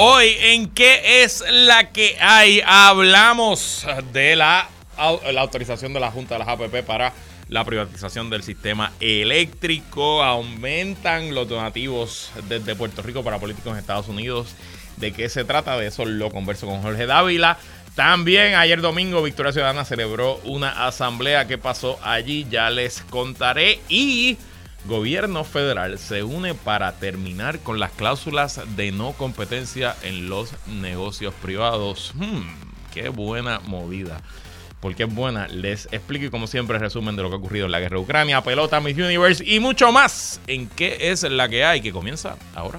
Hoy 0.00 0.36
en 0.40 0.68
qué 0.68 1.24
es 1.24 1.42
la 1.50 1.90
que 1.90 2.16
hay 2.20 2.62
hablamos 2.64 3.84
de 4.12 4.36
la, 4.36 4.68
la 5.32 5.40
autorización 5.40 5.92
de 5.92 5.98
la 5.98 6.12
Junta 6.12 6.36
de 6.36 6.38
las 6.38 6.46
APP 6.46 6.86
para 6.86 7.12
la 7.48 7.64
privatización 7.64 8.30
del 8.30 8.44
sistema 8.44 8.92
eléctrico, 9.00 10.22
aumentan 10.22 11.34
los 11.34 11.48
donativos 11.48 12.30
desde 12.48 12.76
Puerto 12.76 13.02
Rico 13.02 13.24
para 13.24 13.40
políticos 13.40 13.72
en 13.72 13.80
Estados 13.80 14.06
Unidos. 14.06 14.54
¿De 14.98 15.12
qué 15.12 15.28
se 15.28 15.42
trata? 15.42 15.76
De 15.76 15.88
eso 15.88 16.04
lo 16.04 16.30
converso 16.30 16.68
con 16.68 16.80
Jorge 16.80 17.06
Dávila. 17.06 17.58
También 17.96 18.54
ayer 18.54 18.80
domingo 18.80 19.20
Victoria 19.20 19.50
Ciudadana 19.50 19.84
celebró 19.84 20.36
una 20.44 20.86
asamblea 20.86 21.48
que 21.48 21.58
pasó 21.58 21.98
allí, 22.04 22.46
ya 22.48 22.70
les 22.70 23.00
contaré. 23.10 23.80
Y 23.88 24.38
gobierno 24.86 25.44
federal 25.44 25.98
se 25.98 26.22
une 26.22 26.54
para 26.54 26.92
terminar 26.92 27.60
con 27.60 27.78
las 27.78 27.90
cláusulas 27.92 28.60
de 28.76 28.92
no 28.92 29.12
competencia 29.12 29.96
en 30.02 30.28
los 30.28 30.54
negocios 30.66 31.34
privados. 31.42 32.12
Hmm, 32.14 32.42
qué 32.92 33.08
buena 33.08 33.60
movida. 33.60 34.20
Porque 34.80 35.04
es 35.04 35.14
buena, 35.14 35.48
les 35.48 35.88
explico 35.90 36.30
como 36.30 36.46
siempre 36.46 36.78
resumen 36.78 37.16
de 37.16 37.22
lo 37.22 37.30
que 37.30 37.34
ha 37.34 37.38
ocurrido 37.38 37.66
en 37.66 37.72
la 37.72 37.80
guerra 37.80 37.96
de 37.96 38.02
Ucrania, 38.02 38.42
pelota, 38.42 38.80
Miss 38.80 38.96
Universe 38.96 39.44
y 39.44 39.58
mucho 39.58 39.90
más 39.90 40.40
en 40.46 40.68
qué 40.68 41.10
es 41.10 41.24
la 41.24 41.48
que 41.48 41.64
hay 41.64 41.80
que 41.80 41.90
comienza 41.90 42.36
ahora. 42.54 42.78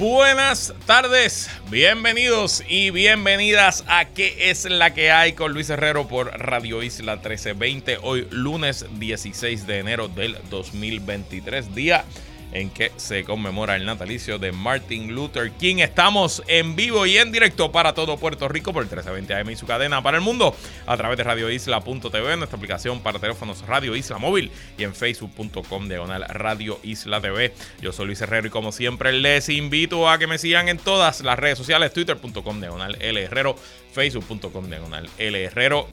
buenas 0.00 0.72
tardes, 0.86 1.50
bienvenidos 1.70 2.64
y 2.66 2.90
bienvenidas 2.90 3.84
a 3.86 4.06
¿Qué 4.06 4.50
es 4.50 4.64
la 4.64 4.94
que 4.94 5.12
hay 5.12 5.34
con 5.34 5.52
Luis 5.52 5.68
Herrero 5.68 6.08
por 6.08 6.28
Radio 6.38 6.82
Isla 6.82 7.16
1320? 7.16 7.98
Hoy 8.02 8.26
lunes 8.30 8.86
16 8.98 9.66
de 9.66 9.78
enero 9.78 10.08
del 10.08 10.38
2023, 10.48 11.74
día 11.74 12.06
en 12.52 12.70
que 12.70 12.92
se 12.96 13.24
conmemora 13.24 13.76
el 13.76 13.84
natalicio 13.84 14.38
de 14.38 14.52
Martin 14.52 15.14
Luther 15.14 15.50
King. 15.52 15.76
Estamos 15.78 16.42
en 16.46 16.76
vivo 16.76 17.06
y 17.06 17.18
en 17.18 17.32
directo 17.32 17.72
para 17.72 17.94
todo 17.94 18.16
Puerto 18.16 18.48
Rico 18.48 18.72
por 18.72 18.82
el 18.82 18.88
1320 18.88 19.34
AM 19.34 19.50
y 19.50 19.56
su 19.56 19.66
cadena 19.66 20.02
para 20.02 20.16
el 20.16 20.22
mundo 20.22 20.56
a 20.86 20.96
través 20.96 21.18
de 21.18 21.24
radioisla.tv, 21.24 22.36
nuestra 22.36 22.56
aplicación 22.56 23.00
para 23.00 23.18
teléfonos 23.18 23.66
Radio 23.66 23.96
Isla 23.96 24.18
Móvil 24.18 24.50
y 24.78 24.84
en 24.84 24.94
facebook.com 24.94 25.88
diagonal 25.88 26.24
Radio 26.28 26.78
Isla 26.82 27.20
TV. 27.20 27.54
Yo 27.80 27.92
soy 27.92 28.06
Luis 28.06 28.20
Herrero 28.20 28.48
y 28.48 28.50
como 28.50 28.72
siempre 28.72 29.12
les 29.12 29.48
invito 29.48 30.08
a 30.08 30.18
que 30.18 30.26
me 30.26 30.38
sigan 30.38 30.68
en 30.68 30.78
todas 30.78 31.20
las 31.20 31.38
redes 31.38 31.58
sociales, 31.58 31.92
twitter.com 31.92 32.60
diagonal 32.60 32.96
L 33.00 33.22
Herrero, 33.22 33.56
facebook.com 33.92 34.68
diagonal 34.68 35.08
L 35.18 35.44
Herrero, 35.44 35.88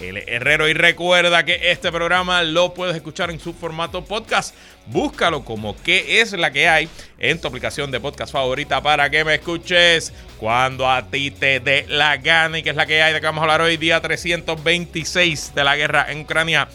L 0.00 0.24
Herrero. 0.26 0.68
Y 0.68 0.74
recuerda 0.74 1.44
que 1.44 1.70
este 1.70 1.90
programa 1.90 2.42
lo 2.42 2.74
puedes 2.74 2.96
escuchar 2.96 3.30
en 3.30 3.40
su 3.40 3.54
formato 3.54 4.04
podcast. 4.04 4.54
Búscalo 4.86 5.44
como 5.44 5.76
qué 5.82 6.20
es 6.20 6.32
la 6.32 6.52
que 6.52 6.68
hay 6.68 6.88
en 7.18 7.40
tu 7.40 7.48
aplicación 7.48 7.90
de 7.90 8.00
podcast 8.00 8.32
favorita 8.32 8.82
para 8.82 9.08
que 9.10 9.24
me 9.24 9.34
escuches 9.34 10.12
cuando 10.38 10.90
a 10.90 11.10
ti 11.10 11.30
te 11.30 11.60
dé 11.60 11.86
la 11.88 12.16
gana 12.18 12.58
y 12.58 12.62
que 12.62 12.70
es 12.70 12.76
la 12.76 12.86
que 12.86 13.02
hay 13.02 13.12
de 13.12 13.20
que 13.20 13.26
vamos 13.26 13.40
a 13.40 13.44
hablar 13.44 13.62
hoy, 13.62 13.76
día 13.76 14.00
326 14.00 15.54
de 15.54 15.64
la 15.64 15.76
guerra 15.76 16.06
en 16.10 16.20
Ucrania. 16.20 16.68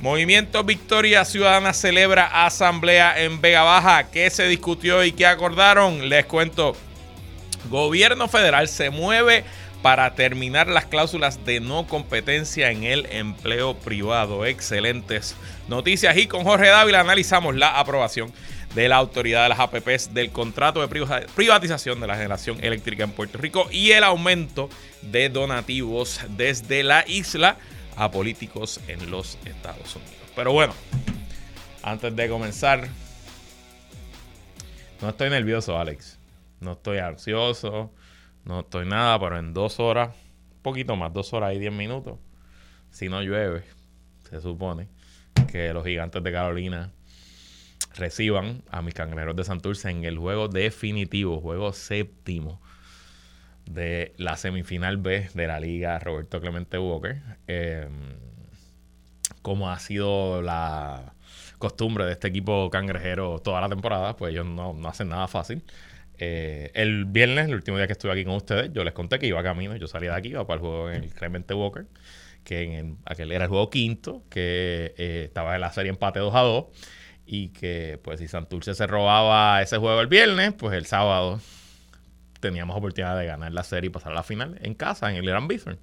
Movimiento 0.00 0.62
Victoria 0.62 1.24
Ciudadana 1.24 1.72
celebra 1.72 2.46
asamblea 2.46 3.20
en 3.20 3.40
Vega 3.40 3.62
Baja. 3.62 4.10
¿Qué 4.10 4.30
se 4.30 4.46
discutió 4.46 5.02
y 5.02 5.10
qué 5.10 5.26
acordaron? 5.26 6.08
Les 6.08 6.24
cuento. 6.24 6.76
Gobierno 7.68 8.28
federal 8.28 8.68
se 8.68 8.90
mueve 8.90 9.44
para 9.82 10.14
terminar 10.14 10.68
las 10.68 10.86
cláusulas 10.86 11.44
de 11.44 11.60
no 11.60 11.86
competencia 11.86 12.70
en 12.70 12.84
el 12.84 13.06
empleo 13.06 13.74
privado. 13.74 14.44
Excelentes 14.44 15.36
noticias. 15.68 16.16
Y 16.16 16.26
con 16.26 16.44
Jorge 16.44 16.68
Dávila 16.68 17.00
analizamos 17.00 17.54
la 17.54 17.78
aprobación 17.78 18.32
de 18.74 18.88
la 18.88 18.96
autoridad 18.96 19.44
de 19.44 19.48
las 19.50 19.60
APPs 19.60 20.12
del 20.12 20.30
contrato 20.30 20.86
de 20.86 20.88
privatización 21.34 22.00
de 22.00 22.06
la 22.06 22.16
generación 22.16 22.62
eléctrica 22.62 23.04
en 23.04 23.12
Puerto 23.12 23.38
Rico 23.38 23.68
y 23.70 23.92
el 23.92 24.04
aumento 24.04 24.68
de 25.02 25.28
donativos 25.28 26.20
desde 26.30 26.82
la 26.82 27.04
isla 27.06 27.56
a 27.96 28.10
políticos 28.10 28.80
en 28.88 29.10
los 29.10 29.38
Estados 29.44 29.96
Unidos. 29.96 30.14
Pero 30.36 30.52
bueno, 30.52 30.74
antes 31.82 32.14
de 32.14 32.28
comenzar, 32.28 32.88
no 35.00 35.08
estoy 35.08 35.30
nervioso, 35.30 35.78
Alex. 35.78 36.18
No 36.60 36.72
estoy 36.72 36.98
ansioso. 36.98 37.90
No 38.48 38.60
estoy 38.60 38.86
nada, 38.86 39.20
pero 39.20 39.38
en 39.38 39.52
dos 39.52 39.78
horas, 39.78 40.16
poquito 40.62 40.96
más, 40.96 41.12
dos 41.12 41.34
horas 41.34 41.54
y 41.54 41.58
diez 41.58 41.70
minutos, 41.70 42.18
si 42.90 43.10
no 43.10 43.20
llueve, 43.20 43.62
se 44.30 44.40
supone 44.40 44.88
que 45.52 45.74
los 45.74 45.84
gigantes 45.84 46.22
de 46.22 46.32
Carolina 46.32 46.90
reciban 47.94 48.62
a 48.70 48.80
mis 48.80 48.94
cangrejeros 48.94 49.36
de 49.36 49.44
Santurce 49.44 49.90
en 49.90 50.06
el 50.06 50.16
juego 50.16 50.48
definitivo, 50.48 51.42
juego 51.42 51.74
séptimo 51.74 52.58
de 53.66 54.14
la 54.16 54.38
semifinal 54.38 54.96
B 54.96 55.28
de 55.34 55.46
la 55.46 55.60
liga 55.60 55.98
Roberto 55.98 56.40
Clemente 56.40 56.78
Walker. 56.78 57.20
Em, 57.46 58.16
como 59.42 59.70
ha 59.70 59.78
sido 59.78 60.40
la 60.40 61.12
costumbre 61.58 62.06
de 62.06 62.12
este 62.12 62.28
equipo 62.28 62.70
cangrejero 62.70 63.40
toda 63.40 63.60
la 63.60 63.68
temporada, 63.68 64.16
pues 64.16 64.32
ellos 64.32 64.46
no, 64.46 64.72
no 64.72 64.88
hacen 64.88 65.10
nada 65.10 65.28
fácil. 65.28 65.62
Eh, 66.18 66.70
el 66.74 67.04
viernes, 67.04 67.46
el 67.46 67.54
último 67.54 67.76
día 67.76 67.86
que 67.86 67.92
estuve 67.92 68.12
aquí 68.12 68.24
con 68.24 68.34
ustedes, 68.34 68.72
yo 68.72 68.84
les 68.84 68.92
conté 68.92 69.18
que 69.18 69.26
iba 69.26 69.40
a 69.40 69.42
camino. 69.42 69.76
Yo 69.76 69.86
salía 69.86 70.10
de 70.12 70.16
aquí, 70.16 70.28
iba 70.28 70.46
para 70.46 70.56
el 70.56 70.60
juego 70.60 70.90
en 70.90 71.04
el 71.04 71.14
Clemente 71.14 71.54
Walker, 71.54 71.86
que 72.44 72.78
en 72.78 72.98
aquel 73.04 73.32
era 73.32 73.44
el 73.44 73.50
juego 73.50 73.70
quinto, 73.70 74.24
que 74.28 74.94
eh, 74.96 75.24
estaba 75.26 75.54
en 75.54 75.60
la 75.60 75.72
serie 75.72 75.90
empate 75.90 76.18
2 76.20 76.34
a 76.34 76.40
2. 76.40 76.64
Y 77.26 77.48
que, 77.50 78.00
pues, 78.02 78.20
si 78.20 78.28
Santurce 78.28 78.74
se 78.74 78.86
robaba 78.86 79.60
ese 79.62 79.76
juego 79.76 80.00
el 80.00 80.06
viernes, 80.06 80.54
pues 80.54 80.74
el 80.74 80.86
sábado 80.86 81.40
teníamos 82.40 82.76
oportunidad 82.76 83.18
de 83.18 83.26
ganar 83.26 83.52
la 83.52 83.64
serie 83.64 83.88
y 83.88 83.90
pasar 83.90 84.12
a 84.12 84.14
la 84.14 84.22
final 84.22 84.58
en 84.62 84.74
casa, 84.74 85.10
en 85.10 85.16
el 85.16 85.24
Irán 85.24 85.46
Bithorn 85.48 85.78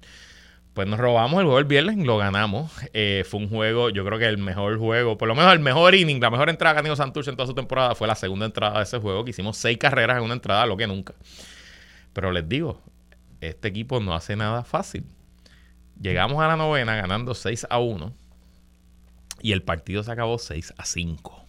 pues 0.76 0.86
nos 0.86 1.00
robamos 1.00 1.40
el 1.40 1.46
juego 1.46 1.58
el 1.58 1.64
viernes 1.64 1.96
lo 1.96 2.18
ganamos. 2.18 2.70
Eh, 2.92 3.24
fue 3.26 3.40
un 3.40 3.48
juego, 3.48 3.88
yo 3.88 4.04
creo 4.04 4.18
que 4.18 4.26
el 4.26 4.36
mejor 4.36 4.76
juego, 4.76 5.16
por 5.16 5.26
lo 5.26 5.34
menos 5.34 5.50
el 5.54 5.58
mejor 5.58 5.94
inning, 5.94 6.20
la 6.20 6.28
mejor 6.28 6.50
entrada 6.50 6.74
que 6.74 6.80
ha 6.80 6.82
tenido 6.82 6.96
Santurce 6.96 7.30
en 7.30 7.36
toda 7.36 7.46
su 7.46 7.54
temporada 7.54 7.94
fue 7.94 8.06
la 8.06 8.14
segunda 8.14 8.44
entrada 8.44 8.76
de 8.76 8.82
ese 8.82 8.98
juego, 8.98 9.24
que 9.24 9.30
hicimos 9.30 9.56
seis 9.56 9.78
carreras 9.78 10.18
en 10.18 10.24
una 10.24 10.34
entrada, 10.34 10.66
lo 10.66 10.76
que 10.76 10.86
nunca. 10.86 11.14
Pero 12.12 12.30
les 12.30 12.46
digo, 12.46 12.82
este 13.40 13.68
equipo 13.68 14.00
no 14.00 14.14
hace 14.14 14.36
nada 14.36 14.64
fácil. 14.64 15.06
Llegamos 15.98 16.42
a 16.44 16.46
la 16.46 16.56
novena 16.56 16.94
ganando 16.94 17.34
6 17.34 17.68
a 17.70 17.78
1 17.78 18.12
y 19.40 19.52
el 19.52 19.62
partido 19.62 20.02
se 20.02 20.12
acabó 20.12 20.38
6 20.38 20.74
a 20.76 20.84
5. 20.84 21.46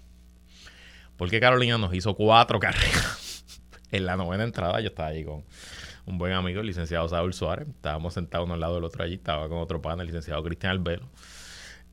Porque 1.18 1.42
Carolina 1.42 1.78
nos 1.78 1.94
hizo 1.94 2.16
cuatro 2.16 2.60
carreras 2.62 3.44
en 3.92 4.06
la 4.06 4.16
novena 4.16 4.46
entrada. 4.46 4.80
Yo 4.80 4.88
estaba 4.88 5.10
ahí 5.10 5.26
con 5.26 5.44
un 6.08 6.18
buen 6.18 6.34
amigo, 6.34 6.62
el 6.62 6.68
licenciado 6.68 7.08
Saúl 7.08 7.34
Suárez. 7.34 7.68
Estábamos 7.68 8.14
sentados 8.14 8.46
uno 8.46 8.56
al 8.56 8.60
lado 8.62 8.76
del 8.76 8.86
otro 8.86 9.04
allí, 9.04 9.16
estaba 9.16 9.48
con 9.50 9.60
otro 9.60 9.82
pana, 9.82 10.02
el 10.02 10.08
licenciado 10.08 10.42
Cristian 10.42 10.72
Albelo. 10.72 11.08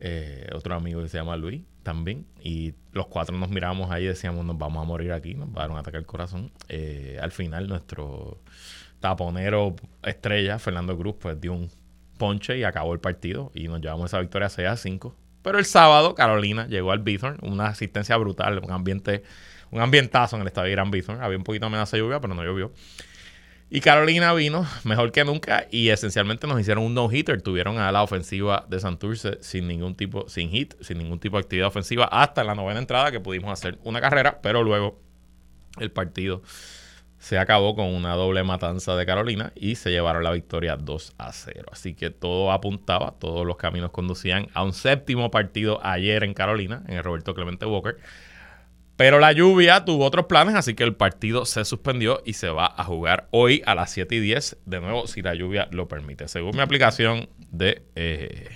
Eh, 0.01 0.49
otro 0.55 0.75
amigo 0.75 1.03
que 1.03 1.09
se 1.09 1.19
llama 1.19 1.37
Luis 1.37 1.63
también. 1.83 2.27
Y 2.41 2.75
los 2.93 3.09
cuatro 3.09 3.37
nos 3.37 3.51
miramos 3.51 3.91
ahí 3.91 4.05
y 4.05 4.07
decíamos, 4.07 4.45
nos 4.45 4.57
vamos 4.57 4.83
a 4.83 4.87
morir 4.87 5.13
aquí, 5.13 5.35
nos 5.35 5.49
va 5.49 5.65
a 5.65 5.79
ataque 5.79 5.97
al 5.97 6.07
corazón. 6.07 6.53
Eh, 6.69 7.19
al 7.21 7.33
final, 7.33 7.69
nuestro 7.69 8.41
taponero 9.01 9.75
estrella, 10.03 10.59
Fernando 10.59 10.97
Cruz, 10.97 11.17
pues 11.19 11.41
dio 11.41 11.53
un 11.53 11.69
ponche 12.17 12.57
y 12.57 12.65
acabó 12.65 12.93
el 12.93 13.01
partido 13.01 13.51
y 13.55 13.67
nos 13.67 13.81
llevamos 13.81 14.11
esa 14.11 14.21
victoria 14.21 14.49
6 14.49 14.69
a 14.69 14.77
5. 14.77 15.17
Pero 15.43 15.59
el 15.59 15.65
sábado, 15.65 16.15
Carolina 16.15 16.67
llegó 16.69 16.93
al 16.93 17.01
Bithorn, 17.01 17.39
una 17.43 17.67
asistencia 17.67 18.17
brutal, 18.17 18.61
un 18.65 18.71
ambiente, 18.71 19.25
un 19.71 19.81
ambientazo 19.81 20.37
en 20.37 20.43
el 20.43 20.49
estadio 20.49 20.69
de 20.69 20.73
Gran 20.73 20.91
Bithorn. 20.91 21.21
Había 21.21 21.37
un 21.37 21.45
poquito 21.45 21.67
amenaza 21.67 21.97
de 21.97 22.03
lluvia, 22.03 22.21
pero 22.21 22.35
no 22.35 22.45
llovió. 22.45 22.73
Y 23.71 23.81
Carolina 23.81 24.33
vino 24.35 24.67
mejor 24.85 25.11
que 25.11 25.25
nunca 25.25 25.67
y 25.71 25.89
esencialmente 25.89 26.47
nos 26.47 26.61
hicieron 26.61 26.85
un 26.85 26.95
no-hitter. 26.95 27.43
Tuvieron 27.43 27.79
a 27.79 27.91
la 27.91 28.03
ofensiva 28.03 28.67
de 28.69 28.79
Santurce 28.79 29.39
sin 29.41 29.67
ningún 29.67 29.95
tipo, 29.97 30.29
sin 30.29 30.51
hit, 30.51 30.75
sin 30.81 30.99
ningún 30.99 31.19
tipo 31.19 31.37
de 31.37 31.43
actividad 31.43 31.69
ofensiva 31.69 32.05
hasta 32.05 32.45
la 32.45 32.55
novena 32.55 32.79
entrada 32.79 33.11
que 33.11 33.21
pudimos 33.21 33.51
hacer 33.51 33.79
una 33.83 34.01
carrera, 34.01 34.41
pero 34.43 34.63
luego 34.63 35.01
el 35.79 35.91
partido 35.91 36.43
se 37.19 37.39
acabó 37.39 37.75
con 37.75 37.87
una 37.87 38.15
doble 38.15 38.45
matanza 38.45 38.97
de 38.97 39.07
Carolina 39.07 39.51
y 39.55 39.77
se 39.77 39.91
llevaron 39.91 40.23
la 40.23 40.31
victoria 40.31 40.77
2 40.77 41.15
a 41.17 41.33
0. 41.33 41.65
Así 41.73 41.95
que 41.95 42.11
todo 42.11 42.53
apuntaba, 42.53 43.15
todos 43.19 43.47
los 43.47 43.57
caminos 43.57 43.93
conducían 43.93 44.49
a 44.53 44.63
un 44.63 44.75
séptimo 44.75 45.31
partido 45.31 45.81
ayer 45.83 46.23
en 46.23 46.35
Carolina, 46.35 46.83
en 46.87 46.99
el 46.99 47.03
Roberto 47.03 47.35
Clemente 47.35 47.65
Walker 47.65 47.97
Pero 48.97 49.19
la 49.19 49.33
lluvia 49.33 49.85
tuvo 49.85 50.05
otros 50.05 50.27
planes, 50.27 50.55
así 50.55 50.75
que 50.75 50.85
el 50.85 50.95
partido 50.95 51.47
se 51.47 51.65
suspendió 51.65 52.23
y 52.25 52.35
se 52.35 52.49
va 52.49 52.73
a 52.77 52.85
jugar 52.85 53.27
hoy 53.33 53.63
a 53.67 53.75
las 53.75 53.91
7 53.91 54.15
y 54.15 54.21
10, 54.21 54.59
de 54.67 54.81
nuevo, 54.81 55.07
si 55.09 55.21
la 55.21 55.35
lluvia 55.35 55.69
lo 55.73 55.89
permite. 55.89 56.29
Según 56.29 56.55
mi 56.55 56.63
aplicación 56.63 57.29
de, 57.51 57.83
eh, 57.97 58.51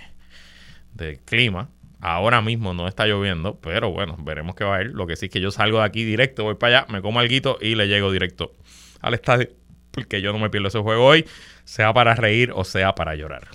de 0.95 1.19
clima, 1.25 1.71
ahora 2.01 2.41
mismo 2.41 2.73
no 2.73 2.87
está 2.87 3.07
lloviendo, 3.07 3.59
pero 3.61 3.91
bueno, 3.91 4.17
veremos 4.21 4.55
qué 4.55 4.63
va 4.63 4.77
a 4.77 4.83
ir. 4.83 4.89
Lo 4.89 5.09
que 5.09 5.17
sí 5.17 5.27
es 5.27 5.33
que 5.33 5.41
yo 5.41 5.51
salgo 5.51 5.79
de 5.79 5.85
aquí 5.85 6.05
directo, 6.05 6.45
voy 6.45 6.55
para 6.55 6.79
allá, 6.79 6.93
me 6.93 7.03
como 7.03 7.19
algo 7.19 7.59
y 7.61 7.75
le 7.75 7.89
llego 7.89 8.13
directo 8.13 8.53
al 9.01 9.15
estadio, 9.15 9.49
porque 9.91 10.23
yo 10.23 10.33
no 10.33 10.39
me 10.39 10.51
pierdo 10.51 10.69
ese 10.69 10.79
juego 10.79 11.05
hoy, 11.05 11.25
sea 11.65 11.93
para 11.93 12.15
reír 12.15 12.53
o 12.55 12.63
sea 12.65 12.95
para 12.95 13.17
llorar. 13.17 13.49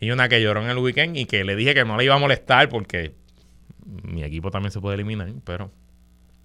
Y 0.00 0.10
una 0.10 0.28
que 0.28 0.40
lloró 0.40 0.62
en 0.62 0.70
el 0.70 0.78
weekend 0.78 1.16
y 1.16 1.24
que 1.24 1.44
le 1.44 1.56
dije 1.56 1.74
que 1.74 1.84
no 1.84 1.96
le 1.96 2.04
iba 2.04 2.14
a 2.14 2.18
molestar 2.18 2.68
porque 2.68 3.14
mi 3.84 4.22
equipo 4.22 4.50
también 4.50 4.70
se 4.72 4.80
puede 4.80 4.94
eliminar, 4.94 5.32
pero 5.44 5.70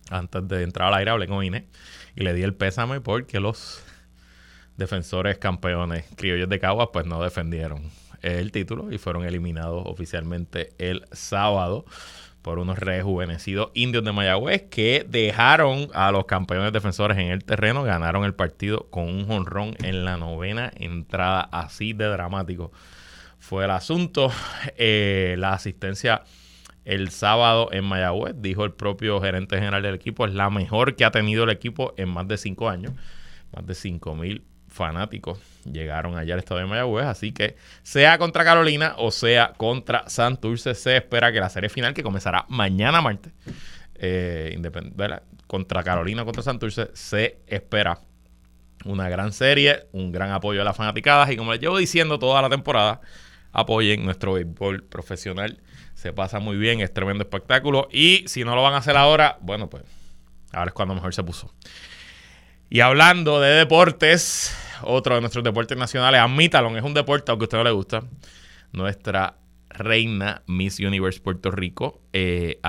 antes 0.09 0.47
de 0.47 0.63
entrar 0.63 0.89
al 0.89 0.95
aire 0.95 1.12
hablé 1.12 1.27
con 1.27 1.44
Inés 1.44 1.63
y 2.15 2.24
le 2.24 2.33
di 2.33 2.41
el 2.41 2.53
pésame 2.53 3.01
porque 3.01 3.39
los 3.39 3.83
defensores 4.77 5.38
campeones 5.38 6.06
criollos 6.15 6.50
de 6.50 6.59
Caguas 6.59 6.89
pues 6.91 7.06
no 7.06 7.21
defendieron 7.21 7.83
el 8.21 8.51
título 8.51 8.91
y 8.91 8.97
fueron 8.97 9.25
eliminados 9.25 9.83
oficialmente 9.86 10.74
el 10.77 11.06
sábado 11.12 11.86
por 12.41 12.59
unos 12.59 12.80
rejuvenecidos 12.80 13.71
indios 13.74 14.03
de 14.03 14.13
Mayagüez 14.13 14.63
que 14.69 15.06
dejaron 15.07 15.89
a 15.94 16.12
los 16.12 16.25
campeones 16.25 16.71
defensores 16.71 17.18
en 17.18 17.27
el 17.27 17.44
terreno, 17.44 17.83
ganaron 17.83 18.24
el 18.24 18.33
partido 18.33 18.88
con 18.89 19.09
un 19.09 19.27
jonrón 19.27 19.75
en 19.83 20.06
la 20.06 20.18
novena 20.18 20.71
entrada, 20.75 21.41
así 21.51 21.94
de 21.94 22.06
dramático 22.06 22.71
fue 23.39 23.65
el 23.65 23.71
asunto. 23.71 24.31
Eh, 24.77 25.36
la 25.39 25.53
asistencia 25.53 26.24
el 26.86 27.10
sábado 27.10 27.70
en 27.72 27.86
Mayagüez, 27.86 28.36
dijo 28.38 28.66
el 28.66 28.72
propio 28.72 29.22
gerente 29.22 29.58
general 29.58 29.81
del 29.81 29.96
equipo, 29.96 30.26
es 30.26 30.34
la 30.34 30.50
mejor 30.50 30.96
que 30.96 31.06
ha 31.06 31.12
tenido 31.12 31.44
el 31.44 31.50
equipo 31.50 31.94
en 31.98 32.10
más 32.10 32.28
de 32.28 32.38
cinco 32.38 32.70
años. 32.70 32.94
Más 33.56 33.66
de 33.66 33.76
cinco 33.76 34.16
mil 34.16 34.44
fanáticos 34.68 35.40
llegaron 35.72 36.18
allá 36.18 36.36
al 36.36 36.40
estado 36.40 36.60
de 36.60 36.68
Mayagüez, 36.68 37.06
así 37.06 37.31
que 37.31 37.56
sea 37.84 38.18
contra 38.18 38.44
Carolina 38.44 38.94
o 38.98 39.12
sea 39.12 39.54
contra 39.58 40.08
Santurce, 40.08 40.76
se 40.76 40.98
espera 40.98 41.31
que 41.31 41.40
la 41.40 41.50
serie 41.50 41.70
final, 41.70 41.94
que 41.94 42.04
comenzará 42.04 42.46
mañana 42.50 43.02
martes, 43.02 43.34
eh, 43.96 44.60
contra 45.48 45.84
Carolina, 45.84 46.24
contra 46.24 46.44
Santurce, 46.44 46.90
se 46.94 47.40
espera 47.48 48.00
una 48.86 49.10
gran 49.10 49.34
serie, 49.34 49.88
un 49.92 50.12
gran 50.12 50.32
apoyo 50.32 50.62
a 50.62 50.64
las 50.64 50.78
fanaticadas 50.78 51.32
y 51.32 51.38
como 51.38 51.52
les 51.52 51.60
llevo 51.60 51.78
diciendo 51.78 52.20
toda 52.20 52.42
la 52.42 52.50
temporada, 52.50 53.02
apoyen 53.52 54.06
nuestro 54.06 54.34
béisbol 54.34 54.84
profesional 54.84 55.60
se 56.00 56.13
pasa 56.13 56.40
muy 56.40 56.56
bien, 56.56 56.80
es 56.80 56.94
tremendo 56.94 57.24
espectáculo. 57.24 57.90
Y 57.92 58.24
si 58.25 58.46
no 58.46 58.56
lo 58.56 58.63
van 58.63 58.74
a 58.74 58.78
hacer 58.78 58.96
ahora, 58.96 59.38
bueno, 59.42 59.69
pues 59.69 59.84
ahora 60.54 60.69
es 60.69 60.74
cuando 60.74 60.96
mejor 60.96 61.13
se 61.13 61.24
puso. 61.24 61.54
Y 62.69 62.80
hablando 62.80 63.42
de 63.42 63.50
deportes, 63.50 64.56
otro 64.84 65.16
de 65.16 65.22
nuestros 65.22 65.44
deportes 65.44 65.78
nacionales, 65.78 66.22
admítalo, 66.22 66.75
es 66.78 66.84
un 66.86 66.94
deporte, 66.94 67.30
aunque 67.31 67.44
a 67.44 67.48
usted 67.48 67.57
no 67.57 67.63
le 67.66 67.72
gusta. 67.72 68.04
Nuestra 68.72 69.40
reina 69.68 70.42
Miss 70.48 70.80
Universe 70.80 71.19
Puerto 71.19 71.51
Rico, 71.51 72.01
eh, 72.13 72.62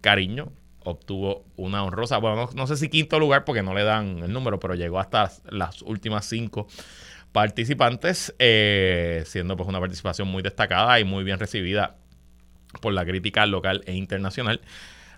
Cariño, 0.00 0.50
obtuvo 0.82 1.44
una 1.54 1.84
honrosa, 1.84 2.18
bueno, 2.18 2.50
no, 2.52 2.66
sé 2.66 2.76
si 2.76 2.88
quinto 2.88 3.20
lugar 3.20 3.44
porque 3.44 3.62
no 3.62 3.72
le 3.72 3.84
dan 3.84 4.18
el 4.18 4.32
número, 4.32 4.58
pero 4.58 4.74
llegó 4.74 4.98
hasta 4.98 5.30
las 5.48 5.82
últimas 5.82 6.26
cinco 6.26 6.66
participantes, 7.30 8.34
eh, 8.40 9.22
siendo 9.26 9.56
pues 9.56 9.68
una 9.68 9.78
participación 9.78 10.26
muy 10.26 10.42
destacada 10.42 10.98
y 10.98 11.04
muy 11.04 11.22
bien 11.22 11.38
recibida 11.38 11.94
por 12.80 12.92
la 12.92 13.04
crítica 13.04 13.46
local 13.46 13.82
e 13.86 13.94
internacional. 13.94 14.60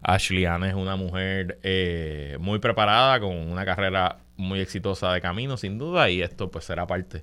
Ashley 0.02 0.47
Ann 0.47 0.64
es 0.64 0.75
una 0.75 0.97
mujer 0.97 1.58
eh, 1.62 2.38
muy 2.41 2.58
preparada, 2.58 3.20
con 3.20 3.37
una 3.37 3.64
carrera 3.64 4.19
muy 4.37 4.61
exitosa 4.61 5.12
de 5.12 5.20
camino, 5.20 5.56
sin 5.56 5.79
duda, 5.79 6.08
y 6.08 6.23
esto 6.23 6.50
pues 6.50 6.64
será 6.64 6.87
parte 6.87 7.23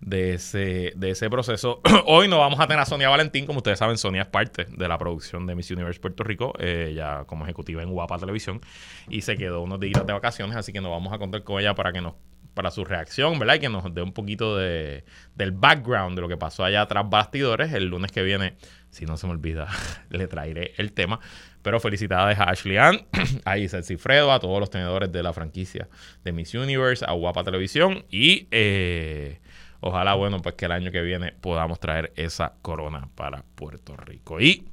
de 0.00 0.34
ese, 0.34 0.92
de 0.96 1.10
ese 1.10 1.28
proceso. 1.30 1.80
Hoy 2.06 2.28
no 2.28 2.38
vamos 2.38 2.60
a 2.60 2.66
tener 2.66 2.80
a 2.80 2.86
Sonia 2.86 3.08
Valentín, 3.08 3.46
como 3.46 3.58
ustedes 3.58 3.78
saben, 3.78 3.98
Sonia 3.98 4.22
es 4.22 4.28
parte 4.28 4.64
de 4.64 4.88
la 4.88 4.98
producción 4.98 5.46
de 5.46 5.54
Miss 5.54 5.70
Universe 5.70 6.00
Puerto 6.00 6.24
Rico, 6.24 6.54
eh, 6.58 6.92
ya 6.94 7.24
como 7.24 7.44
ejecutiva 7.44 7.82
en 7.82 7.90
Guapa 7.90 8.18
Televisión, 8.18 8.60
y 9.08 9.22
se 9.22 9.36
quedó 9.36 9.62
unos 9.62 9.80
días 9.80 10.06
de 10.06 10.12
vacaciones, 10.12 10.56
así 10.56 10.72
que 10.72 10.80
nos 10.80 10.90
vamos 10.90 11.12
a 11.12 11.18
contar 11.18 11.42
con 11.44 11.60
ella 11.60 11.74
para 11.74 11.92
que 11.92 12.00
nos 12.00 12.14
para 12.54 12.72
su 12.72 12.84
reacción, 12.84 13.38
¿verdad? 13.38 13.54
Y 13.54 13.60
que 13.60 13.68
nos 13.68 13.94
dé 13.94 14.02
un 14.02 14.12
poquito 14.12 14.56
de, 14.56 15.04
del 15.36 15.52
background 15.52 16.16
de 16.16 16.22
lo 16.22 16.28
que 16.28 16.36
pasó 16.36 16.64
allá 16.64 16.84
tras 16.86 17.08
bastidores. 17.08 17.72
El 17.72 17.86
lunes 17.86 18.10
que 18.10 18.24
viene 18.24 18.56
si 18.90 19.06
no 19.06 19.16
se 19.16 19.26
me 19.26 19.32
olvida, 19.32 19.68
le 20.10 20.26
traeré 20.26 20.74
el 20.76 20.92
tema. 20.92 21.20
Pero 21.62 21.78
felicidades 21.78 22.38
a 22.38 22.44
Ashley 22.44 22.76
Ann, 22.76 23.06
a 23.44 23.58
Isel 23.58 23.84
Cifredo, 23.84 24.32
a 24.32 24.40
todos 24.40 24.58
los 24.60 24.70
tenedores 24.70 25.12
de 25.12 25.22
la 25.22 25.32
franquicia 25.32 25.88
de 26.24 26.32
Miss 26.32 26.54
Universe, 26.54 27.04
a 27.06 27.12
Guapa 27.12 27.44
Televisión 27.44 28.04
y 28.10 28.48
eh, 28.50 29.40
ojalá, 29.80 30.14
bueno, 30.14 30.40
pues 30.40 30.54
que 30.54 30.66
el 30.66 30.72
año 30.72 30.90
que 30.90 31.02
viene 31.02 31.32
podamos 31.40 31.80
traer 31.80 32.12
esa 32.16 32.54
corona 32.62 33.08
para 33.14 33.44
Puerto 33.54 33.96
Rico. 33.96 34.40
Y 34.40 34.68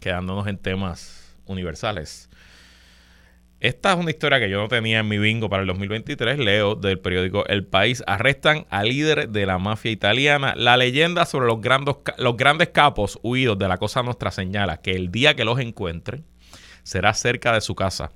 quedándonos 0.00 0.46
en 0.46 0.58
temas 0.58 1.36
universales, 1.46 2.28
esta 3.60 3.92
es 3.92 3.98
una 3.98 4.10
historia 4.10 4.38
que 4.38 4.48
yo 4.48 4.60
no 4.60 4.68
tenía 4.68 5.00
en 5.00 5.08
mi 5.08 5.18
bingo 5.18 5.50
para 5.50 5.62
el 5.62 5.66
2023. 5.66 6.38
Leo 6.38 6.76
del 6.76 7.00
periódico 7.00 7.44
El 7.46 7.66
País. 7.66 8.04
Arrestan 8.06 8.66
al 8.70 8.88
líder 8.88 9.30
de 9.30 9.46
la 9.46 9.58
mafia 9.58 9.90
italiana. 9.90 10.54
La 10.56 10.76
leyenda 10.76 11.24
sobre 11.24 11.48
los, 11.48 11.60
grandes, 11.60 11.96
los 12.18 12.36
grandes 12.36 12.68
capos 12.68 13.18
huidos 13.24 13.58
de 13.58 13.66
la 13.66 13.78
Cosa 13.78 14.04
Nostra 14.04 14.30
señala 14.30 14.80
que 14.80 14.92
el 14.92 15.10
día 15.10 15.34
que 15.34 15.44
los 15.44 15.58
encuentren 15.58 16.24
será 16.84 17.14
cerca 17.14 17.52
de 17.52 17.60
su 17.60 17.74
casa. 17.74 18.12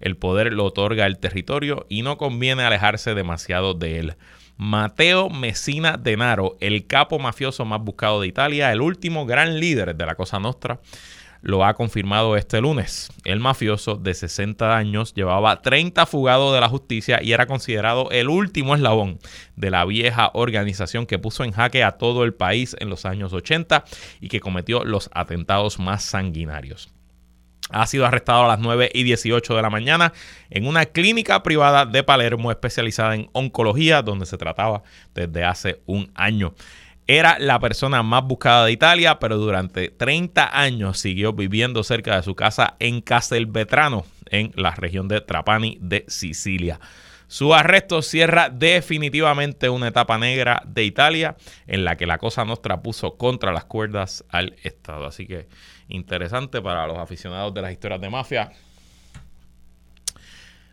El 0.00 0.16
poder 0.16 0.54
lo 0.54 0.64
otorga 0.64 1.04
el 1.04 1.18
territorio 1.18 1.84
y 1.90 2.00
no 2.00 2.16
conviene 2.16 2.62
alejarse 2.62 3.14
demasiado 3.14 3.74
de 3.74 3.98
él. 3.98 4.16
Mateo 4.56 5.28
Messina 5.28 5.98
Denaro, 5.98 6.56
el 6.60 6.86
capo 6.86 7.18
mafioso 7.18 7.64
más 7.64 7.82
buscado 7.82 8.20
de 8.20 8.28
Italia, 8.28 8.72
el 8.72 8.80
último 8.80 9.26
gran 9.26 9.60
líder 9.60 9.94
de 9.94 10.06
la 10.06 10.14
Cosa 10.14 10.38
Nostra 10.38 10.80
lo 11.42 11.64
ha 11.64 11.74
confirmado 11.74 12.36
este 12.36 12.60
lunes. 12.60 13.10
El 13.24 13.38
mafioso 13.38 13.96
de 13.96 14.14
60 14.14 14.76
años 14.76 15.14
llevaba 15.14 15.62
30 15.62 16.06
fugados 16.06 16.54
de 16.54 16.60
la 16.60 16.68
justicia 16.68 17.22
y 17.22 17.32
era 17.32 17.46
considerado 17.46 18.10
el 18.10 18.28
último 18.28 18.74
eslabón 18.74 19.18
de 19.54 19.70
la 19.70 19.84
vieja 19.84 20.30
organización 20.34 21.06
que 21.06 21.18
puso 21.18 21.44
en 21.44 21.52
jaque 21.52 21.84
a 21.84 21.92
todo 21.92 22.24
el 22.24 22.34
país 22.34 22.74
en 22.80 22.88
los 22.88 23.04
años 23.04 23.32
80 23.32 23.84
y 24.20 24.28
que 24.28 24.40
cometió 24.40 24.84
los 24.84 25.10
atentados 25.12 25.78
más 25.78 26.02
sanguinarios. 26.02 26.95
Ha 27.70 27.86
sido 27.86 28.06
arrestado 28.06 28.44
a 28.44 28.48
las 28.48 28.60
9 28.60 28.90
y 28.94 29.02
18 29.02 29.56
de 29.56 29.62
la 29.62 29.70
mañana 29.70 30.12
en 30.50 30.66
una 30.66 30.86
clínica 30.86 31.42
privada 31.42 31.84
de 31.84 32.04
Palermo 32.04 32.50
especializada 32.50 33.14
en 33.14 33.28
oncología 33.32 34.02
donde 34.02 34.26
se 34.26 34.38
trataba 34.38 34.82
desde 35.14 35.44
hace 35.44 35.80
un 35.86 36.10
año. 36.14 36.54
Era 37.08 37.38
la 37.38 37.60
persona 37.60 38.02
más 38.02 38.24
buscada 38.24 38.64
de 38.64 38.72
Italia, 38.72 39.18
pero 39.20 39.36
durante 39.36 39.90
30 39.90 40.58
años 40.60 40.98
siguió 40.98 41.32
viviendo 41.32 41.84
cerca 41.84 42.16
de 42.16 42.22
su 42.22 42.34
casa 42.34 42.74
en 42.80 43.00
Castelvetrano, 43.00 44.04
en 44.30 44.52
la 44.56 44.72
región 44.72 45.06
de 45.06 45.20
Trapani 45.20 45.78
de 45.80 46.04
Sicilia. 46.08 46.80
Su 47.28 47.54
arresto 47.54 48.02
cierra 48.02 48.50
definitivamente 48.50 49.68
una 49.68 49.88
etapa 49.88 50.18
negra 50.18 50.62
de 50.66 50.84
Italia 50.84 51.36
en 51.66 51.84
la 51.84 51.96
que 51.96 52.06
la 52.06 52.18
Cosa 52.18 52.44
Nostra 52.44 52.82
puso 52.82 53.16
contra 53.16 53.52
las 53.52 53.64
cuerdas 53.64 54.24
al 54.28 54.54
Estado. 54.62 55.06
Así 55.06 55.26
que 55.26 55.48
interesante 55.88 56.62
para 56.62 56.86
los 56.86 56.98
aficionados 56.98 57.52
de 57.54 57.62
las 57.62 57.72
historias 57.72 58.00
de 58.00 58.10
mafia. 58.10 58.52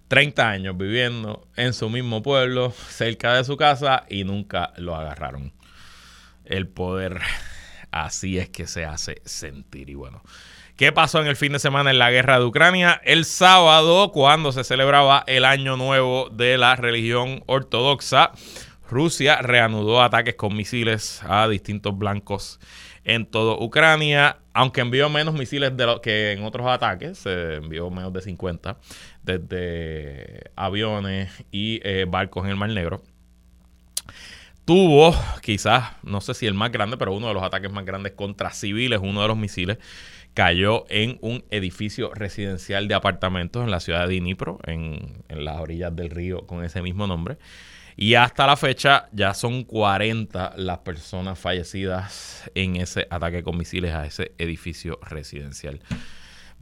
30 0.07 0.47
años 0.47 0.77
viviendo 0.77 1.47
en 1.55 1.73
su 1.73 1.89
mismo 1.89 2.21
pueblo, 2.21 2.71
cerca 2.71 3.33
de 3.33 3.43
su 3.43 3.57
casa, 3.57 4.05
y 4.09 4.23
nunca 4.23 4.73
lo 4.77 4.95
agarraron 4.95 5.53
el 6.45 6.67
poder 6.67 7.21
así 7.91 8.37
es 8.37 8.49
que 8.49 8.67
se 8.67 8.85
hace 8.85 9.21
sentir. 9.25 9.89
Y 9.89 9.95
bueno, 9.95 10.23
¿qué 10.75 10.91
pasó 10.91 11.21
en 11.21 11.27
el 11.27 11.35
fin 11.35 11.53
de 11.53 11.59
semana 11.59 11.91
en 11.91 11.99
la 11.99 12.11
guerra 12.11 12.39
de 12.39 12.45
Ucrania? 12.45 13.01
El 13.03 13.25
sábado, 13.25 14.11
cuando 14.11 14.51
se 14.51 14.63
celebraba 14.63 15.23
el 15.27 15.45
año 15.45 15.77
nuevo 15.77 16.29
de 16.29 16.57
la 16.57 16.75
religión 16.75 17.43
ortodoxa, 17.45 18.31
Rusia 18.89 19.41
reanudó 19.41 20.01
ataques 20.01 20.35
con 20.35 20.55
misiles 20.55 21.21
a 21.23 21.47
distintos 21.47 21.97
blancos 21.97 22.59
en 23.03 23.25
toda 23.25 23.63
Ucrania, 23.63 24.37
aunque 24.53 24.81
envió 24.81 25.09
menos 25.09 25.33
misiles 25.33 25.73
que 26.01 26.31
en 26.31 26.43
otros 26.43 26.67
ataques, 26.67 27.17
se 27.17 27.55
envió 27.55 27.89
menos 27.89 28.13
de 28.13 28.21
50 28.21 28.77
desde 29.23 30.51
aviones 30.55 31.31
y 31.51 31.81
eh, 31.83 32.05
barcos 32.07 32.45
en 32.45 32.51
el 32.51 32.55
Mar 32.55 32.69
Negro 32.69 33.03
tuvo 34.65 35.13
quizás, 35.41 35.91
no 36.03 36.21
sé 36.21 36.33
si 36.33 36.47
el 36.47 36.53
más 36.53 36.71
grande, 36.71 36.97
pero 36.97 37.13
uno 37.13 37.27
de 37.27 37.33
los 37.33 37.43
ataques 37.43 37.71
más 37.71 37.85
grandes 37.85 38.13
contra 38.13 38.51
civiles, 38.51 38.99
uno 39.01 39.21
de 39.21 39.27
los 39.27 39.37
misiles 39.37 39.77
cayó 40.33 40.85
en 40.89 41.17
un 41.21 41.43
edificio 41.51 42.11
residencial 42.13 42.87
de 42.87 42.95
apartamentos 42.95 43.63
en 43.63 43.71
la 43.71 43.79
ciudad 43.79 44.07
de 44.07 44.19
Dnipro, 44.19 44.59
en, 44.65 45.23
en 45.29 45.45
las 45.45 45.59
orillas 45.59 45.95
del 45.95 46.09
río 46.09 46.45
con 46.47 46.63
ese 46.63 46.81
mismo 46.81 47.07
nombre. 47.07 47.37
Y 47.95 48.15
hasta 48.15 48.47
la 48.47 48.57
fecha 48.57 49.07
ya 49.11 49.33
son 49.33 49.63
40 49.63 50.53
las 50.57 50.79
personas 50.79 51.37
fallecidas 51.37 52.49
en 52.55 52.77
ese 52.77 53.07
ataque 53.09 53.43
con 53.43 53.57
misiles 53.57 53.93
a 53.93 54.05
ese 54.05 54.31
edificio 54.39 54.99
residencial. 55.03 55.79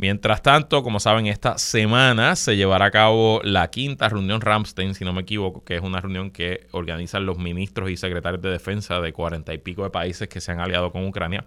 Mientras 0.02 0.42
tanto, 0.42 0.82
como 0.82 1.00
saben, 1.00 1.28
esta 1.28 1.60
semana 1.60 2.36
se 2.36 2.56
llevará 2.58 2.86
a 2.86 2.92
cabo 2.92 3.40
la 3.44 3.70
quinta 3.70 4.10
reunión 4.10 4.42
Ramstein, 4.42 4.96
si 4.96 5.06
no 5.06 5.14
me 5.14 5.22
equivoco, 5.22 5.64
que 5.64 5.76
es 5.76 5.82
una 5.82 6.02
reunión 6.02 6.32
que 6.32 6.68
organizan 6.72 7.26
los 7.28 7.38
ministros 7.38 7.92
y 7.92 7.98
secretarios 7.98 8.42
de 8.42 8.50
defensa 8.50 9.00
de 9.00 9.14
cuarenta 9.14 9.54
y 9.54 9.60
pico 9.60 9.84
de 9.84 9.92
países 9.92 10.28
que 10.28 10.42
se 10.42 10.52
han 10.52 10.60
aliado 10.60 10.92
con 10.92 11.06
Ucrania. 11.06 11.46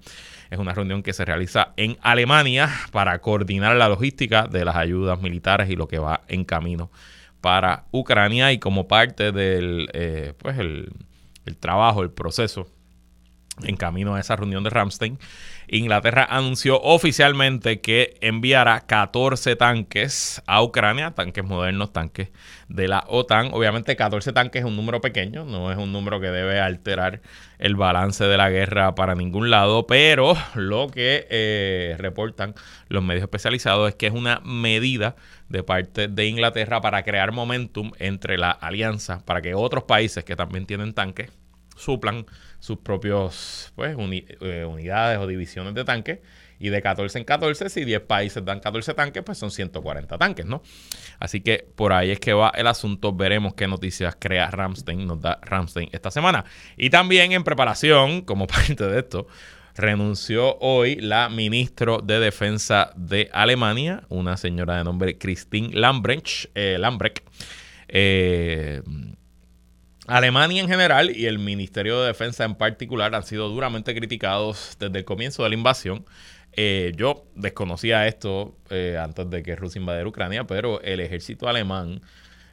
Es 0.54 0.60
una 0.60 0.72
reunión 0.72 1.02
que 1.02 1.12
se 1.12 1.24
realiza 1.24 1.72
en 1.76 1.98
Alemania 2.00 2.70
para 2.92 3.18
coordinar 3.18 3.74
la 3.74 3.88
logística 3.88 4.46
de 4.46 4.64
las 4.64 4.76
ayudas 4.76 5.20
militares 5.20 5.68
y 5.68 5.74
lo 5.74 5.88
que 5.88 5.98
va 5.98 6.20
en 6.28 6.44
camino 6.44 6.92
para 7.40 7.86
Ucrania 7.90 8.52
y 8.52 8.58
como 8.58 8.86
parte 8.86 9.32
del 9.32 9.88
eh, 9.92 10.32
pues 10.38 10.56
el, 10.58 10.92
el 11.44 11.56
trabajo, 11.56 12.04
el 12.04 12.10
proceso 12.10 12.68
en 13.62 13.76
camino 13.76 14.14
a 14.14 14.20
esa 14.20 14.36
reunión 14.36 14.64
de 14.64 14.70
Ramstein, 14.70 15.18
Inglaterra 15.68 16.26
anunció 16.28 16.80
oficialmente 16.82 17.80
que 17.80 18.16
enviará 18.20 18.80
14 18.80 19.56
tanques 19.56 20.42
a 20.46 20.62
Ucrania, 20.62 21.12
tanques 21.12 21.44
modernos, 21.44 21.92
tanques 21.92 22.30
de 22.68 22.88
la 22.88 23.04
OTAN. 23.08 23.50
Obviamente 23.52 23.96
14 23.96 24.32
tanques 24.32 24.60
es 24.60 24.66
un 24.66 24.76
número 24.76 25.00
pequeño, 25.00 25.44
no 25.44 25.72
es 25.72 25.78
un 25.78 25.92
número 25.92 26.20
que 26.20 26.28
debe 26.28 26.60
alterar 26.60 27.22
el 27.58 27.76
balance 27.76 28.24
de 28.24 28.36
la 28.36 28.50
guerra 28.50 28.94
para 28.94 29.14
ningún 29.14 29.50
lado, 29.50 29.86
pero 29.86 30.36
lo 30.54 30.88
que 30.88 31.26
eh, 31.30 31.96
reportan 31.98 32.54
los 32.88 33.02
medios 33.02 33.22
especializados 33.22 33.88
es 33.88 33.94
que 33.94 34.08
es 34.08 34.12
una 34.12 34.40
medida 34.40 35.16
de 35.48 35.62
parte 35.62 36.08
de 36.08 36.26
Inglaterra 36.26 36.80
para 36.80 37.02
crear 37.04 37.32
momentum 37.32 37.92
entre 37.98 38.36
la 38.36 38.50
alianza, 38.50 39.24
para 39.24 39.40
que 39.40 39.54
otros 39.54 39.84
países 39.84 40.24
que 40.24 40.36
también 40.36 40.66
tienen 40.66 40.92
tanques 40.92 41.30
suplan 41.76 42.26
sus 42.64 42.78
propios 42.78 43.72
pues, 43.74 43.94
eh, 43.94 44.64
unidades 44.64 45.18
o 45.18 45.26
divisiones 45.26 45.74
de 45.74 45.84
tanques. 45.84 46.20
Y 46.58 46.70
de 46.70 46.80
14 46.80 47.18
en 47.18 47.24
14, 47.24 47.68
si 47.68 47.84
10 47.84 48.00
países 48.02 48.42
dan 48.42 48.60
14 48.60 48.94
tanques, 48.94 49.22
pues 49.22 49.36
son 49.36 49.50
140 49.50 50.16
tanques, 50.16 50.46
¿no? 50.46 50.62
Así 51.18 51.42
que 51.42 51.66
por 51.74 51.92
ahí 51.92 52.10
es 52.10 52.20
que 52.20 52.32
va 52.32 52.52
el 52.54 52.66
asunto. 52.66 53.12
Veremos 53.12 53.52
qué 53.52 53.68
noticias 53.68 54.16
crea 54.18 54.50
Ramstein, 54.50 55.06
nos 55.06 55.20
da 55.20 55.38
Ramstein 55.42 55.90
esta 55.92 56.10
semana. 56.10 56.46
Y 56.78 56.88
también 56.88 57.32
en 57.32 57.44
preparación, 57.44 58.22
como 58.22 58.46
parte 58.46 58.86
de 58.86 59.00
esto, 59.00 59.26
renunció 59.74 60.56
hoy 60.60 60.96
la 60.96 61.28
ministra 61.28 61.98
de 62.02 62.18
Defensa 62.18 62.92
de 62.96 63.28
Alemania, 63.34 64.04
una 64.08 64.38
señora 64.38 64.78
de 64.78 64.84
nombre 64.84 65.18
Christine 65.18 65.74
Lambrecht. 65.74 66.46
Eh, 66.54 66.78
Lambrecht 66.78 67.26
eh, 67.88 68.80
Alemania 70.06 70.60
en 70.60 70.68
general 70.68 71.16
y 71.16 71.26
el 71.26 71.38
Ministerio 71.38 72.00
de 72.00 72.08
Defensa 72.08 72.44
en 72.44 72.56
particular 72.56 73.14
han 73.14 73.22
sido 73.22 73.48
duramente 73.48 73.94
criticados 73.94 74.76
desde 74.78 74.98
el 74.98 75.04
comienzo 75.04 75.42
de 75.44 75.48
la 75.48 75.54
invasión. 75.54 76.04
Eh, 76.52 76.92
yo 76.94 77.24
desconocía 77.34 78.06
esto 78.06 78.54
eh, 78.70 78.98
antes 79.02 79.28
de 79.30 79.42
que 79.42 79.56
Rusia 79.56 79.80
invadiera 79.80 80.06
Ucrania, 80.06 80.44
pero 80.44 80.80
el 80.82 81.00
ejército 81.00 81.48
alemán 81.48 82.02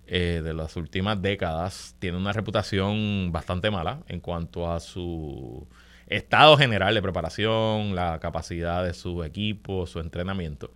eh, 0.08 0.42
de 0.44 0.54
las 0.54 0.78
últimas 0.78 1.22
décadas 1.22 1.96
tiene 2.00 2.18
una 2.18 2.32
reputación 2.32 3.32
bastante 3.32 3.70
mala 3.70 4.00
en 4.08 4.22
cuanto 4.22 4.72
a 4.72 4.80
su 4.80 5.68
estado 6.08 6.58
general 6.58 6.96
de 6.96 7.02
preparación, 7.02 7.96
la 7.96 8.20
capacidad 8.20 8.84
de 8.84 8.94
su 8.94 9.24
equipo, 9.24 9.86
su 9.86 10.00
entrenamiento. 10.00 10.74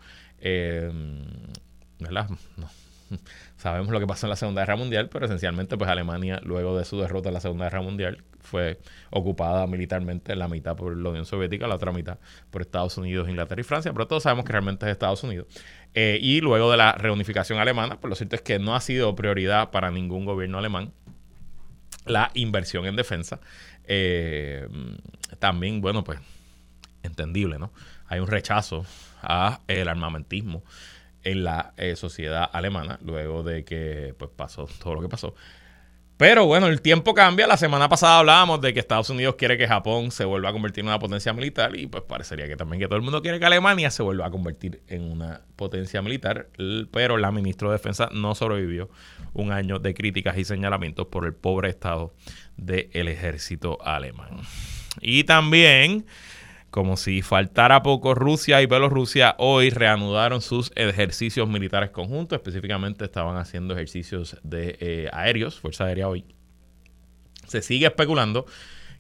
¿Verdad? 1.99 2.29
No 2.57 2.84
Sabemos 3.57 3.91
lo 3.91 3.99
que 3.99 4.07
pasó 4.07 4.25
en 4.25 4.31
la 4.31 4.35
Segunda 4.35 4.61
Guerra 4.61 4.75
Mundial, 4.75 5.09
pero 5.09 5.25
esencialmente 5.25 5.77
pues 5.77 5.89
Alemania, 5.89 6.39
luego 6.43 6.77
de 6.77 6.85
su 6.85 6.99
derrota 6.99 7.29
en 7.29 7.33
la 7.33 7.41
Segunda 7.41 7.65
Guerra 7.65 7.81
Mundial, 7.81 8.23
fue 8.39 8.79
ocupada 9.09 9.67
militarmente 9.67 10.35
la 10.35 10.47
mitad 10.47 10.75
por 10.75 10.95
la 10.95 11.09
Unión 11.09 11.25
Soviética, 11.25 11.67
la 11.67 11.75
otra 11.75 11.91
mitad 11.91 12.19
por 12.51 12.61
Estados 12.61 12.97
Unidos, 12.97 13.27
Inglaterra 13.29 13.61
y 13.61 13.63
Francia, 13.63 13.91
pero 13.93 14.07
todos 14.07 14.23
sabemos 14.23 14.45
que 14.45 14.51
realmente 14.51 14.85
es 14.85 14.91
Estados 14.91 15.23
Unidos. 15.23 15.47
Eh, 15.93 16.19
y 16.21 16.41
luego 16.41 16.71
de 16.71 16.77
la 16.77 16.93
reunificación 16.93 17.59
alemana, 17.59 17.99
pues 17.99 18.09
lo 18.09 18.15
cierto 18.15 18.35
es 18.35 18.41
que 18.41 18.59
no 18.59 18.75
ha 18.75 18.81
sido 18.81 19.15
prioridad 19.15 19.71
para 19.71 19.91
ningún 19.91 20.25
gobierno 20.25 20.57
alemán 20.57 20.91
la 22.05 22.31
inversión 22.33 22.85
en 22.85 22.95
defensa. 22.95 23.39
Eh, 23.85 24.67
también, 25.39 25.81
bueno, 25.81 26.03
pues 26.03 26.19
entendible, 27.03 27.59
¿no? 27.59 27.71
Hay 28.07 28.19
un 28.19 28.27
rechazo 28.27 28.85
a 29.21 29.61
el 29.67 29.87
armamentismo 29.87 30.63
en 31.25 31.43
la 31.43 31.73
eh, 31.75 31.97
sociedad 31.97 32.49
alemana, 32.53 32.99
luego 33.03 33.43
de 33.43 33.65
que 33.65 34.15
pues, 34.17 34.31
pasó 34.33 34.67
todo 34.81 34.95
lo 34.95 35.01
que 35.01 35.09
pasó. 35.09 35.35
Pero 36.17 36.45
bueno, 36.45 36.67
el 36.67 36.81
tiempo 36.81 37.13
cambia. 37.13 37.45
La 37.45 37.57
semana 37.57 37.89
pasada 37.89 38.19
hablábamos 38.19 38.61
de 38.61 38.73
que 38.73 38.79
Estados 38.79 39.09
Unidos 39.09 39.35
quiere 39.35 39.57
que 39.57 39.67
Japón 39.67 40.11
se 40.11 40.23
vuelva 40.23 40.47
a 40.47 40.53
convertir 40.53 40.81
en 40.83 40.87
una 40.87 40.97
potencia 40.97 41.33
militar 41.33 41.75
y 41.75 41.87
pues 41.87 42.03
parecería 42.03 42.47
que 42.47 42.55
también 42.55 42.79
que 42.79 42.85
todo 42.85 42.95
el 42.95 43.01
mundo 43.01 43.21
quiere 43.21 43.37
que 43.37 43.45
Alemania 43.45 43.91
se 43.91 44.01
vuelva 44.01 44.27
a 44.27 44.31
convertir 44.31 44.81
en 44.87 45.03
una 45.03 45.41
potencia 45.57 46.01
militar. 46.01 46.47
Pero 46.93 47.17
la 47.17 47.31
ministra 47.31 47.67
de 47.67 47.73
Defensa 47.73 48.07
no 48.13 48.33
sobrevivió 48.33 48.89
un 49.33 49.51
año 49.51 49.79
de 49.79 49.93
críticas 49.93 50.37
y 50.37 50.45
señalamientos 50.45 51.07
por 51.07 51.25
el 51.25 51.33
pobre 51.33 51.67
estado 51.67 52.13
del 52.55 53.09
ejército 53.09 53.77
alemán. 53.83 54.39
Y 55.01 55.25
también 55.25 56.05
como 56.75 56.97
si 56.97 57.21
faltara 57.21 57.83
poco, 57.83 58.15
Rusia 58.15 58.61
y 58.61 58.65
Bielorrusia 58.65 59.35
hoy 59.37 59.69
reanudaron 59.69 60.41
sus 60.41 60.73
ejercicios 60.75 61.47
militares 61.47 61.91
conjuntos. 61.91 62.35
Específicamente 62.35 63.05
estaban 63.05 63.37
haciendo 63.37 63.75
ejercicios 63.75 64.35
de 64.43 64.75
eh, 64.81 65.09
aéreos, 65.13 65.57
Fuerza 65.57 65.85
Aérea 65.85 66.09
hoy. 66.09 66.25
Se 67.47 67.61
sigue 67.61 67.85
especulando 67.85 68.45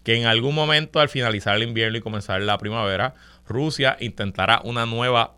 que 0.03 0.15
en 0.15 0.25
algún 0.25 0.55
momento 0.55 1.01
al 1.01 1.09
finalizar 1.09 1.57
el 1.57 1.63
invierno 1.63 1.97
y 1.97 2.01
comenzar 2.01 2.41
la 2.43 2.57
primavera, 2.57 3.13
Rusia 3.45 3.97
intentará 3.99 4.61
una 4.63 4.85
nueva 4.85 5.35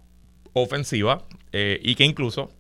ofensiva 0.53 1.25
eh, 1.53 1.79
y 1.81 1.95
que 1.95 2.05
incluso 2.05 2.51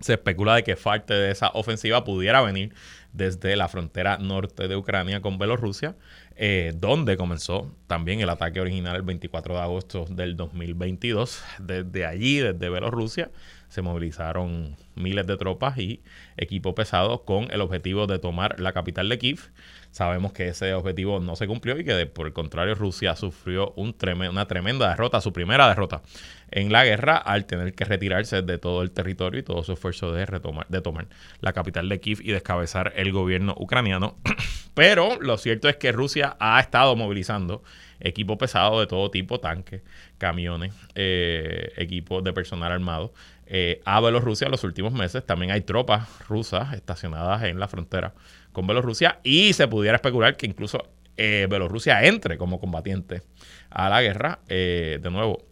se 0.00 0.12
especula 0.12 0.56
de 0.56 0.62
que 0.62 0.76
parte 0.76 1.14
de 1.14 1.30
esa 1.30 1.48
ofensiva 1.54 2.04
pudiera 2.04 2.42
venir 2.42 2.74
desde 3.14 3.56
la 3.56 3.68
frontera 3.68 4.18
norte 4.18 4.68
de 4.68 4.76
Ucrania 4.76 5.22
con 5.22 5.38
Bielorrusia 5.38 5.96
eh, 6.36 6.72
donde 6.74 7.16
comenzó 7.16 7.70
también 7.86 8.20
el 8.20 8.28
ataque 8.28 8.60
original 8.60 8.96
el 8.96 9.02
24 9.02 9.54
de 9.54 9.60
agosto 9.60 10.04
del 10.08 10.36
2022. 10.36 11.42
Desde 11.60 12.06
allí, 12.06 12.38
desde 12.38 12.70
Bielorrusia, 12.70 13.30
se 13.68 13.82
movilizaron 13.82 14.76
miles 14.94 15.26
de 15.26 15.36
tropas 15.36 15.78
y 15.78 16.00
equipo 16.36 16.74
pesado 16.76 17.24
con 17.24 17.50
el 17.50 17.60
objetivo 17.60 18.06
de 18.06 18.20
tomar 18.20 18.60
la 18.60 18.72
capital 18.72 19.08
de 19.08 19.18
Kiev. 19.18 19.50
Sabemos 19.90 20.32
que 20.32 20.48
ese 20.48 20.74
objetivo 20.74 21.20
no 21.20 21.34
se 21.36 21.46
cumplió 21.46 21.78
y 21.78 21.84
que 21.84 22.06
por 22.06 22.26
el 22.26 22.32
contrario 22.32 22.76
Rusia 22.76 23.16
sufrió 23.16 23.72
un 23.76 23.94
una 24.30 24.46
tremenda 24.46 24.88
derrota, 24.88 25.20
su 25.20 25.32
primera 25.32 25.68
derrota 25.68 26.02
en 26.50 26.70
la 26.70 26.84
guerra 26.84 27.16
al 27.16 27.46
tener 27.46 27.74
que 27.74 27.84
retirarse 27.84 28.42
de 28.42 28.58
todo 28.58 28.82
el 28.82 28.92
territorio 28.92 29.40
y 29.40 29.42
todo 29.42 29.64
su 29.64 29.72
esfuerzo 29.72 30.12
de 30.12 30.24
retomar 30.24 30.66
de 30.68 30.80
tomar 30.80 31.08
la 31.40 31.52
capital 31.52 31.88
de 31.88 31.98
Kiev 31.98 32.20
y 32.22 32.30
descabezar 32.30 32.92
el 32.96 33.10
gobierno 33.10 33.54
ucraniano. 33.58 34.16
Pero 34.74 35.20
lo 35.20 35.36
cierto 35.36 35.68
es 35.68 35.76
que 35.76 35.90
Rusia 35.90 36.23
ha 36.24 36.60
estado 36.60 36.96
movilizando 36.96 37.62
equipo 38.00 38.36
pesado 38.38 38.80
de 38.80 38.86
todo 38.86 39.10
tipo, 39.10 39.40
tanques, 39.40 39.82
camiones, 40.18 40.74
eh, 40.94 41.72
equipos 41.76 42.22
de 42.22 42.32
personal 42.32 42.72
armado 42.72 43.12
eh, 43.46 43.82
a 43.84 44.00
Bielorrusia 44.00 44.46
en 44.46 44.52
los 44.52 44.64
últimos 44.64 44.92
meses. 44.92 45.24
También 45.24 45.52
hay 45.52 45.60
tropas 45.60 46.08
rusas 46.28 46.72
estacionadas 46.74 47.42
en 47.44 47.58
la 47.58 47.68
frontera 47.68 48.14
con 48.52 48.66
Bielorrusia 48.66 49.20
y 49.22 49.52
se 49.52 49.68
pudiera 49.68 49.96
especular 49.96 50.36
que 50.36 50.46
incluso 50.46 50.88
eh, 51.16 51.46
Bielorrusia 51.48 52.02
entre 52.04 52.38
como 52.38 52.58
combatiente 52.58 53.22
a 53.70 53.88
la 53.88 54.02
guerra. 54.02 54.40
Eh, 54.48 54.98
de 55.02 55.10
nuevo, 55.10 55.44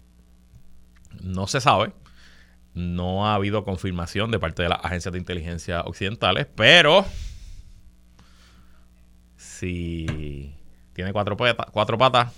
no 1.21 1.47
se 1.47 1.61
sabe. 1.61 1.93
No 2.75 3.27
ha 3.27 3.35
habido 3.35 3.65
confirmación 3.65 4.31
de 4.31 4.39
parte 4.39 4.63
de 4.63 4.71
las 4.71 4.83
agencias 4.83 5.13
de 5.13 5.19
inteligencia 5.19 5.83
occidentales, 5.83 6.47
pero 6.55 7.05
si 9.37 10.55
tiene 10.93 11.13
cuatro, 11.13 11.37
patas, 11.37 11.67
cuatro 11.71 11.99
patas, 11.99 12.33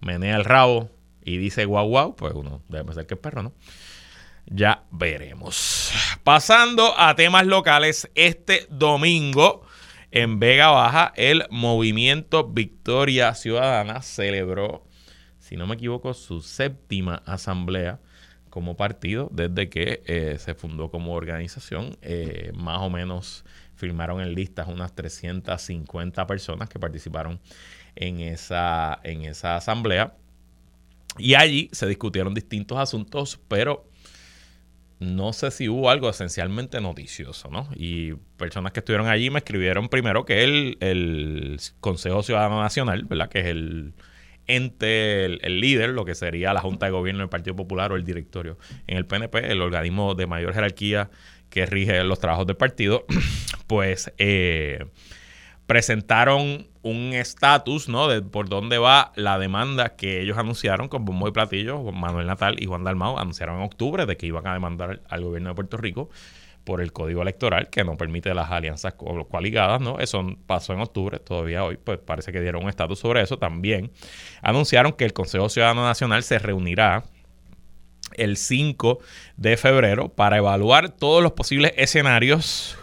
menea 0.00 0.36
el 0.36 0.44
rabo 0.44 0.90
y 1.24 1.38
dice 1.38 1.64
guau 1.64 1.88
guau, 1.88 2.16
pues 2.16 2.34
uno 2.34 2.62
debe 2.68 2.92
ser 2.94 3.06
que 3.06 3.14
es 3.14 3.20
perro, 3.20 3.42
¿no? 3.42 3.52
Ya 4.46 4.84
veremos. 4.90 5.92
Pasando 6.22 6.98
a 6.98 7.14
temas 7.16 7.46
locales, 7.46 8.10
este 8.14 8.66
domingo 8.68 9.62
en 10.10 10.38
Vega 10.38 10.68
Baja, 10.68 11.12
el 11.16 11.44
movimiento 11.50 12.46
Victoria 12.46 13.34
Ciudadana 13.34 14.02
celebró, 14.02 14.86
si 15.38 15.56
no 15.56 15.66
me 15.66 15.74
equivoco, 15.74 16.12
su 16.14 16.42
séptima 16.42 17.22
asamblea 17.26 18.00
como 18.50 18.76
partido 18.76 19.28
desde 19.32 19.68
que 19.68 20.02
eh, 20.06 20.36
se 20.38 20.54
fundó 20.54 20.90
como 20.90 21.14
organización. 21.14 21.96
Eh, 22.02 22.52
más 22.54 22.80
o 22.82 22.90
menos 22.90 23.44
firmaron 23.84 24.20
en 24.20 24.34
listas 24.34 24.66
unas 24.68 24.94
350 24.94 26.26
personas 26.26 26.68
que 26.68 26.78
participaron 26.78 27.38
en 27.94 28.20
esa, 28.20 28.98
en 29.04 29.22
esa 29.22 29.56
asamblea. 29.56 30.14
Y 31.18 31.34
allí 31.34 31.68
se 31.72 31.86
discutieron 31.86 32.32
distintos 32.34 32.78
asuntos, 32.78 33.38
pero 33.46 33.86
no 35.00 35.32
sé 35.34 35.50
si 35.50 35.68
hubo 35.68 35.90
algo 35.90 36.08
esencialmente 36.08 36.80
noticioso, 36.80 37.50
¿no? 37.50 37.68
Y 37.76 38.14
personas 38.36 38.72
que 38.72 38.80
estuvieron 38.80 39.06
allí 39.06 39.28
me 39.28 39.40
escribieron 39.40 39.88
primero 39.88 40.24
que 40.24 40.44
el, 40.44 40.78
el 40.80 41.60
Consejo 41.80 42.22
Ciudadano 42.22 42.60
Nacional, 42.62 43.04
¿verdad? 43.04 43.28
Que 43.28 43.40
es 43.40 43.46
el 43.46 43.92
entre 44.46 45.24
el, 45.24 45.60
líder, 45.60 45.90
lo 45.90 46.04
que 46.04 46.14
sería 46.14 46.52
la 46.52 46.60
Junta 46.60 46.86
de 46.86 46.92
Gobierno 46.92 47.20
del 47.20 47.30
Partido 47.30 47.56
Popular 47.56 47.92
o 47.92 47.96
el 47.96 48.04
directorio 48.04 48.58
en 48.86 48.98
el 48.98 49.06
PNP, 49.06 49.50
el 49.50 49.62
organismo 49.62 50.14
de 50.14 50.26
mayor 50.26 50.52
jerarquía 50.52 51.10
que 51.54 51.66
rige 51.66 52.02
los 52.02 52.18
trabajos 52.18 52.48
del 52.48 52.56
partido, 52.56 53.04
pues 53.68 54.12
eh, 54.18 54.86
presentaron 55.68 56.66
un 56.82 57.12
estatus, 57.12 57.88
¿no? 57.88 58.08
De 58.08 58.22
por 58.22 58.48
dónde 58.48 58.78
va 58.78 59.12
la 59.14 59.38
demanda 59.38 59.94
que 59.94 60.20
ellos 60.20 60.36
anunciaron 60.36 60.88
con 60.88 61.04
bombo 61.04 61.28
y 61.28 61.30
platillo, 61.30 61.80
Manuel 61.92 62.26
Natal 62.26 62.56
y 62.60 62.66
Juan 62.66 62.82
Dalmau 62.82 63.18
anunciaron 63.18 63.58
en 63.58 63.62
octubre 63.62 64.04
de 64.04 64.16
que 64.16 64.26
iban 64.26 64.48
a 64.48 64.52
demandar 64.52 65.02
al 65.08 65.22
gobierno 65.22 65.50
de 65.50 65.54
Puerto 65.54 65.76
Rico 65.76 66.10
por 66.64 66.80
el 66.80 66.92
código 66.92 67.22
electoral 67.22 67.70
que 67.70 67.84
no 67.84 67.96
permite 67.96 68.34
las 68.34 68.50
alianzas 68.50 68.94
coaligadas, 68.94 69.80
¿no? 69.80 70.00
Eso 70.00 70.26
pasó 70.48 70.72
en 70.72 70.80
octubre, 70.80 71.20
todavía 71.20 71.62
hoy, 71.62 71.76
pues 71.76 72.00
parece 72.00 72.32
que 72.32 72.40
dieron 72.40 72.64
un 72.64 72.68
estatus 72.68 72.98
sobre 72.98 73.22
eso. 73.22 73.38
También 73.38 73.92
anunciaron 74.42 74.92
que 74.94 75.04
el 75.04 75.12
Consejo 75.12 75.48
Ciudadano 75.48 75.84
Nacional 75.84 76.24
se 76.24 76.40
reunirá 76.40 77.04
el 78.16 78.36
5 78.36 78.98
de 79.36 79.56
febrero 79.56 80.08
para 80.08 80.38
evaluar 80.38 80.90
todos 80.90 81.22
los 81.22 81.32
posibles 81.32 81.72
escenarios 81.76 82.78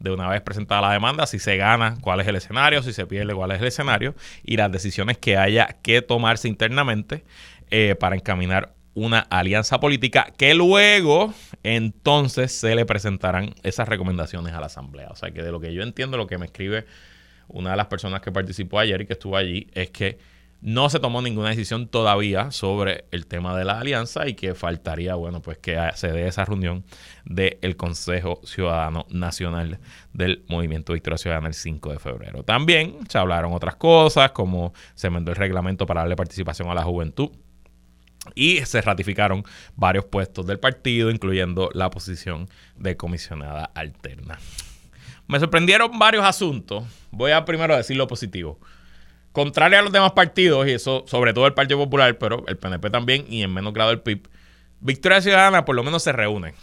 de 0.00 0.10
una 0.10 0.28
vez 0.28 0.40
presentada 0.40 0.80
la 0.80 0.92
demanda, 0.92 1.26
si 1.26 1.38
se 1.38 1.56
gana, 1.56 1.98
cuál 2.00 2.20
es 2.20 2.26
el 2.26 2.36
escenario, 2.36 2.82
si 2.82 2.92
se 2.92 3.06
pierde, 3.06 3.34
cuál 3.34 3.52
es 3.52 3.60
el 3.60 3.66
escenario, 3.66 4.14
y 4.42 4.56
las 4.56 4.72
decisiones 4.72 5.18
que 5.18 5.36
haya 5.36 5.76
que 5.82 6.00
tomarse 6.00 6.48
internamente 6.48 7.22
eh, 7.70 7.94
para 8.00 8.16
encaminar 8.16 8.72
una 8.94 9.20
alianza 9.20 9.78
política 9.78 10.32
que 10.36 10.54
luego 10.54 11.32
entonces 11.62 12.50
se 12.52 12.74
le 12.74 12.84
presentarán 12.86 13.54
esas 13.62 13.88
recomendaciones 13.88 14.54
a 14.54 14.60
la 14.60 14.66
Asamblea. 14.66 15.08
O 15.10 15.16
sea 15.16 15.30
que 15.30 15.42
de 15.42 15.52
lo 15.52 15.60
que 15.60 15.72
yo 15.72 15.82
entiendo, 15.82 16.16
lo 16.16 16.26
que 16.26 16.38
me 16.38 16.46
escribe 16.46 16.86
una 17.48 17.72
de 17.72 17.76
las 17.76 17.86
personas 17.86 18.20
que 18.20 18.32
participó 18.32 18.78
ayer 18.78 19.02
y 19.02 19.06
que 19.06 19.12
estuvo 19.12 19.36
allí, 19.36 19.68
es 19.74 19.90
que 19.90 20.18
no 20.62 20.90
se 20.90 21.00
tomó 21.00 21.22
ninguna 21.22 21.50
decisión 21.50 21.88
todavía 21.88 22.50
sobre 22.50 23.06
el 23.10 23.26
tema 23.26 23.56
de 23.56 23.64
la 23.64 23.80
alianza 23.80 24.28
y 24.28 24.34
que 24.34 24.54
faltaría, 24.54 25.14
bueno, 25.14 25.40
pues 25.40 25.58
que 25.58 25.78
se 25.94 26.12
dé 26.12 26.26
esa 26.26 26.44
reunión 26.44 26.84
del 27.24 27.76
Consejo 27.76 28.40
Ciudadano 28.44 29.06
Nacional 29.10 29.78
del 30.12 30.44
Movimiento 30.48 30.92
Victoria 30.92 31.18
Ciudadana 31.18 31.48
el 31.48 31.54
5 31.54 31.92
de 31.92 31.98
febrero. 31.98 32.42
También 32.42 32.98
se 33.08 33.18
hablaron 33.18 33.52
otras 33.52 33.76
cosas, 33.76 34.32
como 34.32 34.74
se 34.94 35.06
enmendó 35.06 35.30
el 35.30 35.36
reglamento 35.36 35.86
para 35.86 36.02
darle 36.02 36.16
participación 36.16 36.68
a 36.68 36.74
la 36.74 36.82
juventud 36.82 37.30
y 38.34 38.58
se 38.66 38.82
ratificaron 38.82 39.44
varios 39.76 40.04
puestos 40.04 40.46
del 40.46 40.58
partido, 40.58 41.10
incluyendo 41.10 41.70
la 41.72 41.90
posición 41.90 42.48
de 42.76 42.96
comisionada 42.96 43.70
alterna. 43.74 44.38
Me 45.26 45.38
sorprendieron 45.38 45.98
varios 45.98 46.24
asuntos. 46.24 46.84
Voy 47.10 47.30
a 47.30 47.44
primero 47.44 47.76
decir 47.76 47.96
lo 47.96 48.06
positivo. 48.06 48.58
Contrario 49.32 49.78
a 49.78 49.82
los 49.82 49.92
demás 49.92 50.12
partidos, 50.12 50.66
y 50.66 50.72
eso 50.72 51.04
sobre 51.06 51.32
todo 51.32 51.46
el 51.46 51.54
Partido 51.54 51.78
Popular, 51.78 52.18
pero 52.18 52.44
el 52.48 52.56
PNP 52.56 52.90
también 52.90 53.24
y 53.28 53.42
en 53.42 53.54
menos 53.54 53.72
grado 53.72 53.92
el 53.92 54.00
PIB, 54.00 54.28
Victoria 54.80 55.20
Ciudadana 55.20 55.64
por 55.64 55.76
lo 55.76 55.84
menos 55.84 56.02
se 56.02 56.12
reúnen. 56.12 56.54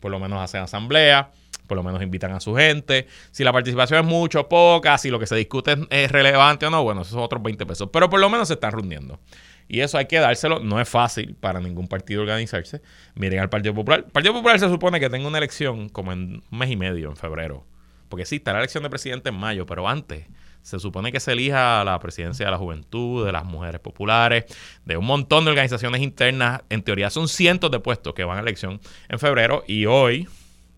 Por 0.00 0.10
lo 0.10 0.18
menos 0.18 0.40
hacen 0.40 0.62
asamblea, 0.62 1.30
por 1.66 1.76
lo 1.76 1.82
menos 1.84 2.02
invitan 2.02 2.32
a 2.32 2.40
su 2.40 2.54
gente. 2.56 3.06
Si 3.30 3.44
la 3.44 3.52
participación 3.52 4.00
es 4.00 4.06
mucho 4.06 4.40
o 4.40 4.48
poca, 4.48 4.98
si 4.98 5.10
lo 5.10 5.20
que 5.20 5.26
se 5.26 5.36
discute 5.36 5.76
es 5.90 6.10
relevante 6.10 6.66
o 6.66 6.70
no, 6.70 6.82
bueno, 6.82 7.02
esos 7.02 7.12
son 7.12 7.22
otros 7.22 7.42
20 7.42 7.64
pesos. 7.66 7.90
Pero 7.92 8.10
por 8.10 8.18
lo 8.18 8.28
menos 8.28 8.48
se 8.48 8.54
están 8.54 8.72
reuniendo. 8.72 9.20
Y 9.68 9.82
eso 9.82 9.98
hay 9.98 10.06
que 10.06 10.18
dárselo. 10.18 10.58
No 10.58 10.80
es 10.80 10.88
fácil 10.88 11.36
para 11.38 11.60
ningún 11.60 11.86
partido 11.86 12.22
organizarse. 12.22 12.82
Miren 13.14 13.38
al 13.38 13.50
Partido 13.50 13.72
Popular. 13.72 14.04
El 14.06 14.10
Partido 14.10 14.34
Popular 14.34 14.58
se 14.58 14.68
supone 14.68 14.98
que 14.98 15.08
tenga 15.08 15.28
una 15.28 15.38
elección 15.38 15.88
como 15.90 16.12
en 16.12 16.42
un 16.50 16.58
mes 16.58 16.70
y 16.70 16.76
medio, 16.76 17.08
en 17.08 17.16
febrero. 17.16 17.64
Porque 18.08 18.26
sí, 18.26 18.36
está 18.36 18.52
la 18.52 18.58
elección 18.58 18.82
de 18.82 18.90
presidente 18.90 19.28
en 19.28 19.36
mayo, 19.36 19.66
pero 19.66 19.86
antes 19.86 20.26
se 20.62 20.78
supone 20.78 21.12
que 21.12 21.20
se 21.20 21.32
elija 21.32 21.82
la 21.84 21.98
presidencia 21.98 22.46
de 22.46 22.52
la 22.52 22.58
juventud, 22.58 23.24
de 23.24 23.32
las 23.32 23.44
mujeres 23.44 23.80
populares, 23.80 24.44
de 24.84 24.96
un 24.96 25.06
montón 25.06 25.44
de 25.44 25.50
organizaciones 25.50 26.02
internas. 26.02 26.62
En 26.68 26.82
teoría 26.82 27.10
son 27.10 27.28
cientos 27.28 27.70
de 27.70 27.80
puestos 27.80 28.14
que 28.14 28.24
van 28.24 28.38
a 28.38 28.40
elección 28.40 28.80
en 29.08 29.18
febrero 29.18 29.64
y 29.66 29.86
hoy, 29.86 30.28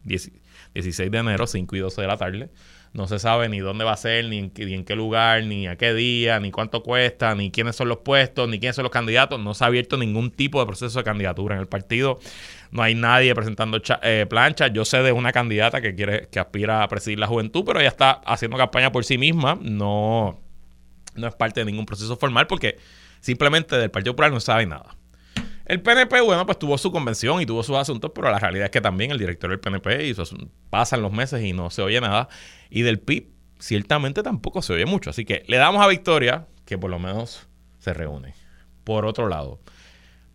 16 0.04 1.10
de 1.10 1.18
enero, 1.18 1.46
5 1.46 1.76
y 1.76 1.78
12 1.80 2.00
de 2.00 2.06
la 2.06 2.16
tarde, 2.16 2.50
no 2.92 3.08
se 3.08 3.18
sabe 3.18 3.48
ni 3.48 3.60
dónde 3.60 3.84
va 3.84 3.92
a 3.92 3.96
ser, 3.96 4.26
ni 4.26 4.38
en, 4.38 4.50
qué, 4.50 4.96
lugar, 4.96 5.44
ni 5.44 5.66
a 5.66 5.76
qué 5.76 5.94
día, 5.94 6.38
ni 6.40 6.50
cuánto 6.50 6.82
cuesta, 6.82 7.34
ni 7.34 7.50
quiénes 7.50 7.74
son 7.74 7.88
los 7.88 7.98
puestos, 7.98 8.48
ni 8.50 8.58
quiénes 8.58 8.76
son 8.76 8.82
los 8.82 8.92
candidatos. 8.92 9.40
No 9.40 9.54
se 9.54 9.64
ha 9.64 9.68
abierto 9.68 9.96
ningún 9.96 10.30
tipo 10.30 10.60
de 10.60 10.66
proceso 10.66 10.98
de 10.98 11.04
candidatura 11.04 11.54
en 11.54 11.62
el 11.62 11.68
partido. 11.68 12.18
No 12.72 12.82
hay 12.82 12.94
nadie 12.94 13.34
presentando 13.34 13.80
eh, 14.02 14.26
planchas. 14.28 14.72
Yo 14.72 14.86
sé 14.86 15.02
de 15.02 15.12
una 15.12 15.30
candidata 15.30 15.82
que 15.82 15.94
quiere, 15.94 16.28
que 16.28 16.40
aspira 16.40 16.82
a 16.82 16.88
presidir 16.88 17.18
la 17.18 17.26
juventud, 17.26 17.64
pero 17.66 17.78
ella 17.78 17.90
está 17.90 18.12
haciendo 18.24 18.56
campaña 18.56 18.90
por 18.90 19.04
sí 19.04 19.18
misma. 19.18 19.58
No, 19.60 20.40
no 21.14 21.28
es 21.28 21.34
parte 21.34 21.60
de 21.60 21.66
ningún 21.66 21.84
proceso 21.84 22.16
formal 22.16 22.46
porque 22.46 22.78
simplemente 23.20 23.76
del 23.76 23.90
Partido 23.90 24.14
Popular 24.14 24.32
no 24.32 24.40
sabe 24.40 24.64
nada. 24.64 24.96
El 25.66 25.82
PNP, 25.82 26.22
bueno, 26.22 26.44
pues 26.46 26.58
tuvo 26.58 26.76
su 26.78 26.90
convención 26.90 27.40
y 27.42 27.46
tuvo 27.46 27.62
sus 27.62 27.76
asuntos, 27.76 28.10
pero 28.14 28.30
la 28.30 28.38
realidad 28.38 28.64
es 28.64 28.70
que 28.70 28.80
también 28.80 29.10
el 29.10 29.18
director 29.18 29.50
del 29.50 29.60
PNP 29.60 30.14
pasan 30.70 31.02
los 31.02 31.12
meses 31.12 31.44
y 31.44 31.52
no 31.52 31.68
se 31.68 31.82
oye 31.82 32.00
nada. 32.00 32.28
Y 32.70 32.82
del 32.82 32.98
PIB, 32.98 33.28
ciertamente 33.58 34.22
tampoco 34.22 34.62
se 34.62 34.72
oye 34.72 34.86
mucho. 34.86 35.10
Así 35.10 35.26
que 35.26 35.44
le 35.46 35.58
damos 35.58 35.82
a 35.82 35.88
Victoria 35.88 36.46
que 36.64 36.78
por 36.78 36.90
lo 36.90 36.98
menos 36.98 37.46
se 37.78 37.92
reúne. 37.92 38.34
Por 38.82 39.04
otro 39.04 39.28
lado, 39.28 39.60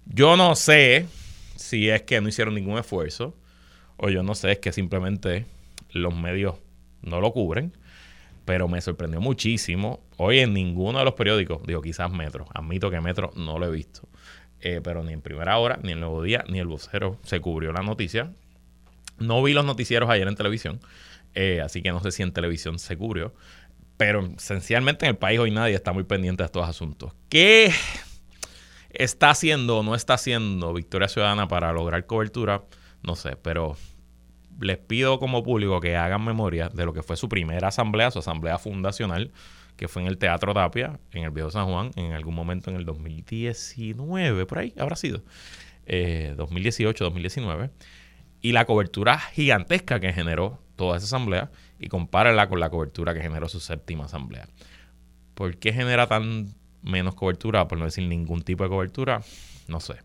yo 0.05 0.37
no 0.37 0.55
sé 0.55 1.07
si 1.57 1.89
es 1.89 2.03
que 2.03 2.21
no 2.21 2.29
hicieron 2.29 2.55
ningún 2.55 2.77
esfuerzo 2.77 3.35
o 3.97 4.09
yo 4.09 4.23
no 4.23 4.35
sé, 4.35 4.53
es 4.53 4.59
que 4.59 4.71
simplemente 4.71 5.45
los 5.91 6.15
medios 6.15 6.55
no 7.01 7.19
lo 7.19 7.31
cubren. 7.31 7.73
Pero 8.45 8.69
me 8.69 8.79
sorprendió 8.79 9.19
muchísimo. 9.19 9.99
Hoy 10.15 10.39
en 10.39 10.53
ninguno 10.53 10.99
de 10.99 11.05
los 11.05 11.15
periódicos, 11.15 11.61
digo 11.67 11.81
quizás 11.81 12.09
Metro, 12.09 12.45
admito 12.53 12.89
que 12.89 13.01
Metro 13.01 13.31
no 13.35 13.59
lo 13.59 13.65
he 13.65 13.71
visto 13.71 14.07
eh, 14.61 14.81
pero 14.83 15.03
ni 15.03 15.13
en 15.13 15.21
primera 15.21 15.57
hora, 15.57 15.79
ni 15.83 15.91
en 15.91 15.99
Nuevo 15.99 16.23
Día, 16.23 16.43
ni 16.49 16.59
el 16.59 16.67
vocero 16.67 17.17
se 17.23 17.39
cubrió 17.39 17.71
la 17.71 17.81
noticia. 17.81 18.31
No 19.19 19.41
vi 19.43 19.53
los 19.53 19.65
noticieros 19.65 20.09
ayer 20.09 20.27
en 20.27 20.35
televisión, 20.35 20.79
eh, 21.33 21.61
así 21.61 21.81
que 21.81 21.91
no 21.91 22.01
sé 22.01 22.11
si 22.11 22.23
en 22.23 22.31
televisión 22.31 22.79
se 22.79 22.97
cubrió. 22.97 23.33
Pero 23.97 24.27
esencialmente 24.37 25.05
en 25.05 25.11
el 25.11 25.17
país 25.17 25.39
hoy 25.39 25.51
nadie 25.51 25.75
está 25.75 25.91
muy 25.91 26.03
pendiente 26.03 26.43
de 26.43 26.45
estos 26.45 26.67
asuntos. 26.67 27.13
¿Qué 27.29 27.71
está 28.89 29.29
haciendo 29.29 29.79
o 29.79 29.83
no 29.83 29.95
está 29.95 30.15
haciendo 30.15 30.73
Victoria 30.73 31.07
Ciudadana 31.07 31.47
para 31.47 31.71
lograr 31.73 32.05
cobertura? 32.05 32.63
No 33.03 33.15
sé, 33.15 33.35
pero 33.35 33.77
les 34.59 34.77
pido 34.77 35.19
como 35.19 35.43
público 35.43 35.79
que 35.79 35.95
hagan 35.95 36.23
memoria 36.23 36.69
de 36.69 36.85
lo 36.85 36.93
que 36.93 37.03
fue 37.03 37.15
su 37.15 37.29
primera 37.29 37.67
asamblea, 37.67 38.11
su 38.11 38.19
asamblea 38.19 38.57
fundacional, 38.57 39.31
que 39.75 39.87
fue 39.87 40.01
en 40.01 40.07
el 40.07 40.17
Teatro 40.17 40.53
Tapia, 40.53 40.99
en 41.11 41.23
el 41.23 41.31
Viejo 41.31 41.51
San 41.51 41.67
Juan, 41.67 41.91
en 41.95 42.13
algún 42.13 42.33
momento 42.33 42.69
en 42.71 42.77
el 42.77 42.85
2019, 42.85 44.45
por 44.45 44.59
ahí 44.59 44.73
habrá 44.77 44.95
sido, 44.95 45.23
2018, 45.87 47.03
eh, 47.03 47.05
2019, 47.05 47.69
y 48.41 48.51
la 48.51 48.65
cobertura 48.65 49.19
gigantesca 49.19 49.99
que 49.99 50.11
generó 50.11 50.59
toda 50.75 50.97
esa 50.97 51.05
asamblea, 51.05 51.51
y 51.79 51.89
compárala 51.89 52.49
con 52.49 52.59
la 52.59 52.69
cobertura 52.69 53.13
que 53.13 53.21
generó 53.21 53.47
su 53.47 53.59
séptima 53.59 54.05
asamblea. 54.05 54.47
¿Por 55.35 55.57
qué 55.57 55.73
genera 55.73 56.07
tan 56.07 56.55
menos 56.81 57.15
cobertura, 57.15 57.67
por 57.67 57.77
no 57.77 57.85
decir 57.85 58.07
ningún 58.07 58.41
tipo 58.41 58.63
de 58.63 58.69
cobertura? 58.69 59.21
No 59.67 59.79
sé. 59.79 59.95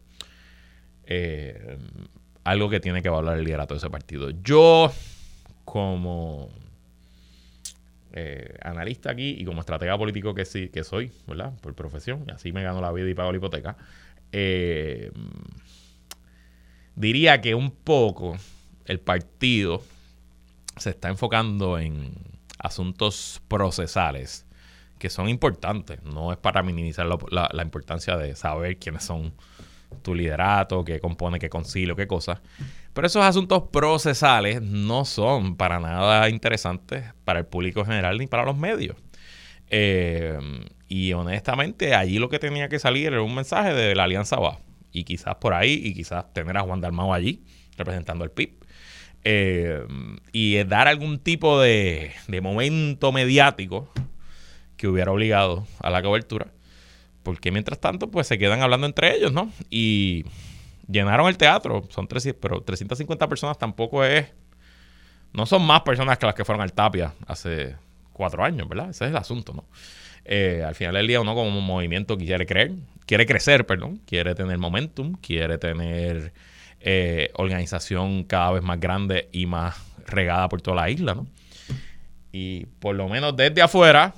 Eh, 1.05 1.79
algo 2.45 2.69
que 2.69 2.81
tiene 2.81 3.03
que 3.03 3.09
evaluar 3.09 3.39
el 3.39 3.45
liderato 3.45 3.75
de 3.75 3.79
ese 3.79 3.91
partido. 3.91 4.31
Yo, 4.43 4.93
como 5.65 6.49
eh, 8.13 8.59
analista 8.63 9.11
aquí 9.11 9.37
y 9.39 9.45
como 9.45 9.61
estratega 9.61 9.97
político 9.97 10.35
que 10.35 10.45
sí 10.45 10.69
que 10.69 10.85
soy, 10.85 11.13
¿verdad? 11.27 11.53
Por 11.61 11.75
profesión, 11.75 12.25
así 12.31 12.53
me 12.53 12.63
gano 12.63 12.81
la 12.81 12.93
vida 12.93 13.09
y 13.09 13.15
pago 13.15 13.33
la 13.33 13.39
hipoteca. 13.39 13.77
Eh, 14.33 15.11
diría 16.95 17.41
que 17.41 17.55
un 17.55 17.71
poco 17.71 18.37
el 18.87 19.01
partido 19.01 19.83
se 20.77 20.91
está 20.91 21.09
enfocando 21.09 21.79
en 21.79 22.13
asuntos 22.59 23.41
procesales 23.49 24.47
que 25.03 25.11
son 25.11 25.29
importantes. 25.29 26.01
No 26.05 26.31
es 26.31 26.39
para 26.39 26.63
minimizar 26.63 27.05
la, 27.09 27.63
importancia 27.65 28.17
de 28.17 28.37
saber 28.37 28.77
quiénes 28.77 29.03
son 29.03 29.35
tu 30.01 30.15
liderato, 30.15 30.85
qué 30.85 31.01
compone, 31.01 31.41
qué 31.41 31.51
concilio, 31.51 31.97
qué 31.97 32.07
cosas. 32.07 32.41
Pero 32.93 33.09
esos 33.09 33.25
asuntos 33.25 33.65
procesales 33.73 34.63
no 34.63 35.05
son 35.05 35.57
para 35.57 35.81
nada 35.81 36.29
interesantes 36.29 37.03
para 37.25 37.41
el 37.41 37.47
público 37.47 37.85
general 37.85 38.17
ni 38.17 38.29
para 38.29 38.45
los 38.45 38.57
medios. 38.57 38.97
Eh, 39.71 40.39
y 40.87 41.13
honestamente, 41.15 41.97
allí 41.97 42.21
lo 42.21 42.29
que 42.29 42.39
tenía 42.39 42.69
que 42.69 42.79
salir 42.79 43.09
era 43.09 43.23
un 43.23 43.35
mensaje 43.35 43.75
de 43.75 43.97
la 43.97 44.05
Alianza 44.05 44.37
Va. 44.37 44.61
Y 44.93 45.03
quizás 45.03 45.35
por 45.35 45.53
ahí, 45.53 45.81
y 45.83 45.95
quizás 45.95 46.33
tener 46.33 46.57
a 46.57 46.61
Juan 46.61 46.81
Dalmao 46.81 47.13
allí, 47.13 47.43
representando 47.77 48.23
el 48.23 48.31
PIB. 48.31 48.55
Eh, 49.25 49.85
y 50.31 50.63
dar 50.63 50.87
algún 50.87 51.19
tipo 51.19 51.61
de 51.61 52.13
momento 52.41 53.11
mediático 53.11 53.93
que 54.83 54.89
hubiera 54.89 55.13
obligado 55.13 55.65
a 55.79 55.91
la 55.91 56.03
cobertura. 56.03 56.49
Porque 57.23 57.53
mientras 57.53 57.79
tanto, 57.79 58.11
pues 58.11 58.27
se 58.27 58.37
quedan 58.37 58.63
hablando 58.63 58.85
entre 58.85 59.15
ellos, 59.15 59.33
¿no? 59.33 59.49
Y 59.71 60.25
llenaron 60.89 61.29
el 61.29 61.39
teatro, 61.39 61.85
son 61.89 62.09
300, 62.09 62.41
pero 62.43 62.61
350 62.63 63.29
personas 63.29 63.57
tampoco 63.59 64.05
es... 64.05 64.27
No 65.33 65.47
son 65.47 65.65
más 65.65 65.83
personas 65.83 66.19
que 66.19 66.27
las 66.27 66.35
que 66.35 66.45
fueron 66.45 66.63
al 66.63 66.73
Tapia 66.73 67.15
hace 67.29 67.77
cuatro 68.13 68.43
años, 68.43 68.69
¿verdad? 68.69 68.91
Ese 68.91 69.05
es 69.05 69.11
el 69.13 69.17
asunto, 69.17 69.53
¿no? 69.53 69.65
eh, 70.25 70.65
al 70.67 70.75
final 70.75 70.95
del 70.95 71.07
día 71.07 71.21
uno 71.21 71.33
como 71.37 71.61
movimiento 71.61 72.19
quiere 72.19 72.45
creer, 72.45 72.73
quiere 73.07 73.25
crecer, 73.25 73.67
perdón, 73.67 74.01
quiere 74.05 74.35
tener 74.35 74.59
momentum, 74.59 75.15
quiere 75.15 75.59
tener 75.59 76.33
eh, 76.81 77.31
organización 77.35 78.25
cada 78.25 78.51
vez 78.51 78.65
más 78.65 78.81
grande 78.81 79.29
y 79.31 79.47
más 79.47 79.77
regada 80.09 80.49
por 80.49 80.61
toda 80.61 80.77
la 80.83 80.91
isla, 80.91 81.15
¿no? 81.15 81.29
Y 82.33 82.67
por 82.81 82.97
lo 82.97 83.09
menos 83.09 83.37
desde 83.37 83.63
afuera, 83.63 84.15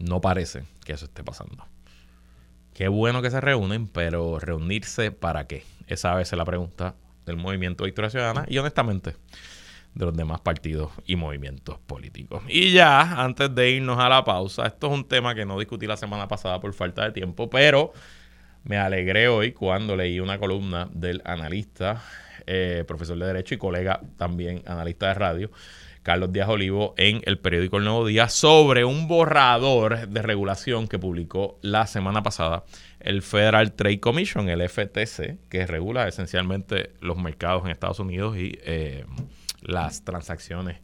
no 0.00 0.20
parece 0.20 0.64
que 0.84 0.92
eso 0.92 1.04
esté 1.04 1.22
pasando. 1.22 1.64
Qué 2.74 2.88
bueno 2.88 3.22
que 3.22 3.30
se 3.30 3.40
reúnen, 3.40 3.86
pero 3.86 4.38
reunirse 4.38 5.12
para 5.12 5.46
qué? 5.46 5.64
Esa 5.86 6.14
vez 6.14 6.32
es 6.32 6.38
la 6.38 6.44
pregunta 6.44 6.94
del 7.26 7.36
movimiento 7.36 7.84
Victoria 7.84 8.10
Ciudadana 8.10 8.44
y 8.48 8.58
honestamente 8.58 9.16
de 9.94 10.04
los 10.04 10.16
demás 10.16 10.40
partidos 10.40 10.90
y 11.04 11.16
movimientos 11.16 11.78
políticos. 11.80 12.42
Y 12.48 12.72
ya, 12.72 13.22
antes 13.22 13.54
de 13.54 13.70
irnos 13.70 13.98
a 13.98 14.08
la 14.08 14.24
pausa, 14.24 14.66
esto 14.66 14.86
es 14.86 14.92
un 14.92 15.04
tema 15.04 15.34
que 15.34 15.44
no 15.44 15.58
discutí 15.58 15.86
la 15.86 15.96
semana 15.96 16.28
pasada 16.28 16.60
por 16.60 16.72
falta 16.72 17.04
de 17.04 17.10
tiempo, 17.10 17.50
pero 17.50 17.92
me 18.62 18.78
alegré 18.78 19.28
hoy 19.28 19.52
cuando 19.52 19.96
leí 19.96 20.20
una 20.20 20.38
columna 20.38 20.88
del 20.92 21.22
analista, 21.24 22.02
eh, 22.46 22.84
profesor 22.86 23.18
de 23.18 23.26
Derecho 23.26 23.54
y 23.54 23.58
colega 23.58 24.00
también 24.16 24.62
analista 24.66 25.08
de 25.08 25.14
radio, 25.14 25.50
Carlos 26.02 26.32
Díaz 26.32 26.48
Olivo, 26.48 26.94
en 26.96 27.20
el 27.26 27.38
periódico 27.38 27.76
El 27.76 27.84
Nuevo 27.84 28.06
Día 28.06 28.28
sobre 28.28 28.84
un 28.84 29.06
borrador 29.06 30.08
de 30.08 30.22
regulación 30.22 30.88
que 30.88 30.98
publicó 30.98 31.58
la 31.60 31.86
semana 31.86 32.22
pasada 32.22 32.64
el 33.00 33.22
Federal 33.22 33.72
Trade 33.72 34.00
Commission, 34.00 34.48
el 34.48 34.66
FTC, 34.66 35.38
que 35.48 35.66
regula 35.66 36.08
esencialmente 36.08 36.92
los 37.00 37.18
mercados 37.18 37.64
en 37.64 37.70
Estados 37.70 37.98
Unidos 37.98 38.36
y 38.38 38.58
eh, 38.62 39.04
las 39.60 40.04
transacciones 40.04 40.80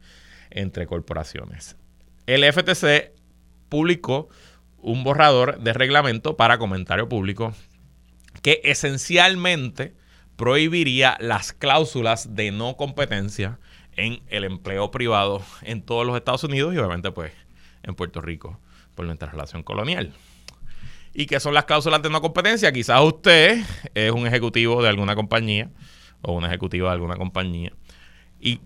entre 0.50 0.87
corporaciones. 0.87 1.76
El 2.26 2.44
FTC 2.44 3.12
publicó 3.68 4.29
un 4.79 5.02
borrador 5.02 5.61
de 5.61 5.72
reglamento 5.72 6.37
para 6.37 6.59
comentario 6.59 7.09
público 7.09 7.55
que 8.42 8.61
esencialmente 8.64 9.94
prohibiría 10.37 11.16
las 11.20 11.52
cláusulas 11.52 12.35
de 12.35 12.52
no 12.52 12.76
competencia 12.76 13.59
en 13.96 14.20
el 14.28 14.44
empleo 14.44 14.90
privado 14.90 15.42
en 15.62 15.82
todos 15.82 16.06
los 16.06 16.16
Estados 16.16 16.44
Unidos 16.44 16.74
y 16.74 16.78
obviamente 16.78 17.11
pues 17.11 17.32
en 17.82 17.94
Puerto 17.94 18.20
Rico 18.20 18.61
por 18.94 19.06
nuestra 19.06 19.30
relación 19.30 19.62
colonial. 19.62 20.12
¿Y 21.14 21.26
qué 21.26 21.40
son 21.40 21.54
las 21.54 21.64
cláusulas 21.64 22.02
de 22.02 22.11
no 22.11 22.20
competencia? 22.20 22.72
Quizás 22.72 23.00
usted 23.00 23.64
es 23.94 24.12
un 24.12 24.26
ejecutivo 24.26 24.82
de 24.82 24.90
alguna 24.90 25.14
compañía 25.14 25.70
o 26.22 26.32
una 26.32 26.48
ejecutiva 26.48 26.88
de 26.88 26.94
alguna 26.94 27.16
compañía 27.16 27.72
y 28.38 28.61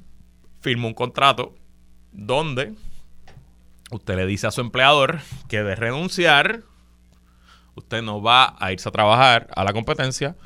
firma 0.60 0.88
un 0.88 0.94
contrato 0.94 1.54
donde 2.12 2.74
usted 3.90 4.16
le 4.16 4.26
dice 4.26 4.46
a 4.46 4.50
su 4.50 4.60
empleador 4.60 5.20
que 5.48 5.62
de 5.62 5.74
renunciar, 5.76 6.62
usted 7.74 8.02
no 8.02 8.20
va 8.20 8.56
a 8.58 8.72
irse 8.72 8.88
a 8.88 8.92
trabajar 8.92 9.48
a 9.54 9.64
la 9.64 9.72
competencia 9.72 10.36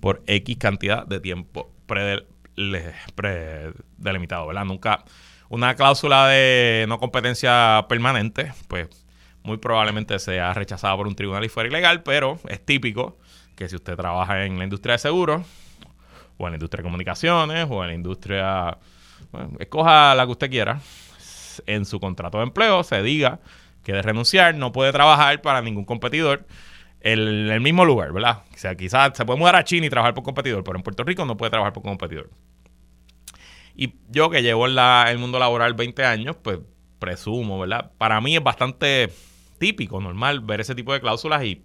por 0.00 0.22
X 0.26 0.56
cantidad 0.58 1.06
de 1.06 1.20
tiempo 1.20 1.72
predelimitado, 3.14 4.46
¿verdad? 4.46 4.64
Nunca 4.64 5.04
una 5.48 5.74
cláusula 5.74 6.28
de 6.28 6.86
no 6.88 6.98
competencia 6.98 7.86
permanente, 7.88 8.52
pues 8.68 8.88
muy 9.42 9.56
probablemente 9.56 10.18
sea 10.18 10.52
rechazada 10.52 10.96
por 10.96 11.06
un 11.06 11.14
tribunal 11.14 11.44
y 11.44 11.48
fuera 11.48 11.68
ilegal, 11.68 12.02
pero 12.02 12.38
es 12.48 12.64
típico 12.64 13.18
que 13.56 13.68
si 13.68 13.76
usted 13.76 13.96
trabaja 13.96 14.44
en 14.44 14.58
la 14.58 14.64
industria 14.64 14.92
de 14.92 14.98
seguros, 14.98 15.46
o 16.36 16.46
en 16.46 16.52
la 16.52 16.56
industria 16.56 16.82
de 16.82 16.84
comunicaciones, 16.84 17.66
o 17.68 17.82
en 17.82 17.88
la 17.88 17.94
industria 17.94 18.78
escoja 19.58 20.14
la 20.14 20.24
que 20.24 20.32
usted 20.32 20.50
quiera. 20.50 20.80
En 21.66 21.84
su 21.84 21.98
contrato 21.98 22.38
de 22.38 22.44
empleo 22.44 22.84
se 22.84 23.02
diga 23.02 23.40
que 23.82 23.92
de 23.92 24.02
renunciar 24.02 24.54
no 24.54 24.70
puede 24.70 24.92
trabajar 24.92 25.42
para 25.42 25.60
ningún 25.60 25.84
competidor 25.84 26.46
en 27.00 27.50
el 27.50 27.60
mismo 27.60 27.84
lugar, 27.84 28.12
¿verdad? 28.12 28.42
O 28.54 28.58
sea, 28.58 28.76
quizás 28.76 29.16
se 29.16 29.24
puede 29.24 29.38
mudar 29.38 29.56
a 29.56 29.64
China 29.64 29.86
y 29.86 29.90
trabajar 29.90 30.14
por 30.14 30.24
competidor, 30.24 30.62
pero 30.62 30.76
en 30.76 30.82
Puerto 30.82 31.02
Rico 31.04 31.24
no 31.24 31.36
puede 31.36 31.50
trabajar 31.50 31.72
por 31.72 31.82
competidor. 31.82 32.30
Y 33.78 33.94
yo 34.10 34.28
que 34.28 34.42
llevo 34.42 34.66
en 34.66 34.76
el 34.76 35.18
mundo 35.18 35.38
laboral 35.38 35.72
20 35.72 36.04
años, 36.04 36.36
pues 36.42 36.58
presumo, 36.98 37.58
¿verdad? 37.58 37.92
Para 37.96 38.20
mí 38.20 38.36
es 38.36 38.42
bastante 38.42 39.08
típico, 39.58 40.00
normal 40.00 40.40
ver 40.40 40.60
ese 40.60 40.74
tipo 40.74 40.92
de 40.92 41.00
cláusulas 41.00 41.42
y 41.44 41.62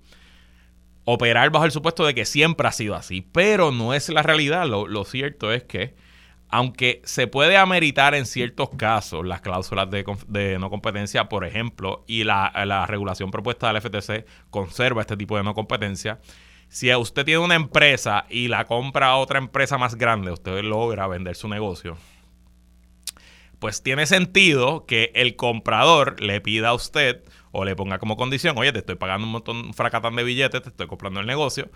operar 1.04 1.50
bajo 1.50 1.66
el 1.66 1.72
supuesto 1.72 2.06
de 2.06 2.14
que 2.14 2.24
siempre 2.24 2.68
ha 2.68 2.72
sido 2.72 2.96
así. 2.96 3.28
Pero 3.34 3.72
no 3.72 3.94
es 3.94 4.08
la 4.08 4.24
realidad. 4.24 4.66
lo 4.68 5.04
cierto 5.04 5.52
es 5.52 5.64
que 5.64 5.96
aunque 6.54 7.02
se 7.04 7.26
puede 7.26 7.58
ameritar 7.58 8.14
en 8.14 8.28
ciertos 8.28 8.70
casos 8.78 9.26
las 9.26 9.42
cláusulas 9.42 9.90
de, 9.90 10.58
no 10.60 10.70
competencia, 10.70 11.28
por 11.28 11.46
ejemplo, 11.46 12.04
y 12.06 12.26
la, 12.26 12.86
regulación 12.88 13.32
propuesta 13.32 13.74
del 13.74 13.82
FTC 13.82 14.28
conserva 14.52 15.02
este 15.02 15.18
tipo 15.18 15.36
de 15.36 15.42
no 15.42 15.56
competencia, 15.56 16.20
si 16.74 16.94
usted 16.96 17.24
tiene 17.24 17.40
una 17.40 17.54
empresa 17.54 18.26
y 18.32 18.48
la 18.48 18.66
compra 18.66 19.10
a 19.10 19.18
otra 19.18 19.38
empresa 19.38 19.78
más 19.78 19.94
grande, 19.94 20.32
usted 20.32 20.64
logra 20.64 21.06
vender 21.06 21.36
su 21.36 21.48
negocio, 21.48 21.98
pues 23.60 23.84
tiene 23.84 24.08
sentido 24.08 24.88
que 24.88 25.12
el 25.14 25.36
comprador 25.36 26.20
le 26.20 26.42
pida 26.42 26.70
a 26.70 26.74
usted 26.74 27.24
o 27.52 27.64
le 27.64 27.76
ponga 27.76 28.00
como 28.00 28.18
condición, 28.18 28.58
oye, 28.58 28.72
te 28.74 28.80
estoy 28.80 28.96
pagando 28.96 29.28
un 29.28 29.34
montón, 29.34 29.58
un 29.58 29.74
fracatán 29.76 30.16
de 30.16 30.24
billetes, 30.24 30.64
te 30.64 30.70
estoy 30.70 30.88
comprando 30.88 31.20
el 31.20 31.28
negocio, 31.28 31.70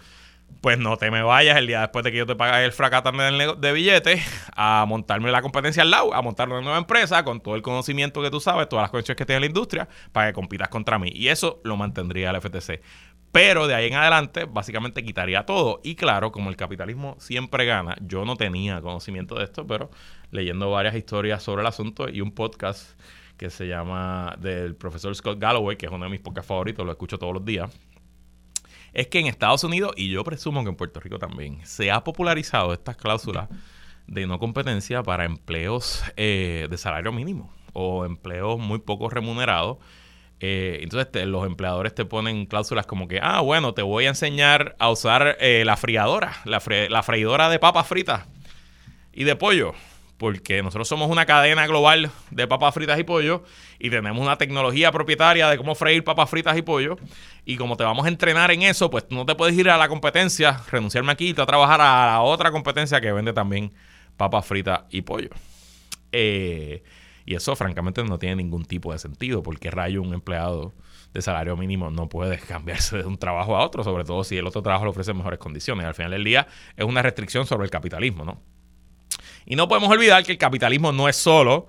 pues 0.62 0.80
no 0.80 0.98
te 0.98 1.12
me 1.12 1.22
vayas 1.22 1.58
el 1.58 1.68
día 1.68 1.82
después 1.82 2.04
de 2.04 2.12
que 2.12 2.18
yo 2.18 2.26
te 2.26 2.36
pague 2.36 2.66
el 2.66 2.72
fracatán 2.72 3.18
de 3.62 3.72
billetes 3.74 4.26
a 4.56 4.84
montarme 4.88 5.30
la 5.30 5.44
competencia 5.44 5.84
al 5.84 5.92
lado, 5.92 6.12
a 6.16 6.24
montar 6.24 6.50
una 6.50 6.62
nueva 6.62 6.80
empresa 6.80 7.24
con 7.24 7.40
todo 7.40 7.56
el 7.56 7.62
conocimiento 7.62 8.24
que 8.24 8.32
tú 8.32 8.40
sabes, 8.40 8.68
todas 8.68 8.86
las 8.86 8.90
conexiones 8.90 9.18
que 9.18 9.26
tienes 9.28 9.38
en 9.38 9.42
la 9.42 9.48
industria, 9.48 9.88
para 10.12 10.28
que 10.28 10.34
compitas 10.34 10.70
contra 10.70 10.98
mí. 10.98 11.12
Y 11.14 11.28
eso 11.28 11.62
lo 11.64 11.78
mantendría 11.78 12.32
el 12.32 12.42
FTC. 12.42 12.82
Pero 13.38 13.68
de 13.68 13.76
ahí 13.76 13.86
en 13.86 13.94
adelante, 13.94 14.46
básicamente 14.46 15.04
quitaría 15.04 15.46
todo. 15.46 15.80
Y 15.84 15.94
claro, 15.94 16.32
como 16.32 16.50
el 16.50 16.56
capitalismo 16.56 17.16
siempre 17.20 17.66
gana, 17.66 17.96
yo 18.02 18.26
no 18.26 18.36
tenía 18.36 18.82
conocimiento 18.82 19.36
de 19.36 19.44
esto, 19.44 19.68
pero 19.68 19.92
leyendo 20.32 20.72
varias 20.72 20.96
historias 20.96 21.44
sobre 21.44 21.62
el 21.62 21.68
asunto 21.68 22.10
y 22.10 22.22
un 22.22 22.32
podcast 22.32 23.00
que 23.38 23.52
se 23.52 23.68
llama 23.68 24.36
del 24.40 24.76
profesor 24.76 25.16
Scott 25.16 25.38
Galloway, 25.40 25.78
que 25.78 25.86
es 25.86 25.92
uno 25.92 26.06
de 26.06 26.10
mis 26.10 26.20
podcasts 26.20 26.48
favoritos, 26.48 26.84
lo 26.84 26.92
escucho 26.92 27.20
todos 27.20 27.36
los 27.36 27.46
días 27.46 27.70
es 28.94 29.06
que 29.10 29.20
en 29.20 29.28
Estados 29.28 29.64
Unidos, 29.64 29.92
y 29.96 30.10
yo 30.10 30.24
presumo 30.24 30.64
que 30.64 30.70
en 30.70 30.76
Puerto 30.76 31.00
Rico 31.00 31.20
también, 31.20 31.60
se 31.64 31.92
ha 31.92 32.04
popularizado 32.04 32.74
estas 32.74 32.98
cláusulas 32.98 33.48
de 34.08 34.26
no 34.26 34.40
competencia 34.40 35.04
para 35.04 35.26
empleos 35.26 36.04
eh, 36.16 36.66
de 36.68 36.78
salario 36.80 37.12
mínimo 37.12 37.54
o 37.74 38.06
empleos 38.06 38.58
muy 38.58 38.80
poco 38.80 39.08
remunerados. 39.08 39.78
Eh, 40.40 40.80
entonces 40.84 41.26
los 41.26 41.46
empleadores 41.46 41.96
te 41.96 42.06
ponen 42.06 42.46
cláusulas 42.46 42.86
como 42.86 43.08
que, 43.08 43.20
ah, 43.22 43.42
bueno, 43.42 43.74
te 43.74 43.82
voy 43.82 44.06
a 44.06 44.10
enseñar 44.10 44.76
a 44.78 44.90
usar 44.90 45.38
eh, 45.40 45.64
la 45.66 45.78
friadora, 45.78 46.36
la, 46.46 46.60
freidora 46.60 47.50
de 47.50 47.60
papas 47.60 47.88
fritas 47.88 48.26
y 49.14 49.24
de 49.24 49.36
pollo 49.36 49.74
porque 50.18 50.64
nosotros 50.64 50.88
somos 50.88 51.12
una 51.12 51.28
cadena 51.28 51.68
global 51.68 52.10
de 52.32 52.48
papas 52.48 52.74
fritas 52.74 53.00
y 53.00 53.04
pollo 53.04 53.44
y 53.78 53.92
tenemos 53.92 54.20
una 54.20 54.36
tecnología 54.38 54.92
propietaria 54.92 55.48
de 55.48 55.58
cómo 55.58 55.76
freír 55.76 56.04
papas 56.04 56.28
fritas 56.28 56.58
y 56.58 56.64
pollo. 56.64 56.98
Y 57.46 57.56
como 57.56 57.78
te 57.78 57.84
vamos 57.84 58.06
a 58.06 58.10
entrenar 58.10 58.50
en 58.50 58.64
eso, 58.64 58.90
pues 58.90 59.06
no 59.12 59.28
te 59.28 59.36
puedes 59.36 59.56
ir 59.56 59.70
a 59.70 59.78
la 59.78 59.88
competencia, 59.88 60.60
renunciarme 60.72 61.12
aquí 61.12 61.36
y 61.38 61.40
a 61.40 61.46
trabajar 61.46 61.82
a 61.82 62.08
la 62.08 62.22
otra 62.22 62.52
competencia 62.52 63.00
que 63.00 63.12
vende 63.12 63.32
también 63.32 63.72
papas 64.18 64.44
fritas 64.44 64.82
y 64.90 65.04
pollo. 65.04 65.30
Eh, 66.12 66.84
y 67.28 67.36
eso, 67.36 67.58
francamente, 67.58 68.02
no 68.06 68.18
tiene 68.18 68.38
ningún 68.38 68.64
tipo 68.64 68.94
de 68.94 69.00
sentido, 69.00 69.44
porque 69.44 69.70
rayo 69.70 70.02
un 70.02 70.14
empleado 70.14 70.74
de 71.14 71.22
salario 71.22 71.58
mínimo 71.58 71.92
no 71.92 72.08
puede 72.08 72.38
cambiarse 72.48 73.00
de 73.00 73.04
un 73.04 73.18
trabajo 73.18 73.58
a 73.58 73.66
otro, 73.66 73.84
sobre 73.84 74.06
todo 74.06 74.24
si 74.24 74.38
el 74.38 74.48
otro 74.48 74.62
trabajo 74.62 74.86
le 74.86 74.92
ofrece 74.92 75.14
mejores 75.14 75.38
condiciones. 75.38 75.86
Al 75.86 75.94
final 75.94 76.12
del 76.12 76.24
día 76.24 76.48
es 76.78 76.86
una 76.86 77.02
restricción 77.02 77.46
sobre 77.46 77.66
el 77.66 77.70
capitalismo, 77.70 78.24
¿no? 78.24 78.42
Y 79.46 79.58
no 79.58 79.68
podemos 79.68 79.90
olvidar 79.90 80.24
que 80.24 80.32
el 80.32 80.38
capitalismo 80.38 80.94
no 80.94 81.10
es 81.10 81.18
solo 81.18 81.68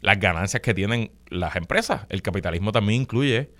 las 0.00 0.20
ganancias 0.20 0.62
que 0.62 0.74
tienen 0.74 1.10
las 1.26 1.56
empresas. 1.56 2.06
El 2.08 2.22
capitalismo 2.22 2.70
también 2.70 3.02
incluye 3.02 3.52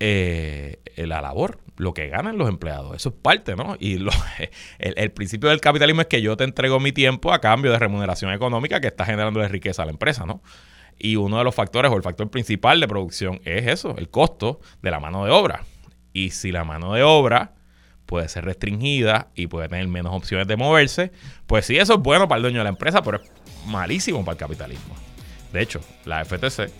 eh, 0.00 0.80
la 0.96 1.20
labor, 1.20 1.58
lo 1.76 1.94
que 1.94 2.08
ganan 2.08 2.38
los 2.38 2.48
empleados. 2.48 2.96
Eso 2.96 3.10
es 3.10 3.14
parte, 3.14 3.54
¿no? 3.54 3.76
Y 3.78 4.04
el, 4.78 5.12
principio 5.12 5.50
del 5.50 5.60
capitalismo 5.60 6.00
es 6.00 6.06
que 6.08 6.22
yo 6.22 6.36
te 6.36 6.44
entrego 6.44 6.80
mi 6.80 6.92
tiempo 6.92 7.32
a 7.32 7.40
cambio 7.40 7.70
de 7.70 7.78
remuneración 7.78 8.32
económica 8.32 8.80
que 8.80 8.88
está 8.88 9.04
generando 9.04 9.46
riqueza 9.48 9.82
a 9.82 9.86
la 9.86 9.92
empresa, 9.92 10.26
¿no? 10.26 10.42
Y 10.98 11.16
uno 11.16 11.38
de 11.38 11.44
los 11.44 11.54
factores 11.54 11.90
o 11.90 11.96
el 11.96 12.02
factor 12.02 12.30
principal 12.30 12.80
de 12.80 12.88
producción 12.88 13.40
es 13.44 13.66
eso, 13.66 13.94
el 13.96 14.10
costo 14.10 14.60
de 14.82 14.90
la 14.90 15.00
mano 15.00 15.24
de 15.24 15.30
obra. 15.30 15.64
Y 16.12 16.30
si 16.30 16.52
la 16.52 16.64
mano 16.64 16.92
de 16.94 17.02
obra 17.02 17.54
puede 18.04 18.28
ser 18.28 18.44
restringida 18.44 19.28
y 19.34 19.46
puede 19.46 19.68
tener 19.68 19.86
menos 19.88 20.12
opciones 20.14 20.46
de 20.48 20.56
moverse, 20.56 21.12
pues 21.46 21.64
sí, 21.64 21.78
eso 21.78 21.94
es 21.94 22.00
bueno 22.00 22.28
para 22.28 22.38
el 22.38 22.42
dueño 22.42 22.58
de 22.58 22.64
la 22.64 22.70
empresa, 22.70 23.02
pero 23.02 23.18
es 23.18 23.30
malísimo 23.66 24.24
para 24.24 24.32
el 24.32 24.38
capitalismo. 24.38 24.94
De 25.52 25.62
hecho, 25.62 25.80
la 26.04 26.24
FTC 26.24 26.70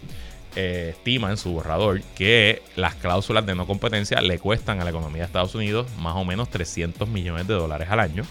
eh, 0.57 0.95
estima 0.97 1.31
en 1.31 1.37
su 1.37 1.53
borrador 1.53 2.03
que 2.17 2.63
las 2.77 2.95
cláusulas 2.97 3.47
de 3.47 3.55
no 3.55 3.67
competencia 3.67 4.21
le 4.21 4.39
cuestan 4.39 4.81
a 4.81 4.85
la 4.85 4.91
economía 4.91 5.23
de 5.23 5.27
Estados 5.27 5.55
Unidos 5.55 5.87
más 5.99 6.17
o 6.17 6.25
menos 6.25 6.51
300 6.51 7.09
millones 7.09 7.47
de 7.47 7.55
dólares 7.55 7.89
al 7.91 8.01
año, 8.01 8.25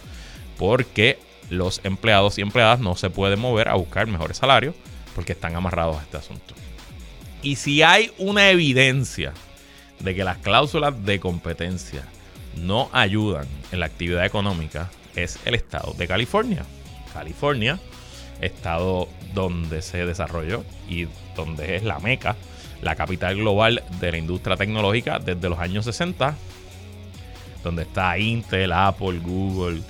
porque 0.57 1.19
los 1.49 1.81
empleados 1.83 2.37
y 2.37 2.41
empleadas 2.41 2.79
no 2.79 2.95
se 2.95 3.09
pueden 3.09 3.39
mover 3.39 3.69
a 3.69 3.75
buscar 3.75 4.07
mejores 4.07 4.37
salarios 4.37 4.75
porque 5.15 5.33
están 5.33 5.55
amarrados 5.55 5.97
a 5.97 6.01
este 6.01 6.17
asunto. 6.17 6.53
Y 7.41 7.55
si 7.55 7.81
hay 7.81 8.11
una 8.17 8.49
evidencia 8.49 9.33
de 9.99 10.15
que 10.15 10.23
las 10.23 10.37
cláusulas 10.37 11.05
de 11.05 11.19
competencia 11.19 12.03
no 12.55 12.89
ayudan 12.91 13.47
en 13.71 13.79
la 13.79 13.85
actividad 13.85 14.25
económica, 14.25 14.89
es 15.15 15.39
el 15.45 15.55
estado 15.55 15.93
de 15.93 16.07
California. 16.07 16.65
California, 17.13 17.79
estado 18.41 19.07
donde 19.33 19.81
se 19.81 20.05
desarrolló 20.05 20.63
y 20.87 21.07
donde 21.35 21.75
es 21.75 21.83
la 21.83 21.99
meca, 21.99 22.35
la 22.81 22.95
capital 22.95 23.35
global 23.35 23.83
de 23.99 24.11
la 24.11 24.17
industria 24.17 24.55
tecnológica 24.55 25.19
desde 25.19 25.49
los 25.49 25.59
años 25.59 25.85
60, 25.85 26.35
donde 27.63 27.83
está 27.83 28.17
Intel, 28.17 28.71
Apple, 28.71 29.19
Google, 29.19 29.81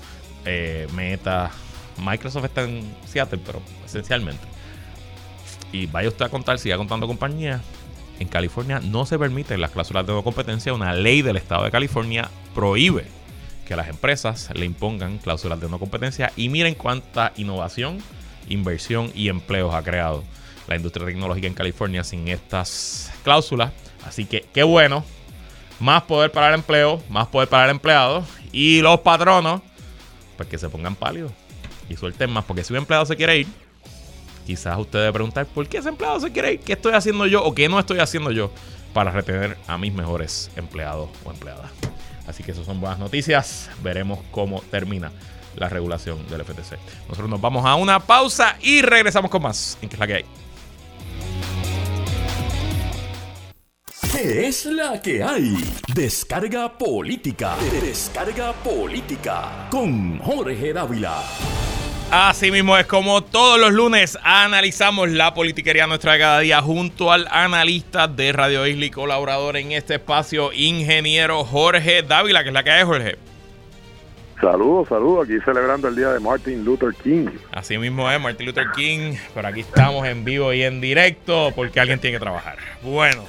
eh, 0.45 0.87
Meta, 0.93 1.51
Microsoft 1.99 2.45
está 2.45 2.63
en 2.63 2.81
Seattle, 3.05 3.39
pero 3.45 3.61
esencialmente. 3.85 4.43
Y 5.71 5.85
vaya 5.85 6.09
usted 6.09 6.25
a 6.25 6.29
contar, 6.29 6.57
siga 6.59 6.77
contando 6.77 7.07
compañías. 7.07 7.61
En 8.19 8.27
California 8.27 8.79
no 8.79 9.05
se 9.05 9.17
permiten 9.17 9.61
las 9.61 9.71
cláusulas 9.71 10.05
de 10.05 10.13
no 10.13 10.23
competencia. 10.23 10.73
Una 10.73 10.93
ley 10.93 11.21
del 11.21 11.37
estado 11.37 11.63
de 11.63 11.71
California 11.71 12.29
prohíbe 12.53 13.05
que 13.65 13.75
las 13.75 13.87
empresas 13.87 14.49
le 14.53 14.65
impongan 14.65 15.19
cláusulas 15.19 15.59
de 15.61 15.69
no 15.69 15.79
competencia. 15.79 16.33
Y 16.35 16.49
miren 16.49 16.73
cuánta 16.73 17.31
innovación, 17.37 17.99
inversión 18.47 19.11
y 19.13 19.29
empleos 19.29 19.73
ha 19.73 19.83
creado 19.83 20.23
la 20.67 20.75
industria 20.75 21.05
tecnológica 21.05 21.47
en 21.47 21.53
California 21.53 22.03
sin 22.03 22.27
estas 22.27 23.11
cláusulas. 23.23 23.71
Así 24.05 24.25
que 24.25 24.45
qué 24.53 24.63
bueno. 24.63 25.03
Más 25.79 26.03
poder 26.03 26.31
para 26.31 26.49
el 26.49 26.55
empleo, 26.55 27.01
más 27.09 27.27
poder 27.27 27.47
para 27.47 27.65
el 27.65 27.71
empleado. 27.71 28.25
Y 28.51 28.81
los 28.81 28.99
patronos, 28.99 29.61
pues 30.35 30.49
que 30.49 30.57
se 30.57 30.69
pongan 30.69 30.95
pálidos 30.95 31.31
y 31.89 31.95
suelten 31.95 32.29
más. 32.31 32.45
Porque 32.45 32.63
si 32.63 32.73
un 32.73 32.79
empleado 32.79 33.05
se 33.05 33.15
quiere 33.15 33.37
ir, 33.37 33.47
quizás 34.45 34.77
usted 34.77 34.99
debe 34.99 35.13
preguntar, 35.13 35.45
¿por 35.45 35.67
qué 35.67 35.77
ese 35.77 35.89
empleado 35.89 36.19
se 36.19 36.31
quiere 36.31 36.53
ir? 36.53 36.59
¿Qué 36.59 36.73
estoy 36.73 36.93
haciendo 36.93 37.25
yo 37.27 37.43
o 37.43 37.55
qué 37.55 37.69
no 37.69 37.79
estoy 37.79 37.99
haciendo 37.99 38.31
yo 38.31 38.51
para 38.93 39.11
retener 39.11 39.57
a 39.67 39.77
mis 39.77 39.93
mejores 39.93 40.51
empleados 40.55 41.09
o 41.23 41.31
empleadas? 41.31 41.71
Así 42.27 42.43
que 42.43 42.51
eso 42.51 42.63
son 42.63 42.79
buenas 42.79 42.99
noticias. 42.99 43.69
Veremos 43.81 44.19
cómo 44.31 44.61
termina 44.69 45.11
la 45.59 45.69
regulación 45.69 46.27
del 46.27 46.43
FTC. 46.43 46.77
Nosotros 47.07 47.29
nos 47.29 47.41
vamos 47.41 47.65
a 47.65 47.75
una 47.75 47.99
pausa 47.99 48.57
y 48.61 48.81
regresamos 48.81 49.29
con 49.29 49.43
más. 49.43 49.77
¿En 49.81 49.89
qué 49.89 49.95
es 49.95 49.99
la 49.99 50.07
que 50.07 50.13
hay? 50.13 50.25
¿Qué 54.11 54.47
es 54.47 54.65
la 54.65 55.01
que 55.01 55.23
hay? 55.23 55.55
Descarga 55.93 56.77
política. 56.77 57.55
Descarga 57.81 58.53
política. 58.53 59.67
Con 59.69 60.19
Jorge 60.19 60.73
Dávila. 60.73 61.23
Así 62.11 62.49
mismo 62.49 62.75
es 62.75 62.87
como 62.87 63.23
todos 63.23 63.59
los 63.59 63.71
lunes 63.71 64.17
analizamos 64.23 65.09
la 65.09 65.35
politiquería 65.35 65.85
nuestra 65.85 66.13
de 66.13 66.19
cada 66.19 66.39
día 66.39 66.59
junto 66.59 67.11
al 67.11 67.27
analista 67.29 68.07
de 68.07 68.31
Radio 68.31 68.65
Isla 68.65 68.85
y 68.85 68.89
colaborador 68.89 69.57
en 69.57 69.73
este 69.73 69.95
espacio, 69.95 70.51
ingeniero 70.51 71.45
Jorge 71.45 72.01
Dávila, 72.01 72.41
que 72.41 72.49
es 72.49 72.53
la 72.53 72.63
que 72.63 72.71
hay, 72.71 72.83
Jorge. 72.83 73.28
Saludos, 74.41 74.87
saludos, 74.87 75.25
aquí 75.25 75.37
celebrando 75.43 75.89
el 75.89 75.95
día 75.97 76.13
de 76.13 76.19
Martin 76.19 76.63
Luther 76.63 76.93
King. 77.03 77.27
Así 77.51 77.77
mismo 77.77 78.09
es, 78.09 78.21
Martin 78.21 78.45
Luther 78.45 78.67
King, 78.73 79.15
pero 79.33 79.49
aquí 79.49 79.59
estamos 79.59 80.07
en 80.07 80.23
vivo 80.23 80.53
y 80.53 80.63
en 80.63 80.79
directo 80.79 81.51
porque 81.55 81.79
alguien 81.79 81.99
tiene 81.99 82.15
que 82.15 82.21
trabajar. 82.21 82.57
Bueno, 82.81 83.23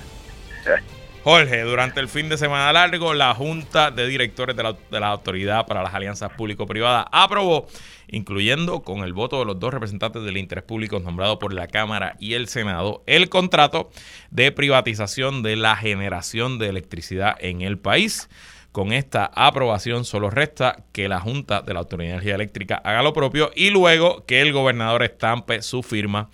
Jorge, 1.23 1.62
durante 1.62 2.01
el 2.01 2.09
fin 2.09 2.29
de 2.29 2.38
semana 2.38 2.73
largo, 2.73 3.12
la 3.12 3.35
Junta 3.35 3.90
de 3.90 4.07
Directores 4.07 4.57
de 4.57 4.62
la, 5.01 5.09
Autoridad 5.09 5.66
para 5.66 5.83
las 5.83 5.92
Alianzas 5.92 6.33
Público-Privadas 6.33 7.07
aprobó, 7.12 7.66
incluyendo 8.09 8.83
con 8.83 9.01
el 9.01 9.12
voto 9.12 9.40
de 9.40 9.44
los 9.44 9.61
dos 9.61 9.75
representantes 9.75 10.23
del 10.23 10.38
interés 10.38 10.64
público 10.64 10.99
nombrados 10.99 11.38
por 11.38 11.53
la 11.53 11.66
Cámara 11.66 12.16
y 12.20 12.35
el 12.35 12.49
Senado, 12.49 13.03
el 13.07 13.29
contrato 13.29 13.90
de 14.31 14.51
privatización 14.51 15.42
de 15.42 15.57
la 15.57 15.77
generación 15.77 16.59
de 16.59 16.68
electricidad 16.68 17.37
en 17.40 17.61
el 17.61 17.79
país. 17.79 18.31
Con 18.72 18.92
esta 18.92 19.30
aprobación 19.35 20.04
solo 20.04 20.30
resta 20.30 20.85
que 20.92 21.09
la 21.09 21.18
Junta 21.18 21.62
de 21.62 21.74
la 21.74 21.80
Autoridad 21.80 22.11
de 22.11 22.12
Energía 22.14 22.35
Eléctrica 22.37 22.76
haga 22.76 23.02
lo 23.02 23.12
propio 23.12 23.50
y 23.56 23.70
luego 23.70 24.24
que 24.26 24.40
el 24.40 24.52
gobernador 24.52 25.02
estampe 25.02 25.62
su 25.62 25.83
firma 25.83 26.28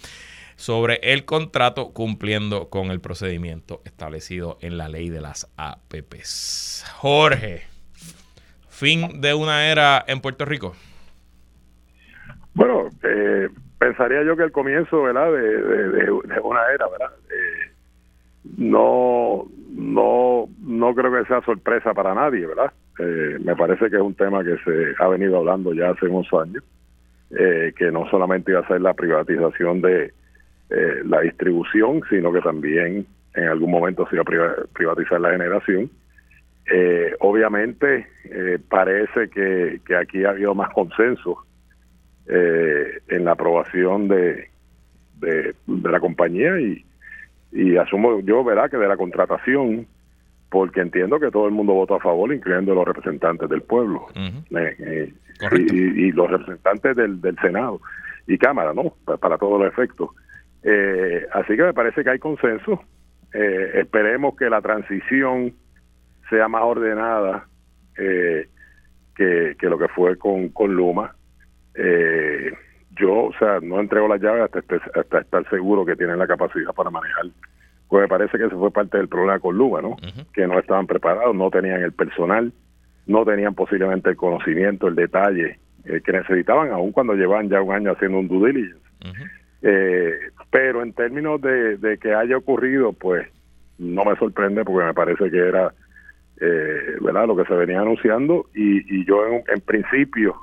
sobre 0.56 0.96
el 1.02 1.24
contrato 1.24 1.92
cumpliendo 1.92 2.68
con 2.68 2.90
el 2.90 3.00
procedimiento 3.00 3.80
establecido 3.84 4.58
en 4.60 4.76
la 4.76 4.88
ley 4.88 5.08
de 5.08 5.20
las 5.20 5.50
APPs. 5.56 6.84
Jorge, 6.96 7.62
fin 8.68 9.20
de 9.20 9.32
una 9.32 9.70
era 9.70 10.04
en 10.06 10.20
Puerto 10.20 10.44
Rico. 10.44 10.74
Bueno, 12.52 12.88
eh, 13.02 13.48
pensaría 13.78 14.22
yo 14.24 14.36
que 14.36 14.44
el 14.44 14.52
comienzo, 14.52 15.02
¿verdad? 15.02 15.30
De, 15.32 16.10
una 16.10 16.60
era, 16.72 16.88
¿verdad? 16.88 17.12
Eh, 17.30 17.72
no, 18.56 19.46
no, 19.70 20.48
no 20.60 20.94
creo 20.94 21.12
que 21.12 21.28
sea 21.28 21.40
sorpresa 21.42 21.94
para 21.94 22.14
nadie, 22.14 22.46
¿verdad? 22.46 22.72
Eh, 22.98 23.38
me 23.44 23.54
parece 23.54 23.90
que 23.90 23.96
es 23.96 24.02
un 24.02 24.14
tema 24.14 24.42
que 24.42 24.56
se 24.64 24.94
ha 24.98 25.08
venido 25.08 25.38
hablando 25.38 25.74
ya 25.74 25.90
hace 25.90 26.06
unos 26.06 26.32
años, 26.32 26.64
que 27.28 27.90
no 27.92 28.08
solamente 28.08 28.52
iba 28.52 28.60
a 28.60 28.68
ser 28.68 28.80
la 28.80 28.94
privatización 28.94 29.82
de, 29.82 30.12
eh, 30.68 31.02
la 31.04 31.20
distribución, 31.20 32.00
sino 32.10 32.32
que 32.32 32.40
también 32.40 33.06
en 33.34 33.44
algún 33.44 33.70
momento 33.70 34.04
se 34.08 34.16
iba 34.16 34.22
a 34.22 34.64
privatizar 34.72 35.20
la 35.20 35.30
generación. 35.30 35.88
Eh, 36.68 37.14
obviamente 37.20 38.08
eh, 38.24 38.58
parece 38.68 39.28
que, 39.30 39.80
aquí 39.94 40.24
ha 40.24 40.30
habido 40.30 40.56
más 40.56 40.70
consenso 40.70 41.44
en 42.28 43.24
la 43.24 43.30
aprobación 43.30 44.08
de, 44.08 44.48
de, 45.20 45.54
la 45.68 46.00
compañía 46.00 46.58
y, 46.58 46.84
y 47.56 47.76
asumo 47.76 48.20
yo, 48.20 48.44
¿verdad?, 48.44 48.70
que 48.70 48.76
de 48.76 48.88
la 48.88 48.96
contratación, 48.96 49.86
porque 50.50 50.80
entiendo 50.80 51.18
que 51.18 51.30
todo 51.30 51.46
el 51.46 51.52
mundo 51.52 51.72
votó 51.72 51.94
a 51.96 52.00
favor, 52.00 52.32
incluyendo 52.32 52.74
los 52.74 52.86
representantes 52.86 53.48
del 53.48 53.62
pueblo 53.62 54.06
y, 55.52 56.12
los 56.12 56.30
representantes 56.30 56.96
del, 56.96 57.20
del 57.20 57.36
Senado 57.38 57.80
y 58.26 58.38
Cámara, 58.38 58.72
¿no? 58.72 58.94
para 59.18 59.38
todos 59.38 59.60
los 59.60 59.72
efectos. 59.72 60.10
Eh, 60.62 61.26
así 61.32 61.56
que 61.56 61.62
me 61.62 61.74
parece 61.74 62.02
que 62.02 62.10
hay 62.10 62.18
consenso. 62.18 62.82
Eh, 63.32 63.70
esperemos 63.74 64.36
que 64.36 64.50
la 64.50 64.60
transición 64.60 65.52
sea 66.28 66.48
más 66.48 66.62
ordenada 66.62 67.46
eh, 67.96 68.48
que, 69.14 69.56
lo 69.62 69.78
que 69.78 69.88
fue 69.88 70.16
con, 70.16 70.48
con 70.50 70.74
Luma. 70.74 71.14
Yo, 72.96 73.26
o 73.26 73.32
sea, 73.38 73.60
no 73.60 73.80
entrego 73.80 74.08
las 74.08 74.20
llaves 74.20 74.50
hasta, 74.52 75.18
estar 75.20 75.50
seguro 75.50 75.84
que 75.84 75.96
tienen 75.96 76.18
la 76.18 76.26
capacidad 76.26 76.72
para 76.74 76.90
manejar. 76.90 77.26
Pues 77.88 78.02
me 78.02 78.08
parece 78.08 78.36
que 78.36 78.46
ese 78.46 78.56
fue 78.56 78.70
parte 78.70 78.98
del 78.98 79.08
problema 79.08 79.38
con 79.38 79.56
Luma, 79.56 79.80
¿no? 79.80 79.96
Que 80.32 80.46
no 80.46 80.58
estaban 80.58 80.86
preparados, 80.86 81.34
no 81.36 81.50
tenían 81.50 81.82
el 81.82 81.92
personal, 81.92 82.52
no 83.06 83.24
tenían 83.24 83.54
posiblemente 83.54 84.10
el 84.10 84.16
conocimiento, 84.16 84.88
el 84.88 84.96
detalle 84.96 85.58
que 85.84 86.12
necesitaban, 86.12 86.72
aun 86.72 86.90
cuando 86.90 87.14
llevan 87.14 87.48
ya 87.48 87.62
un 87.62 87.72
año 87.72 87.92
haciendo 87.92 88.18
un 88.18 88.26
due 88.26 88.48
diligence. 88.48 88.86
Eh, 89.62 90.12
pero 90.50 90.82
en 90.82 90.92
términos 90.92 91.40
de, 91.40 91.98
que 92.00 92.14
haya 92.14 92.36
ocurrido, 92.36 92.92
pues 92.92 93.26
no 93.78 94.04
me 94.04 94.16
sorprende 94.16 94.64
porque 94.64 94.86
me 94.86 94.94
parece 94.94 95.30
que 95.30 95.38
era 95.38 95.72
eh, 96.40 96.96
verdad 97.00 97.26
lo 97.26 97.36
que 97.36 97.44
se 97.44 97.54
venía 97.54 97.80
anunciando 97.80 98.46
y, 98.54 99.04
yo 99.06 99.24
en, 99.26 99.60
principio 99.62 100.36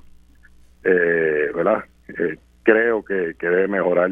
eh, 0.84 1.52
verdad 1.56 1.84
eh, 2.08 2.38
creo 2.64 3.04
que, 3.04 3.36
debe 3.40 3.68
mejorar 3.68 4.12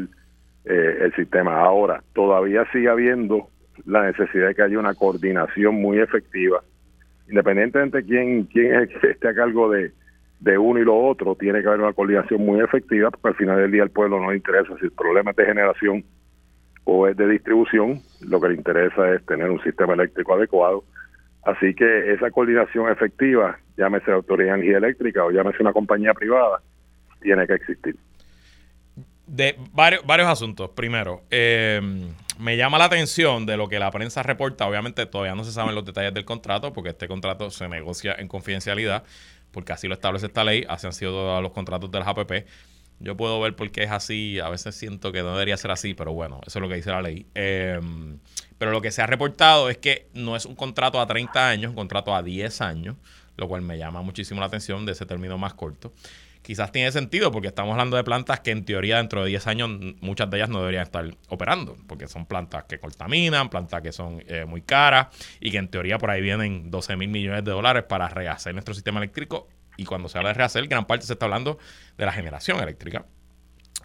el 0.64 1.12
sistema. 1.14 1.58
Ahora 1.58 2.04
todavía 2.14 2.64
sigue 2.72 2.88
habiendo 2.88 3.48
la 3.84 4.04
necesidad 4.04 4.48
de 4.48 4.54
que 4.54 4.62
haya 4.62 4.78
una 4.78 4.94
coordinación 4.94 5.74
muy 5.74 5.98
efectiva. 5.98 6.62
Independientemente 7.28 7.98
de 7.98 8.04
quién 8.04 8.44
quién 8.44 8.74
es 8.74 8.88
que 8.90 9.10
esté 9.10 9.28
a 9.28 9.34
cargo 9.34 9.70
de 9.70 9.92
de 10.42 10.58
uno 10.58 10.80
y 10.80 10.84
lo 10.84 10.98
otro, 10.98 11.36
tiene 11.36 11.62
que 11.62 11.68
haber 11.68 11.80
una 11.80 11.92
coordinación 11.92 12.44
muy 12.44 12.60
efectiva, 12.60 13.12
porque 13.12 13.28
al 13.28 13.36
final 13.36 13.58
del 13.58 13.70
día 13.70 13.84
al 13.84 13.90
pueblo 13.90 14.20
no 14.20 14.30
le 14.30 14.38
interesa 14.38 14.76
si 14.78 14.86
el 14.86 14.90
problema 14.90 15.30
es 15.30 15.36
de 15.36 15.46
generación 15.46 16.04
o 16.82 17.06
es 17.06 17.16
de 17.16 17.28
distribución, 17.28 18.00
lo 18.22 18.40
que 18.40 18.48
le 18.48 18.56
interesa 18.56 19.14
es 19.14 19.24
tener 19.24 19.48
un 19.48 19.62
sistema 19.62 19.94
eléctrico 19.94 20.34
adecuado. 20.34 20.82
Así 21.44 21.74
que 21.74 22.12
esa 22.12 22.32
coordinación 22.32 22.90
efectiva, 22.90 23.56
llámese 23.76 24.10
Autoridad 24.10 24.54
de 24.54 24.58
Energía 24.58 24.78
Eléctrica 24.78 25.24
o 25.24 25.30
llámese 25.30 25.62
una 25.62 25.72
compañía 25.72 26.12
privada, 26.12 26.60
tiene 27.22 27.46
que 27.46 27.54
existir. 27.54 27.96
De 29.26 29.56
varios, 29.72 30.04
varios 30.04 30.28
asuntos. 30.28 30.70
Primero, 30.70 31.22
eh, 31.30 31.80
me 32.38 32.56
llama 32.56 32.78
la 32.78 32.86
atención 32.86 33.46
de 33.46 33.56
lo 33.56 33.68
que 33.68 33.78
la 33.78 33.90
prensa 33.90 34.22
reporta. 34.22 34.66
Obviamente 34.66 35.06
todavía 35.06 35.34
no 35.34 35.44
se 35.44 35.52
saben 35.52 35.74
los 35.74 35.84
detalles 35.84 36.12
del 36.12 36.24
contrato 36.24 36.72
porque 36.72 36.90
este 36.90 37.08
contrato 37.08 37.50
se 37.50 37.68
negocia 37.68 38.14
en 38.18 38.28
confidencialidad 38.28 39.04
porque 39.52 39.72
así 39.72 39.86
lo 39.86 39.94
establece 39.94 40.26
esta 40.26 40.42
ley, 40.42 40.64
así 40.68 40.86
han 40.86 40.92
sido 40.92 41.40
los 41.40 41.52
contratos 41.52 41.90
de 41.90 41.98
las 41.98 42.08
APP. 42.08 42.46
Yo 42.98 43.16
puedo 43.16 43.40
ver 43.40 43.54
por 43.54 43.70
qué 43.70 43.84
es 43.84 43.90
así, 43.90 44.38
a 44.40 44.48
veces 44.48 44.74
siento 44.74 45.12
que 45.12 45.22
no 45.22 45.32
debería 45.32 45.56
ser 45.56 45.70
así, 45.70 45.94
pero 45.94 46.12
bueno, 46.12 46.40
eso 46.46 46.58
es 46.58 46.62
lo 46.62 46.68
que 46.68 46.76
dice 46.76 46.90
la 46.90 47.02
ley. 47.02 47.26
Em, 47.34 48.18
pero 48.58 48.70
lo 48.70 48.80
que 48.80 48.90
se 48.90 49.02
ha 49.02 49.06
reportado 49.06 49.70
es 49.70 49.78
que 49.78 50.08
no 50.14 50.36
es 50.36 50.46
un 50.46 50.54
contrato 50.54 51.00
a 51.00 51.06
30 51.06 51.48
años, 51.48 51.70
un 51.70 51.76
contrato 51.76 52.14
a 52.14 52.22
10 52.22 52.60
años, 52.60 52.96
lo 53.36 53.48
cual 53.48 53.62
me 53.62 53.76
llama 53.76 54.02
muchísimo 54.02 54.40
la 54.40 54.46
atención 54.46 54.86
de 54.86 54.92
ese 54.92 55.04
término 55.04 55.36
más 55.36 55.54
corto, 55.54 55.92
quizás 56.42 56.72
tiene 56.72 56.90
sentido 56.92 57.30
porque 57.30 57.48
estamos 57.48 57.72
hablando 57.72 57.96
de 57.96 58.04
plantas 58.04 58.40
que 58.40 58.50
en 58.50 58.64
teoría 58.64 58.98
dentro 58.98 59.22
de 59.22 59.30
10 59.30 59.46
años 59.46 59.70
muchas 60.00 60.28
de 60.28 60.36
ellas 60.36 60.48
no 60.48 60.58
deberían 60.60 60.82
estar 60.82 61.04
operando, 61.28 61.76
porque 61.86 62.08
son 62.08 62.26
plantas 62.26 62.64
que 62.64 62.78
contaminan, 62.78 63.48
plantas 63.48 63.80
que 63.80 63.92
son 63.92 64.22
eh, 64.26 64.44
muy 64.44 64.62
caras 64.62 65.08
y 65.40 65.50
que 65.50 65.58
en 65.58 65.68
teoría 65.68 65.98
por 65.98 66.10
ahí 66.10 66.20
vienen 66.20 66.70
12 66.70 66.96
mil 66.96 67.08
millones 67.08 67.44
de 67.44 67.50
dólares 67.52 67.84
para 67.84 68.08
rehacer 68.08 68.52
nuestro 68.52 68.74
sistema 68.74 68.98
eléctrico. 68.98 69.48
Y 69.76 69.84
cuando 69.84 70.08
se 70.08 70.18
habla 70.18 70.30
de 70.30 70.34
rehacer, 70.34 70.66
gran 70.68 70.84
parte 70.84 71.06
se 71.06 71.14
está 71.14 71.24
hablando 71.24 71.58
de 71.96 72.04
la 72.04 72.12
generación 72.12 72.60
eléctrica. 72.60 73.06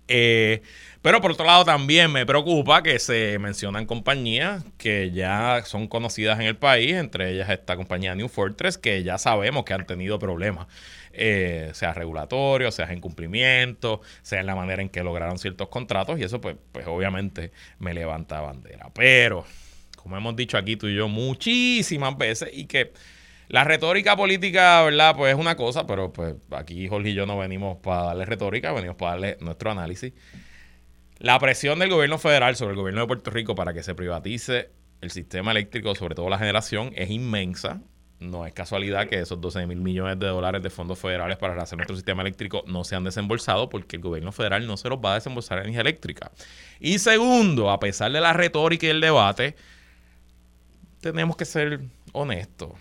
Eh, 0.09 0.61
pero 1.01 1.21
por 1.21 1.31
otro 1.31 1.45
lado 1.45 1.65
también 1.65 2.11
me 2.11 2.25
preocupa 2.25 2.81
que 2.81 2.97
se 2.99 3.37
mencionan 3.39 3.85
compañías 3.85 4.63
que 4.77 5.11
ya 5.11 5.61
son 5.65 5.87
conocidas 5.87 6.39
en 6.39 6.45
el 6.45 6.55
país, 6.55 6.93
entre 6.93 7.31
ellas 7.31 7.49
esta 7.49 7.75
compañía 7.75 8.15
New 8.15 8.29
Fortress, 8.29 8.77
que 8.77 9.03
ya 9.03 9.17
sabemos 9.17 9.65
que 9.65 9.73
han 9.73 9.85
tenido 9.85 10.17
problemas, 10.17 10.67
eh, 11.17 11.71
sea 11.73 11.93
regulatorio, 11.93 12.71
sea 12.71 12.91
en 12.91 13.01
cumplimiento, 13.01 14.01
sea 14.21 14.39
en 14.39 14.45
la 14.45 14.55
manera 14.55 14.81
en 14.81 14.89
que 14.89 15.03
lograron 15.03 15.37
ciertos 15.37 15.67
contratos, 15.69 16.19
y 16.19 16.23
eso 16.23 16.39
pues, 16.39 16.55
pues 16.71 16.87
obviamente 16.87 17.51
me 17.79 17.93
levanta 17.93 18.39
bandera. 18.41 18.89
Pero, 18.93 19.45
como 19.95 20.15
hemos 20.15 20.35
dicho 20.35 20.57
aquí 20.57 20.77
tú 20.77 20.87
y 20.87 20.95
yo 20.95 21.07
muchísimas 21.07 22.17
veces, 22.17 22.49
y 22.53 22.65
que 22.65 22.93
la 23.49 23.63
retórica 23.63 24.15
política, 24.15 24.83
¿verdad? 24.83 25.15
Pues 25.15 25.33
es 25.33 25.39
una 25.39 25.55
cosa, 25.55 25.87
pero 25.87 26.11
pues 26.11 26.35
aquí 26.51 26.87
Jorge 26.87 27.09
y 27.09 27.13
yo 27.13 27.25
no 27.25 27.37
venimos 27.37 27.77
para 27.77 28.07
darle 28.07 28.25
retórica, 28.25 28.73
venimos 28.73 28.97
para 28.97 29.11
darle 29.11 29.37
nuestro 29.39 29.71
análisis. 29.71 30.13
La 31.19 31.39
presión 31.39 31.79
del 31.79 31.89
gobierno 31.89 32.17
federal 32.17 32.55
sobre 32.55 32.71
el 32.71 32.77
gobierno 32.77 33.01
de 33.01 33.07
Puerto 33.07 33.31
Rico 33.31 33.55
para 33.55 33.73
que 33.73 33.83
se 33.83 33.95
privatice 33.95 34.69
el 35.01 35.11
sistema 35.11 35.51
eléctrico, 35.51 35.95
sobre 35.95 36.13
todo 36.13 36.29
la 36.29 36.37
generación, 36.37 36.91
es 36.95 37.09
inmensa. 37.09 37.81
No 38.19 38.45
es 38.47 38.53
casualidad 38.53 39.07
que 39.07 39.19
esos 39.19 39.39
12 39.39 39.67
mil 39.67 39.79
millones 39.79 40.17
de 40.17 40.25
dólares 40.25 40.63
de 40.63 40.71
fondos 40.71 40.97
federales 40.97 41.37
para 41.37 41.61
hacer 41.61 41.77
nuestro 41.77 41.95
sistema 41.95 42.23
eléctrico 42.23 42.63
no 42.65 42.83
se 42.83 42.95
han 42.95 43.03
desembolsado 43.03 43.69
porque 43.69 43.97
el 43.97 44.01
gobierno 44.01 44.31
federal 44.31 44.65
no 44.65 44.75
se 44.75 44.89
los 44.89 44.97
va 44.97 45.11
a 45.11 45.15
desembolsar 45.15 45.59
en 45.59 45.65
energía 45.65 45.81
eléctrica. 45.81 46.31
Y 46.79 46.97
segundo, 46.97 47.69
a 47.69 47.79
pesar 47.79 48.11
de 48.11 48.19
la 48.19 48.33
retórica 48.33 48.87
y 48.87 48.89
el 48.89 49.01
debate, 49.01 49.55
tenemos 50.99 51.37
que 51.37 51.45
ser 51.45 51.81
honestos 52.11 52.71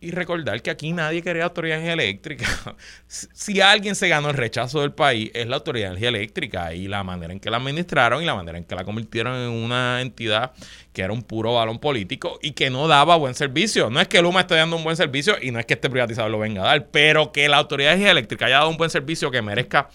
y 0.00 0.12
recordar 0.12 0.62
que 0.62 0.70
aquí 0.70 0.92
nadie 0.92 1.22
quería 1.22 1.44
autoridad 1.44 1.78
energía 1.78 1.94
eléctrica. 1.94 2.46
si 3.06 3.60
alguien 3.60 3.94
se 3.94 4.08
ganó 4.08 4.30
el 4.30 4.36
rechazo 4.36 4.80
del 4.80 4.92
país, 4.92 5.30
es 5.34 5.46
la 5.46 5.56
autoridad 5.56 5.88
energía 5.88 6.08
eléctrica 6.08 6.72
y 6.74 6.86
la 6.86 7.02
manera 7.02 7.32
en 7.32 7.40
que 7.40 7.50
la 7.50 7.56
administraron 7.56 8.22
y 8.22 8.26
la 8.26 8.34
manera 8.34 8.58
en 8.58 8.64
que 8.64 8.74
la 8.74 8.84
convirtieron 8.84 9.34
en 9.34 9.50
una 9.50 10.00
entidad 10.00 10.52
que 10.92 11.02
era 11.02 11.12
un 11.12 11.22
puro 11.22 11.54
balón 11.54 11.78
político 11.78 12.38
y 12.42 12.52
que 12.52 12.70
no 12.70 12.86
daba 12.86 13.16
buen 13.16 13.34
servicio. 13.34 13.90
No 13.90 14.00
es 14.00 14.08
que 14.08 14.22
Luma 14.22 14.40
esté 14.40 14.54
dando 14.54 14.76
un 14.76 14.84
buen 14.84 14.96
servicio 14.96 15.36
y 15.40 15.50
no 15.50 15.58
es 15.58 15.66
que 15.66 15.74
este 15.74 15.90
privatizador 15.90 16.30
lo 16.30 16.38
venga 16.38 16.62
a 16.62 16.66
dar, 16.66 16.88
pero 16.88 17.32
que 17.32 17.48
la 17.48 17.56
autoridad 17.56 17.92
energía 17.92 18.12
eléctrica 18.12 18.46
haya 18.46 18.58
dado 18.58 18.70
un 18.70 18.76
buen 18.76 18.90
servicio 18.90 19.30
que 19.30 19.42
merezca 19.42 19.88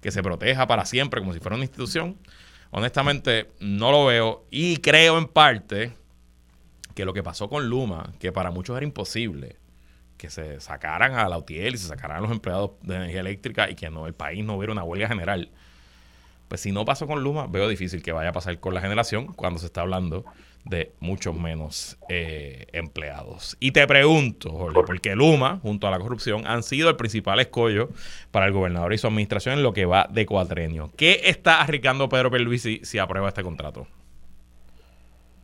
que 0.00 0.10
se 0.10 0.22
proteja 0.22 0.66
para 0.66 0.84
siempre 0.84 1.20
como 1.20 1.32
si 1.32 1.40
fuera 1.40 1.56
una 1.56 1.64
institución. 1.64 2.16
Honestamente, 2.70 3.48
no 3.58 3.90
lo 3.90 4.06
veo 4.06 4.44
y 4.50 4.76
creo 4.78 5.18
en 5.18 5.26
parte 5.26 5.92
que 6.94 7.04
lo 7.04 7.12
que 7.12 7.22
pasó 7.22 7.48
con 7.48 7.68
Luma, 7.68 8.12
que 8.18 8.32
para 8.32 8.50
muchos 8.50 8.76
era 8.76 8.84
imposible, 8.84 9.56
que 10.16 10.30
se 10.30 10.60
sacaran 10.60 11.14
a 11.14 11.28
la 11.28 11.38
UTIEL 11.38 11.74
y 11.74 11.78
se 11.78 11.88
sacaran 11.88 12.18
a 12.18 12.20
los 12.20 12.30
empleados 12.30 12.72
de 12.82 12.96
energía 12.96 13.20
eléctrica 13.20 13.70
y 13.70 13.74
que 13.74 13.88
no 13.90 14.06
el 14.06 14.14
país 14.14 14.44
no 14.44 14.56
hubiera 14.56 14.72
una 14.72 14.84
huelga 14.84 15.08
general. 15.08 15.50
Pues 16.48 16.60
si 16.60 16.72
no 16.72 16.84
pasó 16.84 17.06
con 17.06 17.22
Luma, 17.22 17.46
veo 17.46 17.68
difícil 17.68 18.02
que 18.02 18.12
vaya 18.12 18.30
a 18.30 18.32
pasar 18.32 18.58
con 18.58 18.74
la 18.74 18.80
generación 18.80 19.32
cuando 19.34 19.60
se 19.60 19.66
está 19.66 19.82
hablando 19.82 20.24
de 20.64 20.92
muchos 21.00 21.34
menos 21.34 21.96
eh, 22.08 22.66
empleados. 22.72 23.56
Y 23.60 23.72
te 23.72 23.86
pregunto, 23.86 24.50
Jorge, 24.50 24.80
porque 24.84 25.14
Luma, 25.14 25.58
junto 25.62 25.86
a 25.86 25.90
la 25.90 25.98
corrupción, 25.98 26.46
han 26.46 26.62
sido 26.62 26.90
el 26.90 26.96
principal 26.96 27.40
escollo 27.40 27.90
para 28.30 28.46
el 28.46 28.52
gobernador 28.52 28.92
y 28.92 28.98
su 28.98 29.06
administración 29.06 29.54
en 29.54 29.62
lo 29.62 29.72
que 29.72 29.86
va 29.86 30.08
de 30.10 30.26
cuatrenio. 30.26 30.90
¿Qué 30.96 31.22
está 31.24 31.60
arriesgando 31.60 32.08
Pedro 32.08 32.30
Pierluisi 32.30 32.80
si 32.82 32.98
aprueba 32.98 33.28
este 33.28 33.42
contrato? 33.42 33.86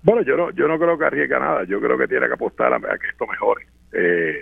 Bueno, 0.06 0.22
yo 0.22 0.36
no, 0.36 0.50
yo 0.52 0.68
no 0.68 0.78
creo 0.78 0.96
que 0.96 1.04
arriesgue 1.04 1.36
nada. 1.36 1.64
Yo 1.64 1.80
creo 1.80 1.98
que 1.98 2.06
tiene 2.06 2.28
que 2.28 2.34
apostar 2.34 2.72
a, 2.72 2.78
que 2.78 3.08
esto 3.08 3.26
mejore. 3.26 3.66
Eh, 3.92 4.40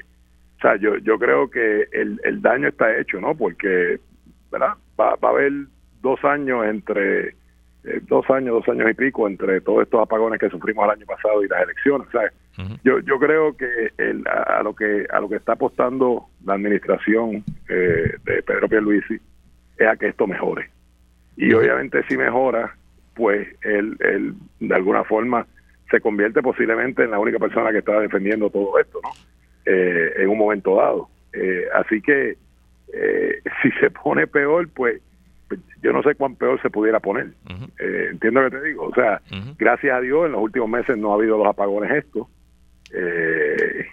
o 0.58 0.60
sea, 0.60 0.76
yo, 0.76 0.98
yo 0.98 1.18
creo 1.18 1.48
que 1.48 1.88
el, 1.90 2.20
el 2.22 2.42
daño 2.42 2.68
está 2.68 2.94
hecho, 2.98 3.18
¿no? 3.18 3.34
Porque, 3.34 3.98
¿verdad? 4.52 4.74
Va, 5.00 5.16
va 5.16 5.28
a 5.28 5.32
haber 5.32 5.52
dos 6.02 6.22
años 6.22 6.66
entre, 6.66 7.28
eh, 7.28 8.00
dos 8.02 8.28
años, 8.28 8.56
dos 8.56 8.68
años 8.68 8.90
y 8.90 8.94
pico 8.94 9.26
entre 9.26 9.62
todos 9.62 9.84
estos 9.84 10.02
apagones 10.02 10.38
que 10.38 10.50
sufrimos 10.50 10.84
el 10.84 10.90
año 10.98 11.06
pasado 11.06 11.42
y 11.42 11.48
las 11.48 11.62
elecciones. 11.62 12.08
¿sabes? 12.12 12.32
Yo, 12.84 12.98
yo 12.98 13.18
creo 13.18 13.56
que 13.56 13.90
el, 13.96 14.22
a, 14.28 14.62
lo 14.62 14.74
que 14.74 15.06
a 15.10 15.18
lo 15.18 15.30
que 15.30 15.36
está 15.36 15.52
apostando 15.52 16.26
la 16.44 16.54
administración 16.54 17.42
eh, 17.70 18.16
de 18.22 18.42
Pedro 18.42 18.68
Pierluisi 18.68 19.18
es 19.78 19.86
a 19.86 19.96
que 19.96 20.08
esto 20.08 20.26
mejore. 20.26 20.68
Y 21.38 21.54
obviamente 21.54 22.04
si 22.06 22.18
mejora, 22.18 22.76
pues 23.14 23.48
él, 23.62 23.96
él 24.00 24.34
de 24.60 24.74
alguna 24.74 25.04
forma 25.04 25.46
se 25.94 26.00
convierte 26.00 26.42
posiblemente 26.42 27.04
en 27.04 27.12
la 27.12 27.20
única 27.20 27.38
persona 27.38 27.70
que 27.70 27.78
está 27.78 28.00
defendiendo 28.00 28.50
todo 28.50 28.78
esto, 28.80 28.98
¿no? 29.02 29.10
Eh, 29.64 30.12
en 30.16 30.28
un 30.28 30.38
momento 30.38 30.76
dado. 30.76 31.08
Eh, 31.32 31.66
así 31.74 32.00
que 32.00 32.36
eh, 32.92 33.40
si 33.62 33.70
se 33.80 33.90
pone 33.90 34.26
peor, 34.26 34.68
pues 34.74 35.00
yo 35.82 35.92
no 35.92 36.02
sé 36.02 36.16
cuán 36.16 36.34
peor 36.34 36.60
se 36.62 36.70
pudiera 36.70 36.98
poner. 36.98 37.28
entiendo 38.10 38.42
lo 38.42 38.50
que 38.50 38.56
te 38.56 38.64
digo. 38.64 38.86
O 38.86 38.94
sea, 38.94 39.20
gracias 39.56 39.96
a 39.96 40.00
Dios 40.00 40.26
en 40.26 40.32
los 40.32 40.40
últimos 40.40 40.68
meses 40.68 40.96
no 40.96 41.12
ha 41.12 41.14
habido 41.14 41.38
los 41.38 41.46
apagones 41.46 41.90
estos. 41.92 42.26
Eh, 42.92 43.86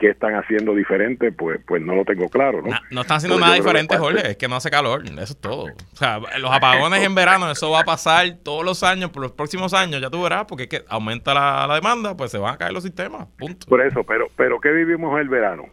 qué 0.00 0.08
están 0.08 0.34
haciendo 0.34 0.74
diferente, 0.74 1.30
pues, 1.30 1.60
pues 1.66 1.82
no 1.82 1.94
lo 1.94 2.06
tengo 2.06 2.30
claro, 2.30 2.62
¿no? 2.62 2.70
No, 2.90 3.02
están 3.02 3.18
haciendo 3.18 3.38
nada 3.38 3.54
diferente, 3.54 3.98
Jorge, 3.98 4.30
es 4.30 4.36
que 4.38 4.48
no 4.48 4.56
hace 4.56 4.70
calor, 4.70 5.04
eso 5.04 5.20
es 5.20 5.36
todo. 5.38 5.64
O 5.64 5.96
sea, 5.96 6.18
los 6.40 6.50
apagones 6.50 7.04
en 7.04 7.14
verano, 7.14 7.50
eso 7.50 7.70
va 7.70 7.80
a 7.80 7.84
pasar 7.84 8.26
todos 8.42 8.64
los 8.64 8.82
años, 8.82 9.10
por 9.10 9.22
los 9.22 9.32
próximos 9.32 9.74
años, 9.74 10.00
ya 10.00 10.08
tú 10.08 10.22
verás, 10.22 10.46
porque 10.46 10.64
es 10.64 10.68
que 10.70 10.80
aumenta 10.88 11.34
la, 11.34 11.74
demanda, 11.74 12.16
pues 12.16 12.30
se 12.30 12.38
van 12.38 12.54
a 12.54 12.56
caer 12.56 12.72
los 12.72 12.82
sistemas, 12.82 13.28
punto. 13.38 13.66
Por 13.68 13.82
eso, 13.82 14.02
pero, 14.04 14.28
pero 14.36 14.58
¿qué 14.58 14.70
vivimos 14.70 15.20
el 15.20 15.28
verano? 15.28 15.66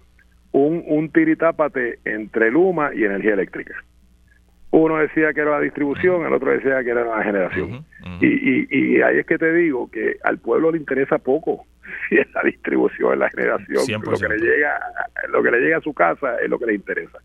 Un, 0.51 0.83
un 0.85 1.09
tiritápate 1.09 1.99
entre 2.03 2.51
Luma 2.51 2.91
y 2.93 3.05
energía 3.05 3.33
eléctrica. 3.33 3.75
Uno 4.71 4.97
decía 4.97 5.33
que 5.33 5.39
era 5.39 5.51
la 5.51 5.61
distribución, 5.61 6.25
el 6.25 6.33
otro 6.33 6.51
decía 6.51 6.83
que 6.83 6.89
era 6.89 7.05
la 7.05 7.23
generación. 7.23 7.85
Y, 8.19 8.27
y, 8.27 8.67
y 8.69 9.01
ahí 9.01 9.19
es 9.19 9.25
que 9.25 9.37
te 9.37 9.53
digo 9.53 9.89
que 9.89 10.17
al 10.21 10.39
pueblo 10.39 10.71
le 10.71 10.77
interesa 10.77 11.17
poco 11.17 11.65
si 12.09 12.17
es 12.17 12.31
la 12.33 12.41
distribución, 12.43 13.13
es 13.13 13.19
la 13.19 13.29
generación, 13.29 14.01
lo 14.03 14.17
que 14.17 14.27
le 14.27 14.37
llega, 14.37 14.79
lo 15.29 15.43
que 15.43 15.51
le 15.51 15.59
llega 15.59 15.77
a 15.77 15.81
su 15.81 15.93
casa 15.93 16.37
es 16.41 16.49
lo 16.49 16.59
que 16.59 16.67
le 16.67 16.75
interesa, 16.75 17.19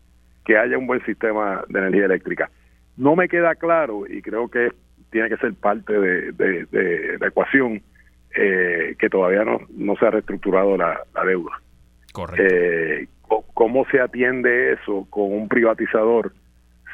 que 0.45 0.57
haya 0.57 0.77
un 0.77 0.87
buen 0.87 1.03
sistema 1.05 1.63
de 1.67 1.79
energía 1.79 2.05
eléctrica. 2.05 2.49
No 2.97 3.15
me 3.15 3.27
queda 3.27 3.55
claro 3.55 4.03
y 4.07 4.21
creo 4.21 4.49
que 4.49 4.71
tiene 5.09 5.29
que 5.29 5.37
ser 5.37 5.53
parte 5.53 5.93
de, 5.93 7.17
la 7.19 7.27
ecuación 7.27 7.81
eh, 8.35 8.95
que 8.97 9.09
todavía 9.09 9.43
no, 9.43 9.59
no 9.69 9.95
se 9.95 10.05
ha 10.05 10.11
reestructurado 10.11 10.75
la, 10.75 10.99
deuda. 11.25 11.51
Correcto. 12.11 12.43
Eh, 12.43 13.07
¿Cómo 13.53 13.85
se 13.89 13.99
atiende 13.99 14.73
eso 14.73 15.07
con 15.09 15.31
un 15.31 15.47
privatizador 15.47 16.33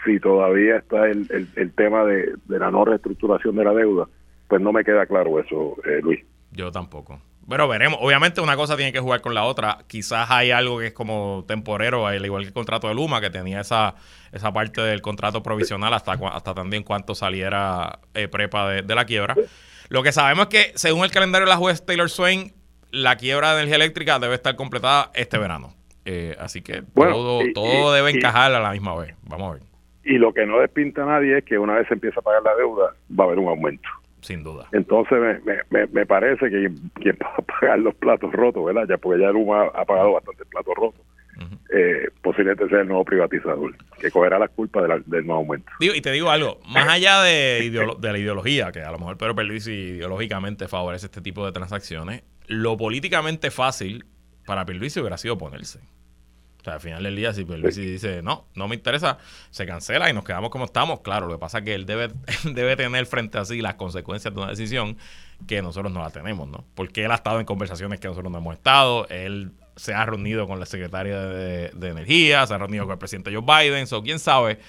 si 0.06 0.20
todavía 0.20 0.78
está 0.78 1.08
el, 1.08 1.28
el, 1.56 1.74
tema 1.74 2.06
de, 2.06 2.34
la 2.48 2.72
no 2.72 2.86
reestructuración 2.86 3.56
de 3.56 3.64
la 3.64 3.74
deuda? 3.74 4.08
Pues 4.48 4.62
no 4.62 4.72
me 4.72 4.84
queda 4.84 5.06
claro 5.06 5.40
eso, 5.40 5.76
eh, 5.86 6.00
Luis. 6.02 6.24
Yo 6.52 6.72
tampoco. 6.72 7.22
Pero 7.50 7.68
veremos. 7.68 8.00
Obviamente 8.02 8.42
una 8.42 8.56
cosa 8.56 8.76
tiene 8.78 8.94
que 8.94 9.00
jugar 9.00 9.22
con 9.22 9.34
la 9.34 9.44
otra. 9.44 9.80
Quizás 9.88 10.30
hay 10.30 10.52
algo 10.52 10.80
que 10.80 10.88
es 10.88 10.94
como 10.94 11.44
temporero, 11.48 12.06
al 12.06 12.24
igual 12.24 12.44
que 12.44 12.50
el 12.50 12.54
contrato 12.54 12.88
de 12.88 12.94
Luma, 12.94 13.20
que 13.20 13.30
tenía 13.30 13.62
esa, 13.62 13.96
esa 14.32 14.54
parte 14.54 14.82
del 14.82 15.02
contrato 15.02 15.42
provisional 15.42 15.94
hasta, 15.94 16.14
hasta 16.14 16.54
también 16.54 16.84
cuánto 16.84 17.16
saliera 17.16 18.00
eh, 18.14 18.28
prepa 18.28 18.70
de, 18.70 18.96
la 18.96 19.06
quiebra. 19.06 19.36
Lo 19.90 20.04
que 20.04 20.12
sabemos 20.12 20.48
es 20.48 20.50
que, 20.50 20.78
según 20.78 21.04
el 21.04 21.12
calendario 21.12 21.48
de 21.48 21.52
la 21.52 21.58
juez 21.58 21.84
Taylor 21.84 22.10
Swain, 22.10 22.54
la 22.92 23.16
quiebra 23.16 23.50
de 23.50 23.64
energía 23.64 23.78
eléctrica 23.78 24.20
debe 24.20 24.36
estar 24.36 24.56
completada 24.56 25.10
este 25.16 25.40
verano. 25.40 25.74
Eh, 26.06 26.36
así 26.40 26.62
que 26.62 26.84
todo, 26.94 27.42
todo 27.54 27.94
debe 27.94 28.12
encajar 28.12 28.54
a 28.54 28.60
la 28.60 28.72
misma 28.72 28.96
vez. 28.96 29.16
Vamos 29.24 29.50
a 29.50 29.54
ver. 29.54 29.64
Y 30.04 30.18
lo 30.18 30.34
que 30.34 30.46
no 30.46 30.60
despinta 30.60 31.04
a 31.04 31.06
nadie 31.06 31.40
es 31.40 31.44
que 31.44 31.58
una 31.58 31.76
vez 31.76 31.88
se 31.88 31.96
empieza 31.96 32.20
a 32.20 32.24
pagar 32.24 32.44
la 32.44 32.56
deuda, 32.56 32.96
va 33.18 33.24
a 33.24 33.28
haber 33.28 33.40
un 33.40 33.48
aumento 33.48 33.90
sin 34.22 34.44
duda. 34.44 34.68
Entonces 34.72 35.18
me, 35.20 35.56
me, 35.70 35.88
me 35.88 36.06
parece 36.06 36.50
que 36.50 36.72
quien 36.96 37.18
va 37.22 37.34
a 37.38 37.42
pagar 37.42 37.80
los 37.80 37.96
platos 37.96 38.32
rotos, 38.34 38.66
¿verdad? 38.66 38.86
Ya 38.88 38.98
porque 38.98 39.22
ya 39.22 39.32
Luma 39.32 39.66
ha 39.74 39.86
pagado 39.86 40.14
bastante 40.14 40.46
platos 40.46 40.74
rotos. 40.76 41.02
Eh, 41.72 42.10
posiblemente 42.22 42.68
sea 42.68 42.82
el 42.82 42.88
nuevo 42.88 43.06
privatizador, 43.06 43.74
que 44.00 44.12
cogerá 44.12 44.38
la 44.40 44.50
culpa 44.50 44.82
del 44.82 45.26
nuevo 45.26 45.36
aumento. 45.36 45.72
Digo, 45.80 45.94
y 45.96 46.02
te 46.02 46.12
digo 46.12 46.30
algo, 46.30 46.60
más 46.68 46.88
allá 46.90 47.22
de, 47.22 47.70
de 48.00 48.12
la 48.12 48.18
ideología, 48.18 48.72
que 48.74 48.82
a 48.82 48.92
lo 48.92 48.98
mejor 48.98 49.18
Pedro 49.18 49.36
Pierluisi 49.36 49.72
ideológicamente 49.72 50.68
favorece 50.68 51.06
este 51.06 51.22
tipo 51.22 51.46
de 51.46 51.54
transacciones, 51.54 52.24
lo 52.48 52.76
políticamente 52.76 53.52
fácil 53.52 54.06
para 54.46 54.66
Pierluisi 54.66 55.00
hubiera 55.00 55.18
sido 55.18 55.36
oponerse. 55.36 55.80
Sea, 56.70 56.76
al 56.76 56.82
final 56.82 57.04
del 57.04 57.16
día, 57.16 57.34
si 57.34 57.46
Pierluisi 57.46 57.82
dice, 57.82 58.22
no, 58.22 58.46
no 58.56 58.68
me 58.68 58.76
interesa, 58.76 59.18
se 59.50 59.66
cancela 59.66 60.10
y 60.10 60.14
nos 60.14 60.24
quedamos 60.24 60.50
como 60.50 60.66
estamos. 60.66 61.02
Claro, 61.02 61.28
lo 61.28 61.34
que 61.34 61.40
pasa 61.40 61.60
es 61.60 61.64
que 61.66 61.74
él 61.74 61.86
debe, 61.86 62.10
debe 62.44 62.76
tener 62.76 63.06
frente 63.06 63.38
a 63.38 63.46
sí 63.46 63.62
las 63.62 63.76
consecuencias 63.76 64.34
de 64.34 64.40
una 64.40 64.50
decisión 64.50 64.98
que 65.48 65.62
nosotros 65.62 65.92
no 65.92 66.02
la 66.02 66.12
tenemos, 66.12 66.48
¿no? 66.48 66.66
Porque 66.76 67.06
él 67.06 67.12
ha 67.12 67.16
estado 67.16 67.40
en 67.40 67.46
conversaciones 67.46 68.00
que 68.00 68.08
nosotros 68.08 68.32
no 68.32 68.38
hemos 68.38 68.56
estado, 68.56 69.08
él 69.10 69.52
se 69.76 69.94
ha 69.94 70.06
reunido 70.06 70.48
con 70.48 70.60
la 70.60 70.66
secretaria 70.66 71.20
de, 71.20 71.88
Energía, 71.88 72.46
se 72.46 72.54
ha 72.54 72.58
reunido 72.58 72.84
con 72.84 72.94
el 72.94 73.00
presidente 73.00 73.34
Joe 73.34 73.42
Biden, 73.42 73.88
o 73.92 74.04
quién 74.04 74.20
sabe 74.20 74.60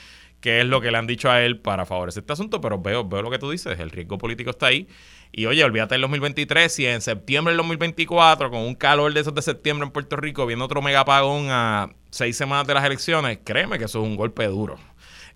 qué 0.40 0.60
es 0.60 0.66
lo 0.66 0.80
que 0.80 0.90
le 0.90 0.98
han 0.98 1.06
dicho 1.06 1.30
a 1.30 1.42
él 1.42 1.58
para 1.58 1.84
favorecer 1.84 2.22
este 2.22 2.32
asunto, 2.32 2.60
pero 2.60 2.80
veo, 2.80 3.06
veo 3.06 3.20
lo 3.20 3.30
que 3.30 3.38
tú 3.38 3.50
dices, 3.50 3.78
el 3.78 3.90
riesgo 3.90 4.16
político 4.16 4.50
está 4.50 4.66
ahí. 4.66 4.88
Y 5.32 5.46
oye, 5.46 5.62
olvídate 5.62 5.94
del 5.94 6.02
2023, 6.02 6.72
si 6.72 6.86
en 6.86 7.00
septiembre 7.00 7.52
del 7.52 7.58
2024, 7.58 8.50
con 8.50 8.60
un 8.60 8.74
calor 8.74 9.12
de 9.12 9.20
esos 9.20 9.34
de 9.34 9.42
septiembre 9.42 9.86
en 9.86 9.92
Puerto 9.92 10.16
Rico, 10.16 10.46
viendo 10.46 10.64
otro 10.64 10.82
megapagón 10.82 11.46
a 11.50 11.90
seis 12.10 12.36
semanas 12.36 12.66
de 12.66 12.74
las 12.74 12.84
elecciones, 12.84 13.38
créeme 13.44 13.78
que 13.78 13.84
eso 13.84 14.02
es 14.02 14.08
un 14.08 14.16
golpe 14.16 14.44
duro 14.46 14.76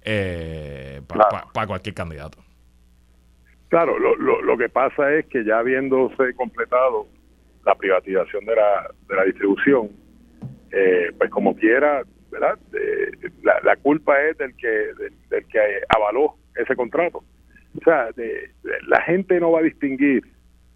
eh, 0.04 1.00
para 1.06 1.66
cualquier 1.66 1.94
candidato. 1.94 2.38
Claro, 3.68 3.98
lo, 3.98 4.14
lo, 4.16 4.42
lo, 4.42 4.56
que 4.56 4.68
pasa 4.68 5.12
es 5.14 5.26
que 5.26 5.44
ya 5.44 5.58
habiéndose 5.58 6.34
completado 6.36 7.08
la 7.64 7.74
privatización 7.74 8.44
de 8.44 8.54
la, 8.54 8.90
de 9.08 9.16
la 9.16 9.24
distribución, 9.24 9.90
eh, 10.70 11.10
pues 11.18 11.30
como 11.30 11.56
quiera, 11.56 12.02
¿verdad? 12.30 12.58
la, 13.42 13.60
la, 13.64 13.76
culpa 13.76 14.20
es 14.22 14.38
del 14.38 14.54
que, 14.56 14.68
del, 14.68 15.46
que 15.48 15.58
avaló 15.88 16.36
ese 16.54 16.76
contrato. 16.76 17.24
O 17.76 17.84
sea, 17.84 18.08
la 18.86 19.02
gente 19.02 19.40
no 19.40 19.52
va 19.52 19.60
a 19.60 19.62
distinguir, 19.62 20.22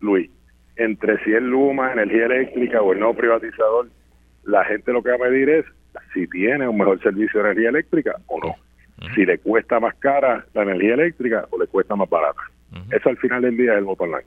Luis, 0.01 0.31
entre 0.77 1.23
si 1.25 1.33
es 1.33 1.43
Luma, 1.43 1.93
energía 1.93 2.27
eléctrica 2.27 2.83
o 2.83 2.93
el 2.93 3.01
no 3.01 3.15
privatizador. 3.15 3.89
La 4.45 4.65
gente 4.65 4.93
lo 4.93 5.03
que 5.03 5.11
va 5.11 5.17
a 5.17 5.31
medir 5.31 5.49
es 5.49 5.65
si 6.15 6.27
tiene 6.29 6.67
un 6.69 6.79
mejor 6.79 7.01
servicio 7.03 7.41
de 7.41 7.51
energía 7.51 7.69
eléctrica 7.71 8.17
o 8.27 8.41
no. 8.41 8.55
Si 9.15 9.25
le 9.25 9.39
cuesta 9.39 9.79
más 9.79 9.95
cara 9.97 10.45
la 10.55 10.63
energía 10.63 10.95
eléctrica 10.95 11.47
o 11.51 11.59
le 11.59 11.67
cuesta 11.67 11.95
más 11.95 12.09
barata. 12.09 12.41
Eso 12.91 13.09
al 13.09 13.17
final 13.19 13.43
del 13.43 13.57
día 13.57 13.73
es 13.73 13.79
el 13.79 13.85
voto 13.85 14.05
online. 14.05 14.27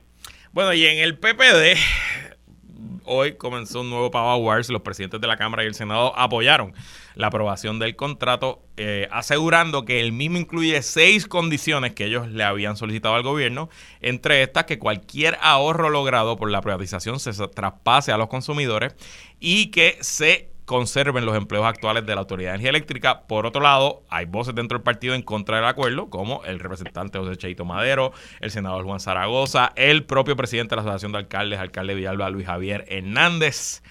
Bueno, 0.52 0.72
y 0.72 0.84
en 0.86 0.98
el 0.98 1.16
PPD, 1.16 1.76
hoy 3.04 3.36
comenzó 3.36 3.80
un 3.80 3.90
nuevo 3.90 4.10
Power 4.10 4.42
Wars. 4.42 4.68
Los 4.68 4.82
presidentes 4.82 5.20
de 5.20 5.26
la 5.26 5.36
Cámara 5.36 5.64
y 5.64 5.66
el 5.66 5.74
Senado 5.74 6.16
apoyaron 6.18 6.74
la 7.14 7.26
aprobación 7.26 7.78
del 7.78 7.96
contrato, 7.96 8.62
eh, 8.76 9.08
asegurando 9.10 9.84
que 9.84 10.00
el 10.00 10.12
mismo 10.12 10.38
incluye 10.38 10.80
seis 10.82 11.26
condiciones 11.26 11.92
que 11.92 12.06
ellos 12.06 12.28
le 12.28 12.44
habían 12.44 12.76
solicitado 12.76 13.14
al 13.14 13.22
gobierno, 13.22 13.68
entre 14.00 14.42
estas 14.42 14.64
que 14.64 14.78
cualquier 14.78 15.38
ahorro 15.40 15.90
logrado 15.90 16.36
por 16.36 16.50
la 16.50 16.60
privatización 16.60 17.20
se 17.20 17.32
traspase 17.48 18.12
a 18.12 18.16
los 18.16 18.28
consumidores 18.28 18.94
y 19.40 19.70
que 19.70 19.98
se 20.00 20.51
conserven 20.64 21.26
los 21.26 21.36
empleos 21.36 21.64
actuales 21.64 22.06
de 22.06 22.14
la 22.14 22.20
Autoridad 22.20 22.50
de 22.50 22.54
Energía 22.54 22.70
Eléctrica. 22.70 23.22
Por 23.26 23.46
otro 23.46 23.62
lado, 23.62 24.02
hay 24.08 24.26
voces 24.26 24.54
dentro 24.54 24.78
del 24.78 24.84
partido 24.84 25.14
en 25.14 25.22
contra 25.22 25.56
del 25.56 25.66
acuerdo, 25.66 26.08
como 26.08 26.44
el 26.44 26.60
representante 26.60 27.18
José 27.18 27.36
Cheito 27.36 27.64
Madero, 27.64 28.12
el 28.40 28.50
senador 28.50 28.84
Juan 28.84 29.00
Zaragoza, 29.00 29.72
el 29.76 30.04
propio 30.04 30.36
presidente 30.36 30.70
de 30.70 30.76
la 30.76 30.82
Asociación 30.82 31.12
de 31.12 31.18
Alcaldes, 31.18 31.58
alcalde 31.58 31.94
Villalba, 31.94 32.30
Luis 32.30 32.46
Javier 32.46 32.84
Hernández. 32.88 33.82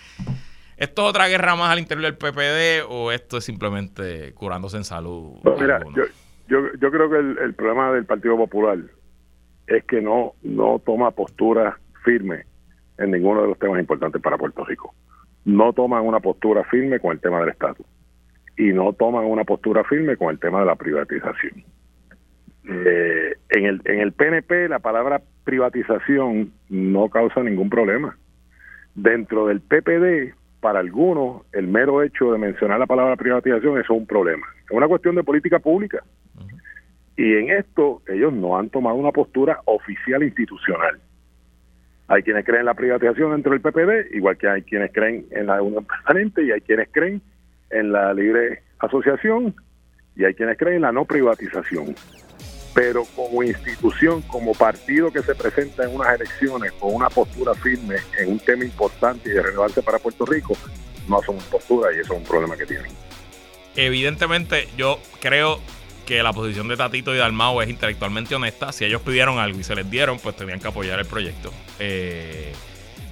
¿Esto 0.78 1.04
es 1.04 1.10
otra 1.10 1.28
guerra 1.28 1.56
más 1.56 1.72
al 1.72 1.80
interior 1.80 2.06
del 2.06 2.18
PPD 2.18 2.90
o 2.90 3.12
esto 3.12 3.38
es 3.38 3.44
simplemente 3.44 4.34
curándose 4.34 4.78
en 4.78 4.84
salud? 4.84 5.38
mira, 5.60 5.80
yo, 5.96 6.04
yo, 6.48 6.74
yo, 6.80 6.92
creo 6.92 7.10
que 7.10 7.18
el, 7.18 7.38
el, 7.38 7.54
problema 7.54 7.92
del 7.92 8.06
Partido 8.06 8.36
Popular 8.38 8.80
es 9.68 9.84
que 9.84 10.02
no, 10.02 10.34
no 10.42 10.82
toma 10.84 11.12
postura 11.12 11.78
firme 12.04 12.46
en 12.98 13.12
ninguno 13.12 13.44
de 13.44 13.50
los 13.50 13.60
temas 13.60 13.80
importantes 13.80 14.20
para 14.22 14.38
Puerto 14.38 14.66
Rico 14.66 14.96
no 15.46 15.74
toman 15.74 16.06
una 16.06 16.20
postura 16.20 16.64
firme 16.66 17.00
con 17.00 17.12
el 17.12 17.20
tema 17.20 17.40
del 17.40 17.50
estatus 17.50 17.86
y 18.58 18.74
no 18.74 18.94
toman 18.94 19.26
una 19.26 19.44
postura 19.44 19.84
firme 19.84 20.18
con 20.18 20.30
el 20.30 20.40
tema 20.40 20.60
de 20.60 20.66
la 20.66 20.76
privatización. 20.76 21.64
Eh, 22.70 23.36
en, 23.50 23.66
el, 23.66 23.82
en 23.86 24.00
el 24.00 24.12
PNP 24.12 24.70
la 24.70 24.80
palabra 24.80 25.22
privatización 25.44 26.52
no 26.70 27.10
causa 27.10 27.42
ningún 27.42 27.70
problema. 27.70 28.18
Dentro 28.94 29.48
del 29.48 29.62
PPD, 29.62 30.36
para 30.60 30.80
algunos, 30.80 31.44
el 31.54 31.68
mero 31.68 32.04
hecho 32.04 32.32
de 32.32 32.38
mencionar 32.38 32.80
la 32.80 32.86
palabra 32.86 33.16
privatización 33.16 33.80
es 33.80 33.90
un 33.90 34.06
problema. 34.06 34.46
Es 34.66 34.72
una 34.72 34.88
cuestión 34.88 35.16
de 35.16 35.24
política 35.24 35.60
pública. 35.60 36.04
Y 37.18 37.34
en 37.36 37.50
esto 37.50 38.02
ellos 38.08 38.32
no 38.34 38.58
han 38.58 38.70
tomado 38.70 38.96
una 38.96 39.12
postura 39.12 39.60
oficial 39.66 40.24
institucional. 40.24 41.00
Hay 42.12 42.24
quienes 42.24 42.44
creen 42.44 42.60
en 42.60 42.66
la 42.66 42.74
privatización 42.74 43.32
dentro 43.32 43.54
del 43.54 43.62
PPD, 43.62 44.14
igual 44.14 44.38
que 44.38 44.50
hay 44.50 44.64
quienes 44.64 44.92
creen 44.92 45.26
en 45.32 45.48
la 45.48 45.62
unión 45.62 45.86
permanente 45.86 46.44
y 46.44 46.52
hay 46.52 46.60
quienes 46.60 46.90
creen 46.92 47.22
en 47.70 47.94
la 47.94 48.14
libre 48.14 48.64
asociación 48.80 49.56
y 50.18 50.26
hay 50.26 50.34
quienes 50.34 50.58
creen 50.58 50.76
en 50.76 50.82
la 50.82 50.92
no 50.92 51.06
privatización. 51.06 51.96
Pero 52.76 53.06
como 53.16 53.44
institución, 53.44 54.22
como 54.24 54.52
partido 54.52 55.10
que 55.10 55.22
se 55.22 55.34
presenta 55.36 55.86
en 55.86 55.96
unas 55.96 56.14
elecciones 56.14 56.74
con 56.74 56.94
una 56.94 57.08
postura 57.08 57.54
firme 57.54 57.96
en 58.20 58.32
un 58.34 58.40
tema 58.40 58.66
importante 58.66 59.30
y 59.30 59.32
de 59.32 59.44
relevancia 59.44 59.82
para 59.82 59.98
Puerto 59.98 60.26
Rico, 60.26 60.58
no 61.08 61.18
asumen 61.18 61.44
postura 61.50 61.94
y 61.96 62.00
eso 62.00 62.12
es 62.12 62.20
un 62.20 62.26
problema 62.26 62.58
que 62.58 62.66
tienen. 62.66 62.92
Evidentemente, 63.78 64.68
yo 64.76 65.00
creo 65.22 65.60
que 66.06 66.24
la 66.24 66.34
posición 66.34 66.68
de 66.68 66.78
Tatito 66.78 67.14
y 67.14 67.18
Dalmau 67.18 67.62
es 67.62 67.70
intelectualmente 67.70 68.36
honesta. 68.36 68.72
Si 68.72 68.86
ellos 68.86 69.02
pidieron 69.02 69.40
algo 69.40 69.60
y 69.60 69.64
se 69.64 69.76
les 69.76 69.90
dieron, 69.90 70.20
pues 70.20 70.36
tenían 70.36 70.60
que 70.60 70.68
apoyar 70.68 71.00
el 71.00 71.06
proyecto. 71.06 71.52
Eh, 71.80 72.54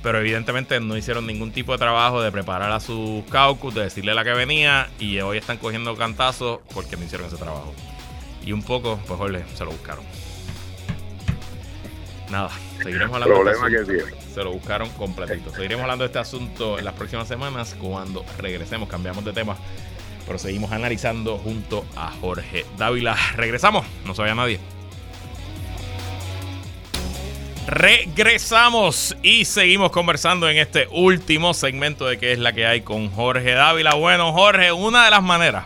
pero 0.01 0.19
evidentemente 0.19 0.79
no 0.79 0.95
hicieron 0.95 1.27
ningún 1.27 1.51
tipo 1.51 1.73
de 1.73 1.77
trabajo 1.77 2.21
de 2.21 2.31
preparar 2.31 2.71
a 2.71 2.79
sus 2.79 3.23
caucus, 3.25 3.75
de 3.75 3.83
decirle 3.83 4.13
la 4.13 4.23
que 4.23 4.31
venía 4.31 4.89
y 4.99 5.19
hoy 5.19 5.37
están 5.37 5.57
cogiendo 5.57 5.95
cantazos 5.95 6.59
porque 6.73 6.95
no 6.95 7.03
hicieron 7.03 7.27
ese 7.27 7.37
trabajo. 7.37 7.73
Y 8.45 8.53
un 8.53 8.63
poco, 8.63 8.99
pues 9.07 9.19
Jorge, 9.19 9.43
se 9.55 9.65
lo 9.65 9.71
buscaron. 9.71 10.05
Nada, 12.29 12.51
seguiremos 12.81 13.21
hablando 13.21 13.43
de 13.43 13.51
este 13.51 13.77
asunto. 13.81 14.17
Se 14.33 14.43
lo 14.43 14.51
buscaron 14.51 14.89
completito. 14.91 15.51
Seguiremos 15.51 15.83
hablando 15.83 16.03
de 16.03 16.07
este 16.07 16.19
asunto 16.19 16.77
en 16.77 16.85
las 16.85 16.93
próximas 16.93 17.27
semanas 17.27 17.75
cuando 17.79 18.23
regresemos. 18.37 18.87
Cambiamos 18.87 19.25
de 19.25 19.33
tema 19.33 19.57
pero 20.29 20.37
seguimos 20.37 20.71
analizando 20.71 21.39
junto 21.39 21.83
a 21.95 22.11
Jorge 22.21 22.63
Dávila. 22.77 23.17
Regresamos, 23.35 23.83
no 24.05 24.13
se 24.13 24.21
vaya 24.21 24.35
nadie. 24.35 24.59
Regresamos 27.65 29.17
y 29.23 29.45
seguimos 29.45 29.89
conversando 29.89 30.47
en 30.47 30.57
este 30.57 30.87
último 30.91 31.55
segmento 31.55 32.05
de 32.05 32.19
qué 32.19 32.31
es 32.31 32.37
la 32.37 32.53
que 32.53 32.67
hay 32.67 32.81
con 32.81 33.09
Jorge 33.09 33.53
Dávila. 33.53 33.95
Bueno, 33.95 34.31
Jorge, 34.31 34.71
una 34.71 35.05
de 35.05 35.09
las 35.09 35.23
maneras 35.23 35.65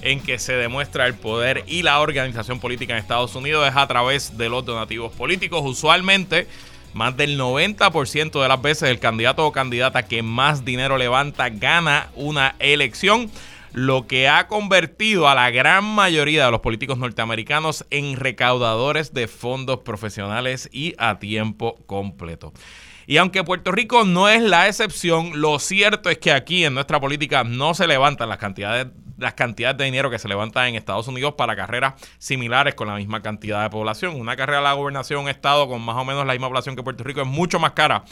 en 0.00 0.20
que 0.20 0.38
se 0.38 0.52
demuestra 0.52 1.08
el 1.08 1.14
poder 1.14 1.64
y 1.66 1.82
la 1.82 1.98
organización 1.98 2.60
política 2.60 2.92
en 2.92 3.00
Estados 3.00 3.34
Unidos 3.34 3.68
es 3.68 3.74
a 3.74 3.88
través 3.88 4.38
de 4.38 4.48
los 4.48 4.64
donativos 4.64 5.12
políticos. 5.12 5.62
Usualmente, 5.64 6.46
más 6.92 7.16
del 7.16 7.36
90% 7.36 8.40
de 8.40 8.48
las 8.48 8.62
veces 8.62 8.90
el 8.90 9.00
candidato 9.00 9.44
o 9.44 9.50
candidata 9.50 10.04
que 10.04 10.22
más 10.22 10.64
dinero 10.64 10.98
levanta 10.98 11.48
gana 11.48 12.10
una 12.14 12.54
elección 12.60 13.28
lo 13.74 14.06
que 14.06 14.28
ha 14.28 14.46
convertido 14.46 15.28
a 15.28 15.34
la 15.34 15.50
gran 15.50 15.84
mayoría 15.84 16.44
de 16.44 16.50
los 16.52 16.60
políticos 16.60 16.96
norteamericanos 16.96 17.84
en 17.90 18.14
recaudadores 18.14 19.12
de 19.12 19.26
fondos 19.26 19.80
profesionales 19.80 20.70
y 20.72 20.94
a 20.96 21.18
tiempo 21.18 21.76
completo. 21.86 22.52
Y 23.06 23.16
aunque 23.16 23.42
Puerto 23.42 23.72
Rico 23.72 24.04
no 24.04 24.28
es 24.28 24.42
la 24.42 24.68
excepción, 24.68 25.40
lo 25.40 25.58
cierto 25.58 26.08
es 26.08 26.18
que 26.18 26.30
aquí 26.30 26.64
en 26.64 26.72
nuestra 26.72 27.00
política 27.00 27.42
no 27.42 27.74
se 27.74 27.88
levantan 27.88 28.28
las 28.28 28.38
cantidades, 28.38 28.86
las 29.18 29.34
cantidades 29.34 29.76
de 29.76 29.84
dinero 29.86 30.08
que 30.08 30.20
se 30.20 30.28
levantan 30.28 30.68
en 30.68 30.76
Estados 30.76 31.08
Unidos 31.08 31.34
para 31.36 31.56
carreras 31.56 31.94
similares 32.18 32.76
con 32.76 32.86
la 32.86 32.94
misma 32.94 33.22
cantidad 33.22 33.64
de 33.64 33.70
población. 33.70 34.18
Una 34.18 34.36
carrera 34.36 34.60
a 34.60 34.62
la 34.62 34.72
gobernación 34.72 35.24
un 35.24 35.28
estado 35.28 35.68
con 35.68 35.82
más 35.82 35.96
o 35.96 36.04
menos 36.04 36.24
la 36.24 36.32
misma 36.32 36.46
población 36.46 36.76
que 36.76 36.84
Puerto 36.84 37.02
Rico 37.02 37.22
es 37.22 37.26
mucho 37.26 37.58
más 37.58 37.72
cara 37.72 38.04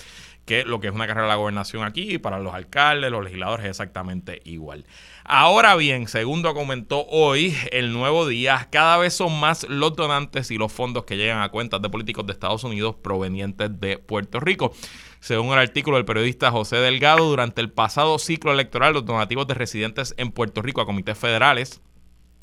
que 0.45 0.65
lo 0.65 0.81
que 0.81 0.89
es 0.89 0.93
una 0.93 1.07
carrera 1.07 1.27
a 1.27 1.29
la 1.29 1.37
gobernación 1.37 1.85
aquí, 1.85 2.19
para 2.19 2.41
los 2.41 2.53
alcaldes, 2.53 3.11
los 3.11 3.23
legisladores 3.23 3.65
es 3.65 3.71
exactamente 3.71 4.43
igual. 4.45 4.85
Ahora 5.25 5.77
bien, 5.77 6.09
según 6.09 6.43
documentó 6.43 7.07
hoy 7.07 7.57
el 7.71 7.93
nuevo 7.93 8.27
día, 8.27 8.69
cada 8.73 8.97
vez 8.99 9.15
son 9.15 9.39
más 9.39 9.65
los 9.69 9.95
donantes 9.95 10.51
y 10.51 10.59
los 10.59 10.73
fondos 10.73 11.05
que 11.05 11.17
llegan 11.17 11.43
a 11.43 11.49
cuentas 11.51 11.81
de 11.81 11.89
políticos 11.89 12.27
de 12.27 12.33
Estados 12.33 12.65
Unidos 12.65 12.97
provenientes 13.01 13.71
de 13.81 13.99
Puerto 13.99 14.41
Rico. 14.41 14.73
Según 15.21 15.53
el 15.53 15.61
artículo 15.61 15.97
del 15.97 16.05
periodista 16.05 16.51
José 16.51 16.77
Delgado, 16.77 17.25
durante 17.29 17.61
el 17.61 17.71
pasado 17.71 18.19
ciclo 18.19 18.53
electoral, 18.53 18.95
los 18.95 19.07
donativos 19.07 19.47
de 19.47 19.55
residentes 19.55 20.15
en 20.17 20.33
Puerto 20.33 20.61
Rico 20.61 20.81
a 20.81 20.87
comités 20.87 21.17
federales 21.17 21.81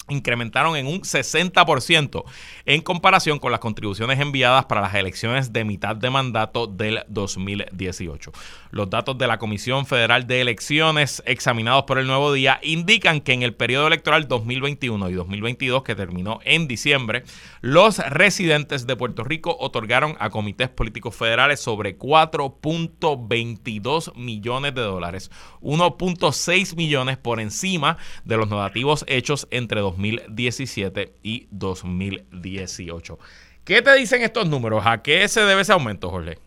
incrementaron 0.10 0.76
en 0.76 0.88
un 0.88 1.01
60% 1.01 2.24
en 2.66 2.82
comparación 2.82 3.39
con 3.39 3.51
las 3.51 3.60
contribuciones 3.60 4.20
enviadas 4.20 4.66
para 4.66 4.82
las 4.82 4.95
elecciones 4.95 5.53
de 5.53 5.64
mitad 5.64 5.95
de 5.95 6.10
mandato 6.10 6.68
del 6.68 7.03
2018. 7.07 8.32
Los 8.72 8.89
datos 8.89 9.18
de 9.18 9.28
la 9.28 9.39
Comisión 9.39 9.86
Federal 9.86 10.28
de 10.28 10.41
Elecciones 10.41 11.24
examinados 11.26 11.84
por 11.84 11.99
el 11.99 12.07
Nuevo 12.07 12.34
Día 12.34 12.60
indican 12.62 13.22
que 13.22 13.34
en 13.34 13.43
el 13.43 13.53
periodo 13.53 13.88
electoral 13.88 14.28
2021 14.28 15.10
y 15.10 15.14
2022 15.14 15.84
que 15.84 15.95
terminó 15.95 16.39
en 16.43 16.68
diciembre, 16.68 17.24
los 17.62 17.97
residentes 17.97 18.88
de 18.88 18.95
Puerto 18.95 19.24
Rico 19.24 19.55
otorgaron 19.60 20.16
a 20.20 20.30
comités 20.30 20.70
políticos 20.70 21.16
federales 21.16 21.60
sobre 21.60 21.97
4.22 21.97 24.16
millones 24.16 24.76
de 24.76 24.82
dólares, 24.82 25.32
1.6 25.62 26.76
millones 26.76 27.18
por 27.18 27.39
encima 27.39 27.97
de 28.24 28.38
los 28.38 28.49
donativos 28.49 29.05
hechos 29.07 29.47
entre 29.51 29.82
2017 30.00 31.14
y 31.22 31.47
2018. 31.52 33.20
¿Qué 33.66 33.82
te 33.82 33.93
dicen 33.95 34.22
estos 34.22 34.50
números? 34.50 34.84
¿A 34.86 35.02
qué 35.02 35.28
se 35.28 35.41
debe 35.41 35.62
ese 35.62 35.74
aumento, 35.74 36.10
Jorge? 36.10 36.38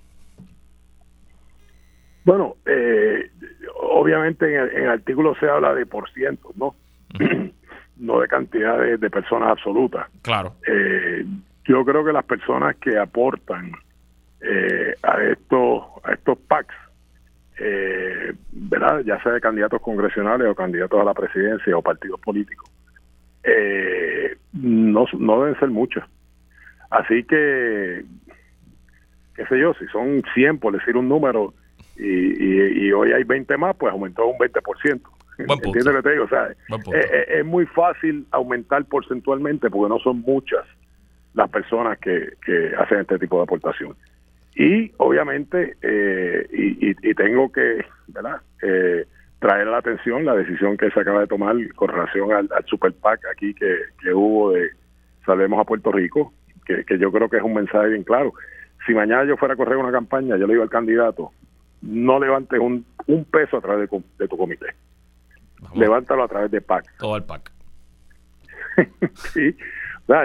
Bueno, 2.24 2.56
eh, 2.66 3.30
obviamente 3.80 4.46
en 4.46 4.84
el, 4.84 4.88
artículo 4.88 5.34
se 5.38 5.48
habla 5.48 5.74
de 5.74 5.86
por 5.86 6.10
ciento, 6.10 6.50
¿no? 6.56 6.74
no 7.96 8.20
de 8.20 8.28
cantidad 8.28 8.78
de, 8.78 9.10
personas 9.10 9.50
absolutas. 9.50 10.06
Claro. 10.22 10.54
Eh, 10.66 11.24
yo 11.64 11.84
creo 11.84 12.04
que 12.04 12.12
las 12.12 12.24
personas 12.24 12.76
que 12.76 12.98
aportan 12.98 13.72
eh, 14.40 14.94
a 15.02 15.22
estos 15.22 15.84
a 16.02 16.12
estos 16.12 16.38
PACs, 16.38 16.74
eh, 17.60 18.32
¿verdad? 18.50 19.00
ya 19.04 19.22
sea 19.22 19.32
de 19.32 19.40
candidatos 19.40 19.80
congresionales 19.80 20.48
o 20.48 20.54
candidatos 20.54 21.00
a 21.00 21.04
la 21.04 21.14
presidencia 21.14 21.76
o 21.76 21.82
partidos 21.82 22.18
políticos, 22.20 22.68
eh, 23.44 24.36
no, 24.52 25.06
no 25.18 25.42
deben 25.42 25.58
ser 25.58 25.68
muchos. 25.70 26.04
Así 26.90 27.24
que, 27.24 28.04
qué 29.34 29.46
sé 29.46 29.58
yo, 29.58 29.74
si 29.74 29.86
son 29.86 30.22
100, 30.34 30.58
por 30.58 30.74
decir 30.74 30.96
un 30.96 31.08
número, 31.08 31.54
y, 31.96 32.86
y, 32.86 32.92
hoy 32.92 33.12
hay 33.12 33.24
20 33.24 33.56
más, 33.56 33.76
pues 33.76 33.92
aumentó 33.92 34.26
un 34.26 34.38
20%. 34.38 35.00
¿Entiendes 35.38 35.84
lo 35.84 35.94
que 35.94 36.02
te 36.02 36.12
digo? 36.12 36.24
O 36.24 36.28
sea, 36.28 36.48
es, 37.28 37.44
muy 37.44 37.66
fácil 37.66 38.26
aumentar 38.30 38.84
porcentualmente 38.84 39.70
porque 39.70 39.88
no 39.88 39.98
son 39.98 40.20
muchas 40.20 40.64
las 41.34 41.50
personas 41.50 41.98
que, 41.98 42.34
que 42.44 42.72
hacen 42.78 43.00
este 43.00 43.18
tipo 43.18 43.38
de 43.38 43.44
aportación. 43.44 43.96
Y 44.54 44.92
obviamente, 44.98 45.76
eh, 45.80 46.46
y, 46.52 46.90
y, 46.90 47.14
tengo 47.14 47.50
que 47.50 47.82
¿verdad? 48.08 48.40
Eh, 48.62 49.06
traer 49.42 49.66
la 49.66 49.78
atención 49.78 50.24
la 50.24 50.36
decisión 50.36 50.76
que 50.76 50.88
se 50.90 51.00
acaba 51.00 51.20
de 51.20 51.26
tomar 51.26 51.56
con 51.74 51.88
relación 51.88 52.32
al, 52.32 52.48
Super 52.66 52.92
PAC 52.92 53.20
aquí 53.32 53.52
que, 53.52 53.76
que, 54.00 54.14
hubo 54.14 54.52
de 54.52 54.70
Salvemos 55.26 55.60
a 55.60 55.64
Puerto 55.64 55.90
Rico, 55.90 56.32
que, 56.64 56.84
que 56.84 56.96
yo 56.96 57.10
creo 57.10 57.28
que 57.28 57.38
es 57.38 57.42
un 57.42 57.54
mensaje 57.54 57.88
bien 57.88 58.04
claro. 58.04 58.32
Si 58.86 58.94
mañana 58.94 59.24
yo 59.24 59.36
fuera 59.36 59.54
a 59.54 59.56
correr 59.56 59.76
una 59.76 59.90
campaña, 59.90 60.36
yo 60.36 60.46
le 60.46 60.54
digo 60.54 60.62
al 60.62 60.70
candidato, 60.70 61.32
no 61.82 62.20
levantes 62.20 62.60
un, 62.60 62.86
un 63.08 63.24
peso 63.24 63.56
a 63.56 63.60
través 63.60 63.90
de, 63.90 64.28
tu 64.28 64.36
comité. 64.36 64.66
Levántalo 65.74 66.22
a 66.22 66.28
través 66.28 66.50
de 66.52 66.60
PAC. 66.60 66.84
Todo 66.98 67.16
el 67.16 67.24
PAC. 67.24 67.50
sí, 69.14 69.56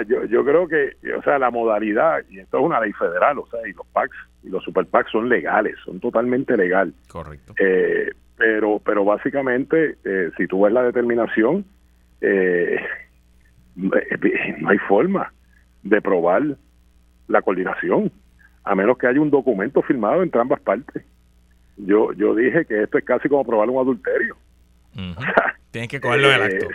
yo, 0.06 0.24
yo 0.26 0.44
creo 0.44 0.68
que, 0.68 0.96
o 1.16 1.22
sea, 1.22 1.40
la 1.40 1.50
modalidad, 1.50 2.22
y 2.30 2.38
esto 2.38 2.58
es 2.58 2.64
una 2.64 2.80
ley 2.80 2.92
federal, 2.92 3.38
o 3.38 3.46
sea, 3.48 3.66
y 3.68 3.72
los 3.72 3.86
PACs 3.88 4.16
y 4.44 4.48
los 4.48 4.62
super 4.62 4.86
PACs 4.86 5.10
son 5.10 5.28
legales, 5.28 5.74
son 5.84 5.98
totalmente 5.98 6.56
legales. 6.56 6.94
Correcto. 7.08 7.54
Eh, 7.58 8.12
pero, 8.38 8.80
pero 8.84 9.04
básicamente, 9.04 9.98
eh, 10.04 10.30
si 10.36 10.46
tú 10.46 10.62
ves 10.62 10.72
la 10.72 10.84
determinación, 10.84 11.64
eh, 12.20 12.80
no 13.74 14.68
hay 14.68 14.78
forma 14.88 15.32
de 15.82 16.00
probar 16.00 16.42
la 17.26 17.42
coordinación, 17.42 18.10
a 18.64 18.74
menos 18.74 18.96
que 18.96 19.06
haya 19.06 19.20
un 19.20 19.30
documento 19.30 19.82
firmado 19.82 20.22
entre 20.22 20.40
ambas 20.40 20.60
partes. 20.60 21.04
Yo, 21.76 22.12
yo 22.12 22.34
dije 22.34 22.64
que 22.64 22.82
esto 22.84 22.98
es 22.98 23.04
casi 23.04 23.28
como 23.28 23.44
probar 23.44 23.68
un 23.68 23.78
adulterio. 23.78 24.36
Tienes 25.70 25.90
que 25.90 26.00
cogerlo 26.00 26.30
en 26.30 26.34
el 26.34 26.42
acto. 26.42 26.68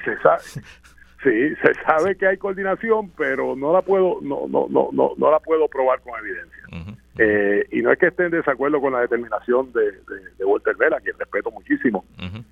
Sí, 1.24 1.56
se 1.62 1.74
sabe 1.86 2.18
que 2.18 2.28
hay 2.28 2.38
coordinación, 2.38 3.10
pero 3.18 3.56
no 3.56 3.72
la 3.72 3.82
puedo, 3.82 4.20
no, 4.22 4.46
no, 4.50 4.68
no, 4.70 4.90
no, 4.92 5.14
no 5.18 5.32
la 5.32 5.40
puedo 5.40 5.70
probar 5.70 6.02
con 6.02 6.14
evidencia. 6.20 6.98
Eh, 7.18 7.68
y 7.72 7.82
no 7.82 7.92
es 7.92 8.00
que 8.00 8.08
esté 8.08 8.26
en 8.26 8.32
desacuerdo 8.32 8.82
con 8.82 8.94
la 8.94 9.02
determinación 9.02 9.72
de, 9.72 9.92
de, 9.92 10.46
Walter 10.46 10.76
Vela, 10.76 11.00
que 11.00 11.12
respeto 11.12 11.52
muchísimo. 11.52 12.06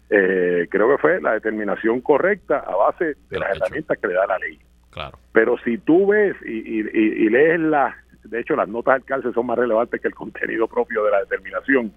Eh, 0.09 0.67
creo 0.69 0.89
que 0.89 1.01
fue 1.01 1.21
la 1.21 1.33
determinación 1.33 2.01
correcta 2.01 2.59
a 2.59 2.75
base 2.75 3.15
de 3.29 3.39
las 3.39 3.55
herramientas 3.57 3.97
que 3.97 4.07
le 4.07 4.13
da 4.13 4.27
la 4.27 4.37
ley. 4.37 4.59
Claro. 4.91 5.17
Pero 5.31 5.57
si 5.63 5.77
tú 5.79 6.07
ves 6.07 6.35
y, 6.45 6.79
y, 6.79 7.29
lees 7.29 7.59
las, 7.59 7.95
de 8.23 8.39
hecho 8.39 8.55
las 8.55 8.67
notas 8.67 8.95
del 8.95 9.05
cárcel 9.05 9.33
son 9.33 9.47
más 9.47 9.57
relevantes 9.57 9.99
que 9.99 10.07
el 10.07 10.15
contenido 10.15 10.67
propio 10.67 11.05
de 11.05 11.11
la 11.11 11.19
determinación. 11.21 11.91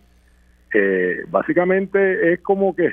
Eh, 0.73 1.25
básicamente 1.29 2.33
es 2.33 2.41
como 2.41 2.75
que 2.75 2.93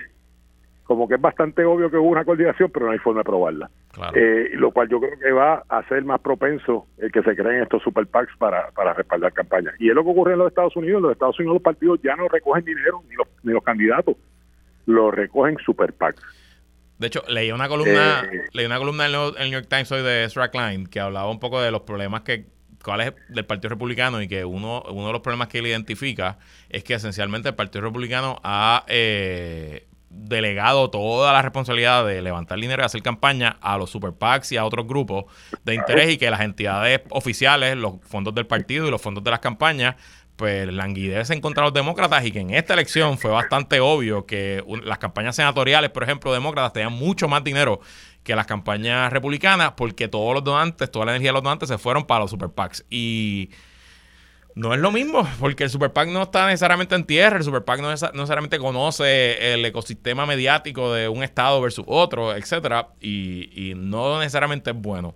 como 0.83 1.07
que 1.07 1.15
es 1.15 1.21
bastante 1.21 1.63
obvio 1.63 1.89
que 1.89 1.97
hubo 1.97 2.09
una 2.09 2.25
coordinación, 2.25 2.69
pero 2.71 2.87
no 2.87 2.91
hay 2.91 2.99
forma 2.99 3.21
de 3.21 3.25
probarla. 3.25 3.69
Eh, 4.13 4.49
lo 4.53 4.71
cual 4.71 4.89
yo 4.89 4.99
creo 4.99 5.17
que 5.19 5.31
va 5.31 5.63
a 5.69 5.87
ser 5.87 6.03
más 6.03 6.19
propenso 6.21 6.87
el 6.97 7.11
que 7.11 7.21
se 7.23 7.35
creen 7.35 7.63
estos 7.63 7.81
super 7.83 8.05
PACs 8.07 8.35
para, 8.37 8.71
para 8.71 8.93
respaldar 8.93 9.33
campañas. 9.33 9.73
Y 9.79 9.89
es 9.89 9.95
lo 9.95 10.03
que 10.03 10.09
ocurre 10.09 10.33
en 10.33 10.39
los 10.39 10.49
Estados 10.49 10.75
Unidos. 10.75 10.97
En 10.97 11.03
los 11.03 11.11
Estados 11.13 11.39
Unidos 11.39 11.55
los 11.55 11.63
partidos 11.63 11.99
ya 12.03 12.15
no 12.15 12.27
recogen 12.27 12.65
dinero, 12.65 13.03
ni 13.09 13.15
los, 13.15 13.27
ni 13.43 13.53
los 13.53 13.63
candidatos, 13.63 14.15
lo 14.85 15.11
recogen 15.11 15.57
super 15.65 15.93
PACs. 15.93 16.21
De 16.97 17.07
hecho, 17.07 17.23
leí 17.27 17.51
una 17.51 17.67
columna, 17.67 18.23
eh, 18.31 18.43
leí 18.53 18.65
una 18.65 18.77
columna 18.77 19.07
en 19.07 19.15
el 19.15 19.49
New 19.49 19.59
York 19.59 19.67
Times 19.69 19.91
hoy 19.91 20.03
de 20.03 20.25
Ezra 20.25 20.51
Klein 20.51 20.85
que 20.85 20.99
hablaba 20.99 21.31
un 21.31 21.39
poco 21.39 21.59
de 21.59 21.71
los 21.71 21.81
problemas 21.81 22.21
que 22.21 22.45
cuál 22.83 23.15
del 23.29 23.45
Partido 23.45 23.69
Republicano 23.69 24.21
y 24.21 24.27
que 24.27 24.45
uno, 24.45 24.83
uno 24.89 25.07
de 25.07 25.13
los 25.13 25.21
problemas 25.21 25.47
que 25.47 25.59
él 25.59 25.67
identifica 25.67 26.37
es 26.69 26.83
que 26.83 26.93
esencialmente 26.93 27.49
el 27.49 27.55
Partido 27.55 27.81
Republicano 27.83 28.39
ha 28.43 28.83
eh, 28.87 29.87
delegado 30.11 30.89
toda 30.89 31.33
la 31.33 31.41
responsabilidad 31.41 32.05
de 32.05 32.21
levantar 32.21 32.59
dinero 32.59 32.83
y 32.83 32.85
hacer 32.85 33.01
campaña 33.01 33.57
a 33.61 33.77
los 33.77 33.89
super 33.89 34.13
PACs 34.13 34.51
y 34.51 34.57
a 34.57 34.65
otros 34.65 34.87
grupos 34.87 35.25
de 35.63 35.75
interés 35.75 36.11
y 36.11 36.17
que 36.17 36.29
las 36.29 36.41
entidades 36.41 37.01
oficiales, 37.09 37.77
los 37.77 37.95
fondos 38.03 38.35
del 38.35 38.45
partido 38.45 38.87
y 38.87 38.91
los 38.91 39.01
fondos 39.01 39.23
de 39.23 39.31
las 39.31 39.39
campañas, 39.39 39.95
pues 40.35 40.71
languidecen 40.73 41.39
contra 41.39 41.63
los 41.63 41.73
demócratas 41.73 42.25
y 42.25 42.31
que 42.31 42.39
en 42.39 42.51
esta 42.51 42.73
elección 42.73 43.17
fue 43.17 43.29
bastante 43.29 43.79
obvio 43.79 44.25
que 44.25 44.63
las 44.83 44.97
campañas 44.97 45.35
senatoriales, 45.35 45.91
por 45.91 46.03
ejemplo, 46.03 46.33
demócratas 46.33 46.73
tenían 46.73 46.93
mucho 46.93 47.27
más 47.27 47.43
dinero 47.43 47.79
que 48.23 48.35
las 48.35 48.47
campañas 48.47 49.11
republicanas 49.13 49.73
porque 49.77 50.07
todos 50.07 50.33
los 50.33 50.43
donantes, 50.43 50.89
toda 50.89 51.05
la 51.05 51.11
energía 51.11 51.29
de 51.29 51.33
los 51.33 51.43
donantes 51.43 51.69
se 51.69 51.77
fueron 51.77 52.05
para 52.05 52.21
los 52.21 52.31
super 52.31 52.49
PACs. 52.49 52.85
Y 52.89 53.51
no 54.55 54.73
es 54.73 54.79
lo 54.79 54.91
mismo, 54.91 55.27
porque 55.39 55.63
el 55.63 55.69
Super 55.69 55.93
PAC 55.93 56.09
no 56.09 56.23
está 56.23 56.47
necesariamente 56.47 56.95
en 56.95 57.05
tierra, 57.05 57.37
el 57.37 57.43
Super 57.43 57.63
PAC 57.63 57.81
no, 57.81 57.89
necesariamente 57.89 58.59
conoce 58.59 59.53
el 59.53 59.65
ecosistema 59.65 60.25
mediático 60.25 60.93
de 60.93 61.07
un 61.09 61.23
estado 61.23 61.61
versus 61.61 61.85
otro, 61.87 62.35
etcétera, 62.35 62.89
y, 62.99 63.73
no 63.75 64.19
necesariamente 64.19 64.71
es 64.71 64.75
bueno. 64.75 65.15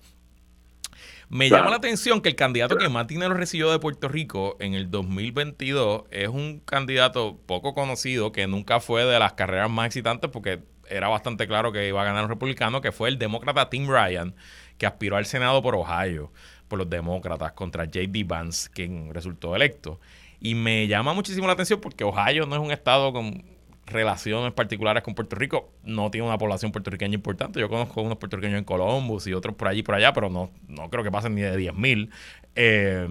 Me 1.27 1.49
llama 1.49 1.71
la 1.71 1.77
atención 1.77 2.21
que 2.21 2.29
el 2.29 2.35
candidato 2.35 2.77
que 2.77 2.87
más 2.87 3.07
dinero 3.07 3.33
recibió 3.33 3.71
de 3.71 3.79
Puerto 3.79 4.07
Rico 4.07 4.57
en 4.59 4.75
el 4.75 4.91
2022 4.91 6.03
es 6.11 6.29
un 6.29 6.59
candidato 6.59 7.39
poco 7.47 7.73
conocido 7.73 8.31
que 8.31 8.45
nunca 8.45 8.79
fue 8.79 9.05
de 9.05 9.17
las 9.17 9.33
carreras 9.33 9.69
más 9.69 9.87
excitantes 9.87 10.29
porque 10.29 10.61
era 10.87 11.07
bastante 11.07 11.47
claro 11.47 11.71
que 11.71 11.87
iba 11.87 11.99
a 11.99 12.05
ganar 12.05 12.25
un 12.25 12.29
republicano, 12.29 12.79
que 12.79 12.91
fue 12.91 13.09
el 13.09 13.17
demócrata 13.17 13.71
Tim 13.71 13.89
Ryan, 13.89 14.35
que 14.77 14.85
aspiró 14.85 15.17
al 15.17 15.25
Senado 15.25 15.63
por 15.63 15.75
Ohio 15.75 16.31
por 16.67 16.79
los 16.79 16.89
demócratas 16.89 17.53
contra 17.53 17.85
J.D. 17.85 18.23
Vance, 18.25 18.69
quien 18.71 19.13
resultó 19.13 19.55
electo. 19.55 19.99
Y 20.39 20.55
me 20.55 20.87
llama 20.87 21.13
muchísimo 21.13 21.47
la 21.47 21.53
atención 21.53 21.79
porque 21.81 22.03
Ohio 22.03 22.45
no 22.45 22.55
es 22.55 22.61
un 22.61 22.71
estado 22.71 23.13
con 23.13 23.43
relaciones 23.85 24.51
particulares 24.53 25.03
con 25.03 25.13
Puerto 25.13 25.35
Rico, 25.35 25.69
no 25.83 26.09
tiene 26.09 26.25
una 26.25 26.37
población 26.37 26.71
puertorriqueña 26.71 27.13
importante. 27.13 27.59
Yo 27.59 27.69
conozco 27.69 28.01
unos 28.01 28.17
puertorriqueños 28.17 28.57
en 28.57 28.63
Columbus 28.63 29.27
y 29.27 29.33
otros 29.33 29.55
por 29.55 29.67
allí 29.67 29.79
y 29.79 29.83
por 29.83 29.95
allá, 29.95 30.11
pero 30.11 30.29
no, 30.29 30.49
no 30.67 30.89
creo 30.89 31.03
que 31.03 31.11
pasen 31.11 31.35
ni 31.35 31.41
de 31.41 31.57
10.000 31.57 31.73
mil. 31.75 32.09
Eh, 32.55 33.07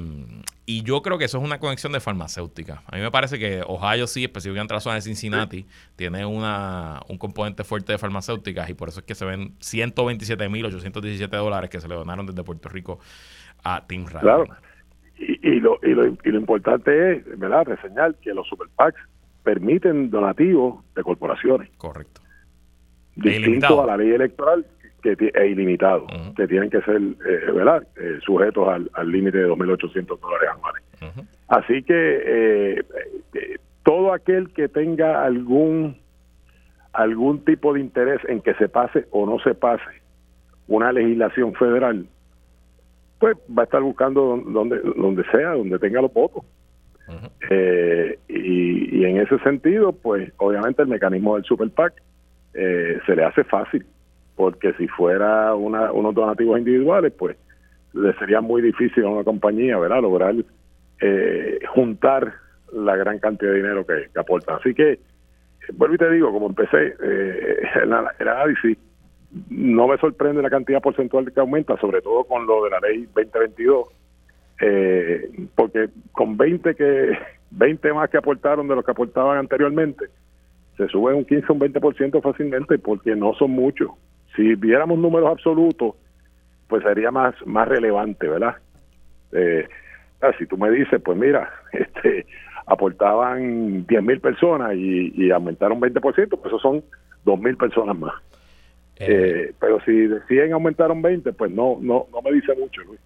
y 0.67 0.83
yo 0.83 1.03
creo 1.03 1.19
que 1.19 1.27
eso 1.27 1.39
es 1.39 1.45
una 1.45 1.61
conexión 1.61 1.93
de 1.93 2.01
farmacéutica. 2.01 2.83
A 2.87 2.97
mí 2.97 3.03
me 3.03 3.11
parece 3.11 3.39
que 3.39 3.63
Ohio 3.67 4.07
sí, 4.07 4.25
específicamente 4.25 4.73
la 4.75 4.81
zona 4.81 4.97
de 4.97 5.03
Cincinnati, 5.03 5.67
tiene 5.95 6.25
una, 6.25 7.03
un 7.09 7.19
componente 7.19 7.63
fuerte 7.65 7.93
de 7.93 7.99
farmacéuticas 7.99 8.69
y 8.71 8.75
por 8.75 8.89
eso 8.89 9.01
es 9.01 9.07
que 9.07 9.15
se 9.15 9.25
ven 9.25 9.57
127.817 9.59 11.29
dólares 11.29 11.71
que 11.71 11.81
se 11.81 11.87
le 11.87 11.95
donaron 11.95 12.27
desde 12.27 12.43
Puerto 12.43 12.69
Rico 12.69 12.99
a 13.65 13.85
Tim 13.87 14.07
Ryan. 14.07 14.21
Claro. 14.21 14.47
Y, 15.17 15.61
lo, 15.61 15.79
y, 15.83 15.95
lo, 15.95 16.07
y 16.07 16.31
lo 16.31 16.39
importante 16.39 17.13
es, 17.13 17.39
¿verdad?, 17.39 17.65
reseñar 17.67 18.15
que 18.17 18.35
los 18.35 18.47
super 18.49 18.69
PACs 18.77 19.01
permiten 19.43 20.11
donativos 20.11 20.85
de 20.95 21.03
corporaciones. 21.03 21.71
Correcto. 21.79 22.21
Distinto 23.17 23.83
a 23.83 23.87
la 23.87 23.97
ley 23.97 24.11
electoral 24.11 24.67
que 25.03 25.13
es 25.13 25.51
ilimitado, 25.51 26.07
que 26.35 26.49
tienen 26.49 26.71
que 26.71 26.81
ser, 26.81 26.97
eh, 26.97 27.53
¿verdad?, 27.53 27.87
eh, 27.97 28.19
sujetos 28.25 28.67
al, 28.69 29.11
límite 29.13 29.39
de 29.39 29.49
2.800 29.49 30.19
dólares 30.19 30.49
anuales. 30.51 30.83
Así 31.49 31.83
que 31.83 32.23
eh, 32.25 32.85
todo 33.83 34.15
aquel 34.15 34.51
que 34.55 34.69
tenga 34.69 35.23
algún 35.25 35.99
algún 36.95 37.45
tipo 37.45 37.75
de 37.75 37.81
interés 37.81 38.21
en 38.29 38.41
que 38.41 38.55
se 38.55 38.69
pase 38.69 39.07
o 39.11 39.27
no 39.27 39.39
se 39.41 39.55
pase 39.55 39.83
una 40.69 40.93
legislación 40.93 41.53
federal, 41.55 42.07
pues 43.25 43.39
va 43.57 43.63
a 43.63 43.65
estar 43.65 43.81
buscando 43.81 44.39
donde 44.45 44.79
donde 44.81 45.25
sea, 45.33 45.53
donde 45.53 45.79
tenga 45.79 46.03
los 46.03 46.13
votos. 46.13 46.45
Eh, 47.49 48.19
y, 48.29 49.03
en 49.03 49.17
ese 49.17 49.39
sentido, 49.39 49.93
pues 49.93 50.31
obviamente 50.37 50.83
el 50.83 50.89
mecanismo 50.89 51.35
del 51.35 51.45
Super 51.45 51.71
PAC 51.71 51.95
eh, 52.53 52.99
se 53.07 53.17
le 53.17 53.25
hace 53.25 53.45
fácil, 53.45 53.87
porque 54.37 54.75
si 54.75 54.89
fuera 54.89 55.55
una, 55.55 55.91
unos 55.91 56.15
donativos 56.15 56.59
individuales, 56.59 57.15
pues 57.19 57.39
le 57.95 58.13
sería 58.19 58.43
muy 58.43 58.61
difícil 58.61 59.05
a 59.05 59.09
una 59.09 59.25
compañía, 59.25 59.79
¿verdad?, 59.79 60.03
lograr 60.03 60.35
eh, 61.01 61.61
juntar 61.75 62.31
la 62.75 62.95
gran 62.95 63.21
cantidad 63.21 63.53
de 63.53 63.57
dinero 63.57 63.87
que, 63.87 64.19
aportan. 64.21 64.57
Así 64.57 64.75
que, 64.75 64.99
vuelvo 65.73 65.95
y 65.95 65.99
te 65.99 66.11
digo, 66.11 66.31
como 66.31 66.49
empecé 66.49 66.95
el, 67.01 67.95
el 68.19 68.29
análisis, 68.29 68.77
no 69.51 69.89
me 69.89 69.99
sorprende 69.99 70.43
la 70.43 70.51
cantidad 70.51 70.81
porcentual 70.81 71.33
que 71.33 71.41
aumenta, 71.41 71.77
sobre 71.79 72.01
todo 72.03 72.25
con 72.25 72.47
lo 72.47 72.65
de 72.65 72.71
la 72.71 72.81
ley 72.81 73.09
2022 73.15 73.89
eh, 74.61 75.31
porque 75.55 75.89
con 76.13 76.37
20 76.37 76.75
que 76.75 77.19
20 77.51 77.93
más 77.93 78.11
que 78.11 78.19
aportaron 78.19 78.69
de 78.69 78.75
los 78.75 78.85
que 78.85 78.91
aportaban 78.91 79.39
anteriormente, 79.39 80.07
se 80.77 80.89
sube 80.89 81.15
un 81.15 81.25
15 81.25 81.47
o 81.49 81.55
un 81.55 81.61
20% 81.61 82.21
fácilmente 82.23 82.79
porque 82.79 83.15
no 83.15 83.35
son 83.35 83.53
muchos. 83.53 83.91
Si 84.35 84.55
viéramos 84.57 84.99
números 84.99 85.31
absolutos, 85.31 85.95
pues 86.67 86.83
sería 86.83 87.13
más, 87.13 87.35
más 87.47 87.69
relevante, 87.69 88.29
¿verdad? 88.29 88.57
Eh, 89.33 89.69
ah, 90.21 90.33
si 90.37 90.47
tú 90.47 90.57
me 90.57 90.71
dices, 90.71 91.01
pues 91.05 91.17
mira, 91.17 91.49
este 91.73 92.27
aportaban 92.67 93.87
10 93.87 94.03
mil 94.03 94.21
personas 94.21 94.75
y, 94.75 95.31
aumentaron 95.31 95.81
20%, 95.81 96.01
pues 96.01 96.47
eso 96.47 96.59
son 96.59 96.83
2 97.25 97.39
mil 97.39 97.57
personas 97.57 97.97
más. 97.97 98.15
Eh. 98.97 99.07
Eh, 99.09 99.53
pero 99.61 99.81
si 99.85 99.93
deciden 99.93 100.53
aumentaron 100.53 101.03
20, 101.03 101.33
pues 101.33 101.51
no, 101.51 101.79
no, 101.81 102.07
no 102.13 102.23
me 102.23 102.33
dice 102.33 102.55
mucho, 102.59 102.83
Luis. 102.83 103.01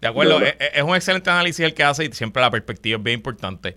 De 0.00 0.08
acuerdo, 0.08 0.40
es, 0.40 0.54
es, 0.58 0.82
un 0.82 0.94
excelente 0.94 1.30
análisis 1.30 1.64
el 1.64 1.74
que 1.74 1.82
hace 1.82 2.04
y 2.04 2.12
siempre 2.12 2.42
la 2.42 2.50
perspectiva 2.50 2.98
es 2.98 3.02
bien 3.02 3.18
importante. 3.18 3.74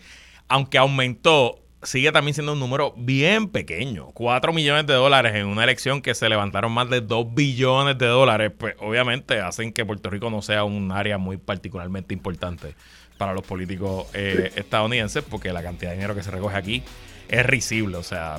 Aunque 0.49 0.77
aumentó, 0.77 1.59
sigue 1.83 2.11
también 2.11 2.33
siendo 2.33 2.53
un 2.53 2.59
número 2.59 2.93
bien 2.97 3.49
pequeño. 3.49 4.07
4 4.13 4.53
millones 4.53 4.87
de 4.87 4.93
dólares 4.93 5.35
en 5.35 5.45
una 5.47 5.63
elección 5.63 6.01
que 6.01 6.13
se 6.15 6.27
levantaron 6.29 6.71
más 6.71 6.89
de 6.89 7.01
2 7.01 7.33
billones 7.33 7.97
de 7.97 8.07
dólares, 8.07 8.51
pues 8.57 8.75
obviamente 8.79 9.39
hacen 9.39 9.71
que 9.71 9.85
Puerto 9.85 10.09
Rico 10.09 10.29
no 10.29 10.41
sea 10.41 10.63
un 10.63 10.91
área 10.91 11.17
muy 11.17 11.37
particularmente 11.37 12.13
importante 12.13 12.73
para 13.17 13.33
los 13.33 13.45
políticos 13.45 14.07
eh, 14.13 14.51
estadounidenses, 14.55 15.23
porque 15.23 15.51
la 15.51 15.63
cantidad 15.63 15.91
de 15.91 15.97
dinero 15.97 16.15
que 16.15 16.23
se 16.23 16.31
recoge 16.31 16.55
aquí 16.55 16.83
es 17.29 17.45
risible. 17.45 17.97
O 17.97 18.03
sea, 18.03 18.37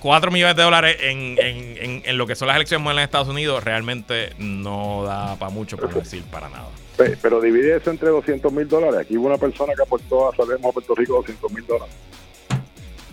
4 0.00 0.30
millones 0.30 0.56
de 0.56 0.62
dólares 0.62 0.96
en, 1.00 1.36
en, 1.38 2.02
en, 2.04 2.18
lo 2.18 2.26
que 2.26 2.34
son 2.34 2.48
las 2.48 2.56
elecciones 2.56 2.90
en 2.90 2.98
Estados 2.98 3.28
Unidos 3.28 3.64
realmente 3.64 4.32
no 4.38 5.04
da 5.04 5.36
para 5.36 5.50
mucho, 5.50 5.76
por 5.76 5.92
decir 5.92 6.22
para 6.30 6.48
nada. 6.48 6.68
Pero 6.96 7.40
divide 7.40 7.76
eso 7.76 7.90
entre 7.90 8.08
200 8.08 8.52
mil 8.52 8.68
dólares. 8.68 9.00
Aquí 9.00 9.16
hubo 9.16 9.26
una 9.26 9.38
persona 9.38 9.74
que 9.74 9.82
aportó 9.82 10.30
a 10.30 10.36
Sabemos 10.36 10.70
a 10.70 10.72
Puerto 10.72 10.94
Rico 10.94 11.14
200 11.16 11.52
mil 11.52 11.66
dólares. 11.66 11.94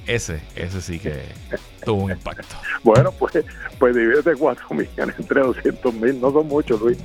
Ese, 0.05 0.41
ese 0.55 0.81
sí 0.81 0.99
que 0.99 1.21
tuvo 1.85 2.03
un 2.03 2.11
impacto. 2.11 2.55
Bueno, 2.83 3.11
pues, 3.11 3.43
pues 3.79 3.95
divide 3.95 4.35
4 4.35 4.65
millones 4.71 5.15
entre 5.17 5.41
200 5.41 5.93
mil, 5.93 6.19
no 6.19 6.31
son 6.31 6.47
muchos, 6.47 6.79
Luis. 6.81 6.97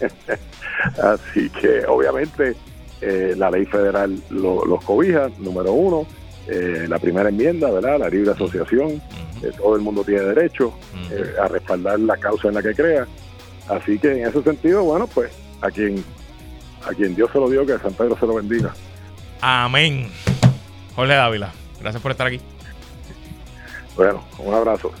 Así 1.02 1.48
que 1.50 1.84
obviamente 1.86 2.54
eh, 3.00 3.34
la 3.36 3.50
ley 3.50 3.64
federal 3.66 4.22
los 4.30 4.84
cobija, 4.84 5.28
número 5.38 5.72
uno. 5.72 6.06
Eh, 6.48 6.86
la 6.88 6.98
primera 6.98 7.28
enmienda, 7.28 7.70
¿verdad? 7.70 8.00
La 8.00 8.08
libre 8.08 8.32
asociación, 8.32 9.00
eh, 9.42 9.52
todo 9.56 9.76
el 9.76 9.82
mundo 9.82 10.02
tiene 10.04 10.22
derecho 10.22 10.74
a 11.40 11.48
respaldar 11.48 12.00
la 12.00 12.16
causa 12.16 12.48
en 12.48 12.54
la 12.54 12.62
que 12.62 12.74
crea. 12.74 13.06
Así 13.68 13.98
que 13.98 14.12
en 14.12 14.26
ese 14.26 14.42
sentido, 14.42 14.82
bueno, 14.82 15.06
pues 15.06 15.32
a 15.60 15.70
quien, 15.70 16.04
a 16.84 16.92
quien 16.94 17.14
Dios 17.14 17.30
se 17.32 17.38
lo 17.38 17.48
dio, 17.48 17.64
que 17.64 17.78
San 17.78 17.94
Pedro 17.94 18.16
se 18.18 18.26
lo 18.26 18.34
bendiga. 18.34 18.74
Amén. 19.40 20.10
Jorge 20.96 21.14
Dávila, 21.14 21.52
gracias 21.80 22.02
por 22.02 22.10
estar 22.10 22.26
aquí. 22.26 22.40
Bueno, 23.96 24.24
un 24.38 24.54
abrazo. 24.54 24.92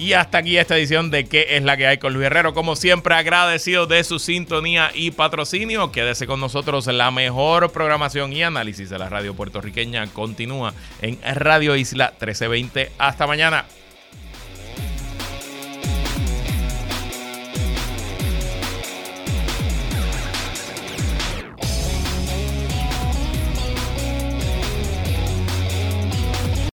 Y 0.00 0.14
hasta 0.14 0.38
aquí 0.38 0.56
esta 0.56 0.78
edición 0.78 1.10
de 1.10 1.26
¿Qué 1.26 1.48
es 1.50 1.62
la 1.62 1.76
que 1.76 1.86
hay 1.86 1.98
con 1.98 2.14
Luis 2.14 2.24
Herrero? 2.24 2.54
Como 2.54 2.74
siempre, 2.74 3.14
agradecido 3.14 3.86
de 3.86 4.02
su 4.02 4.18
sintonía 4.18 4.90
y 4.94 5.10
patrocinio. 5.10 5.92
Quédese 5.92 6.26
con 6.26 6.40
nosotros. 6.40 6.86
La 6.86 7.10
mejor 7.10 7.70
programación 7.70 8.32
y 8.32 8.42
análisis 8.42 8.88
de 8.88 8.98
la 8.98 9.10
radio 9.10 9.34
puertorriqueña 9.34 10.06
continúa 10.06 10.72
en 11.02 11.18
Radio 11.34 11.76
Isla 11.76 12.14
1320. 12.18 12.92
Hasta 12.96 13.26
mañana. 13.26 13.66